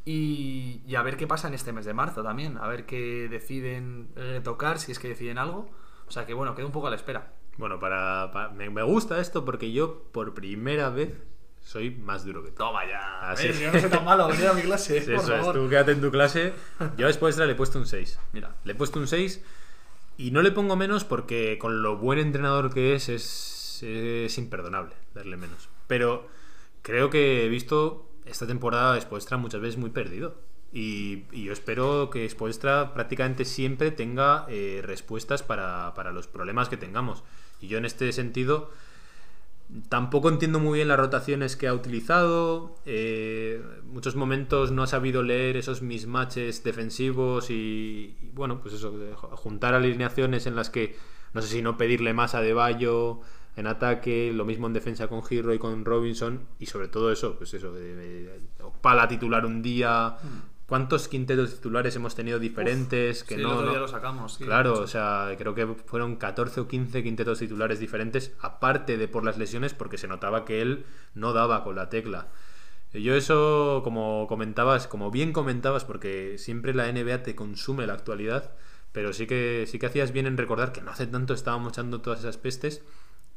[0.04, 2.58] Y, y a ver qué pasa en este mes de marzo también.
[2.58, 5.70] A ver qué deciden retocar, si es que deciden algo.
[6.08, 7.37] O sea que bueno, quedo un poco a la espera.
[7.58, 11.12] Bueno, para, para- me, me gusta esto porque yo por primera vez
[11.60, 12.56] soy más duro que tú.
[12.56, 13.30] Toma ya.
[13.30, 13.60] Así Eh, es.
[13.60, 15.00] yo no soy tan malo, venid a mi clase.
[15.02, 16.54] Sí, por eso es, tú quédate en tu clase.
[16.96, 18.18] Yo a Spoelstra le he puesto un 6.
[18.32, 18.54] Mira.
[18.64, 19.42] Le he puesto un 6
[20.16, 24.94] y no le pongo menos porque con lo buen entrenador que es, es, es imperdonable
[25.14, 25.68] darle menos.
[25.88, 26.26] Pero
[26.82, 30.36] creo que he visto esta temporada a Spoelstra muchas veces muy perdido.
[30.72, 36.68] Y, y yo espero que Spoelstra prácticamente siempre tenga eh, respuestas para, para los problemas
[36.68, 37.24] que tengamos.
[37.60, 38.70] Y yo en este sentido
[39.90, 42.76] Tampoco entiendo muy bien las rotaciones que ha utilizado.
[42.86, 49.74] eh, muchos momentos no ha sabido leer esos mismatches defensivos y, bueno, pues eso, juntar
[49.74, 50.96] alineaciones en las que
[51.34, 53.20] no sé si no pedirle más a De Bayo
[53.56, 57.36] en ataque, lo mismo en defensa con Giro y con Robinson y sobre todo eso,
[57.36, 57.74] pues eso,
[58.80, 60.16] Pala titular un día.
[60.68, 63.24] ¿Cuántos quintetos titulares hemos tenido diferentes?
[63.24, 64.34] que Sí, no, el otro no- día lo sacamos.
[64.34, 64.44] sí.
[64.44, 69.24] Claro, o sea, creo que fueron 14 o 15 quintetos titulares diferentes, aparte de por
[69.24, 70.84] las lesiones, porque se notaba que él
[71.14, 72.28] no daba con la tecla.
[72.92, 78.52] Yo eso, como comentabas, como bien comentabas, porque siempre la NBA te consume la actualidad,
[78.92, 82.02] pero sí que, sí que hacías bien en recordar que no hace tanto estábamos echando
[82.02, 82.82] todas esas pestes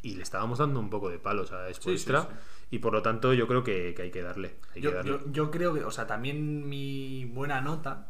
[0.03, 2.27] y le estábamos dando un poco de palos a Spoelstra, sí.
[2.71, 4.55] y por lo tanto yo creo que, que hay que darle.
[4.69, 5.11] Hay que Yo, darle.
[5.11, 8.07] yo- yo creo que, o sea, también mi buena nota,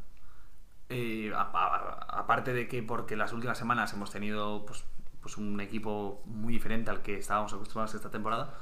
[0.89, 4.83] eh, a- a- aparte de que porque las últimas semanas hemos tenido pues,
[5.21, 8.53] pues un equipo muy diferente al que estábamos acostumbrados esta temporada,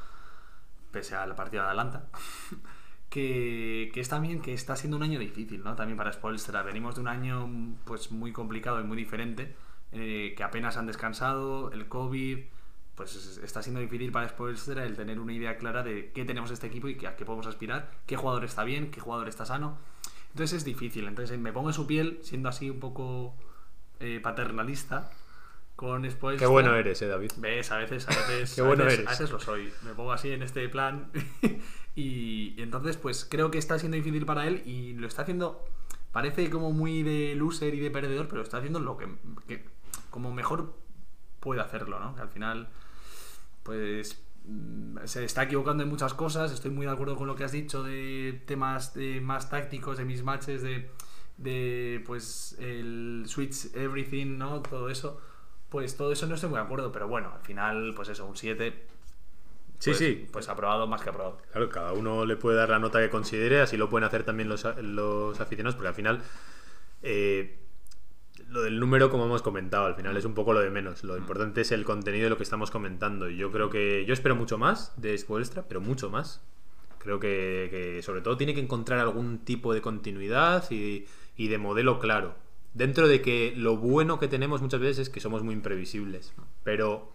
[0.91, 2.07] pese al partido de Atlanta,
[3.09, 5.75] que, que es también que está siendo un año difícil, ¿no?
[5.75, 6.63] También para Spoelstra.
[6.63, 7.49] Venimos de un año
[7.85, 9.55] pues muy complicado y muy diferente,
[9.91, 12.39] eh, que apenas han descansado, el COVID,
[12.99, 16.51] pues es- está siendo difícil para Spoelstra el tener una idea clara de qué tenemos
[16.51, 19.77] este equipo y a qué podemos aspirar, qué jugador está bien, qué jugador está sano.
[20.31, 21.07] Entonces es difícil.
[21.07, 23.35] Entonces me pongo en su piel, siendo así un poco
[24.01, 25.09] eh, paternalista
[25.77, 26.45] con Spoelstra.
[26.45, 27.31] Qué bueno eres, eh, David.
[27.37, 29.07] Ves, a veces, a veces, Qué a bueno veces- eres.
[29.07, 29.71] a veces lo soy.
[29.83, 31.09] Me pongo así en este plan.
[31.95, 35.63] y, y entonces, pues creo que está siendo difícil para él y lo está haciendo.
[36.11, 39.07] Parece como muy de loser y de perdedor, pero está haciendo lo que,
[39.47, 39.65] que-
[40.09, 40.75] como mejor
[41.39, 42.15] puede hacerlo, ¿no?
[42.15, 42.67] Que al final,
[43.69, 46.51] pues mm, se está equivocando en muchas cosas.
[46.51, 50.05] Estoy muy de acuerdo con lo que has dicho de temas de más tácticos, de
[50.05, 50.89] mis matches, de,
[51.37, 54.63] de pues el switch everything, ¿no?
[54.63, 55.21] Todo eso.
[55.69, 58.35] Pues todo eso no estoy muy de acuerdo, pero bueno, al final, pues eso, un
[58.35, 58.87] 7.
[59.77, 60.27] Sí, pues, sí.
[60.31, 61.37] Pues aprobado más que aprobado.
[61.51, 64.49] Claro, cada uno le puede dar la nota que considere, así lo pueden hacer también
[64.49, 66.23] los, los aficionados, porque al final
[67.03, 67.59] eh,
[68.49, 71.03] lo del número, como hemos comentado, al final es un poco lo de menos.
[71.03, 73.29] Lo importante es el contenido de lo que estamos comentando.
[73.29, 76.41] Y yo creo que yo espero mucho más de Spoelstra, pero mucho más.
[76.97, 81.05] Creo que, que sobre todo tiene que encontrar algún tipo de continuidad y,
[81.37, 82.35] y de modelo claro.
[82.73, 86.33] Dentro de que lo bueno que tenemos muchas veces es que somos muy imprevisibles.
[86.63, 87.11] Pero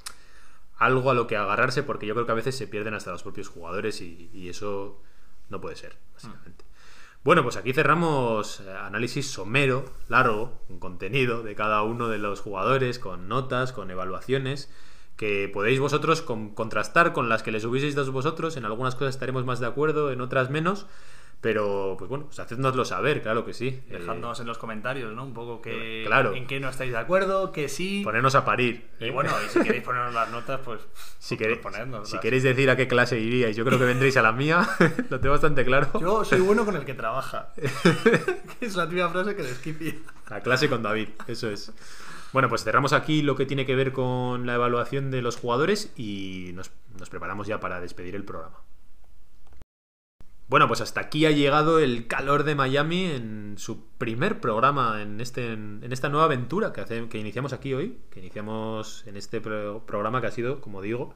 [0.77, 3.23] algo a lo que agarrarse porque yo creo que a veces se pierden hasta los
[3.23, 5.01] propios jugadores y, y eso
[5.49, 6.65] no puede ser, básicamente.
[7.25, 12.41] Bueno, pues aquí cerramos eh, análisis somero, largo, un contenido de cada uno de los
[12.41, 14.71] jugadores, con notas, con evaluaciones.
[15.17, 18.57] que podéis vosotros con- contrastar con las que les hubieseis dado vosotros.
[18.57, 20.87] En algunas cosas estaremos más de acuerdo, en otras menos.
[21.45, 23.69] Pero, pues bueno, pues hacednoslo saber, claro que sí.
[23.69, 25.25] Eh, Dejadnos en los comentarios, ¿no?
[25.25, 26.33] Un poco que, Claro.
[26.33, 28.01] en qué no estáis de acuerdo, que sí.
[28.03, 28.89] ponernos a parir.
[28.99, 29.11] Y ¿eh?
[29.11, 30.81] bueno, y si queréis ponernos las notas, pues.
[31.19, 31.61] Si, queréis,
[32.05, 34.67] si queréis decir a qué clase iríais, yo creo que vendréis a la mía,
[35.11, 35.91] lo tengo bastante claro.
[36.01, 37.53] Yo soy bueno con el que trabaja.
[37.55, 40.03] que es la típica frase que de Skippy.
[40.31, 41.73] A clase con David, eso es.
[42.33, 45.93] Bueno, pues cerramos aquí lo que tiene que ver con la evaluación de los jugadores
[45.95, 48.57] y nos, nos preparamos ya para despedir el programa.
[50.47, 55.21] Bueno, pues hasta aquí ha llegado el calor de Miami en su primer programa, en,
[55.21, 59.41] este, en, esta nueva aventura que, hace- que iniciamos aquí hoy, que iniciamos en este
[59.41, 61.15] pro- programa que ha sido, como digo,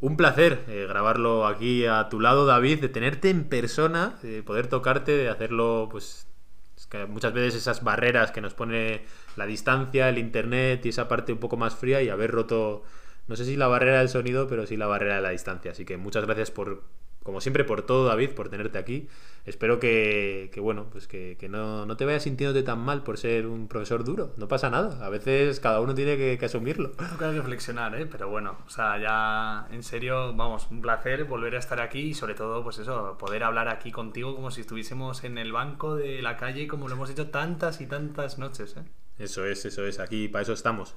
[0.00, 4.68] un placer eh, grabarlo aquí a tu lado, David, de tenerte en persona, de poder
[4.68, 6.28] tocarte, de hacerlo, pues,
[6.76, 9.04] es que muchas veces esas barreras que nos pone
[9.36, 12.84] la distancia, el internet y esa parte un poco más fría y haber roto,
[13.28, 15.72] no sé si la barrera del sonido, pero sí la barrera de la distancia.
[15.72, 16.82] Así que muchas gracias por,
[17.22, 19.08] como siempre, por todo, David, por tenerte aquí.
[19.44, 23.18] Espero que, que, bueno, pues que, que no, no te vayas sintiéndote tan mal por
[23.18, 24.34] ser un profesor duro.
[24.36, 25.04] No pasa nada.
[25.04, 26.90] A veces cada uno tiene que, que asumirlo.
[26.90, 28.06] Tengo que reflexionar, ¿eh?
[28.06, 32.14] Pero bueno, o sea, ya en serio, vamos, un placer volver a estar aquí y
[32.14, 36.22] sobre todo, pues eso, poder hablar aquí contigo como si estuviésemos en el banco de
[36.22, 38.84] la calle como lo hemos hecho tantas y tantas noches, ¿eh?
[39.18, 40.94] Eso es, eso es, aquí para eso estamos.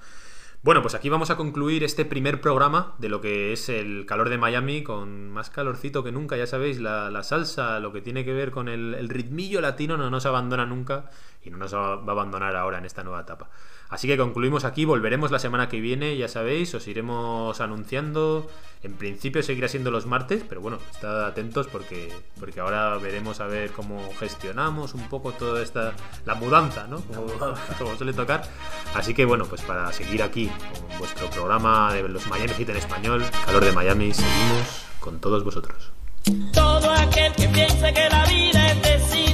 [0.63, 4.29] Bueno, pues aquí vamos a concluir este primer programa de lo que es el calor
[4.29, 8.23] de Miami con más calorcito que nunca, ya sabéis, la, la salsa, lo que tiene
[8.23, 11.09] que ver con el, el ritmillo latino no nos abandona nunca
[11.43, 13.49] y no nos va va a abandonar ahora en esta nueva etapa.
[13.91, 18.49] Así que concluimos aquí, volveremos la semana que viene, ya sabéis, os iremos anunciando.
[18.83, 22.09] En principio seguirá siendo los martes, pero bueno, estad atentos porque,
[22.39, 25.93] porque ahora veremos a ver cómo gestionamos un poco toda esta.
[26.25, 27.01] la mudanza, ¿no?
[27.01, 27.27] Como,
[27.77, 28.43] como suele tocar.
[28.95, 32.77] Así que bueno, pues para seguir aquí con vuestro programa de los Miami Heat en
[32.77, 35.91] español, Calor de Miami, seguimos con todos vosotros.
[36.53, 39.30] Todo aquel que piense que la vida es decir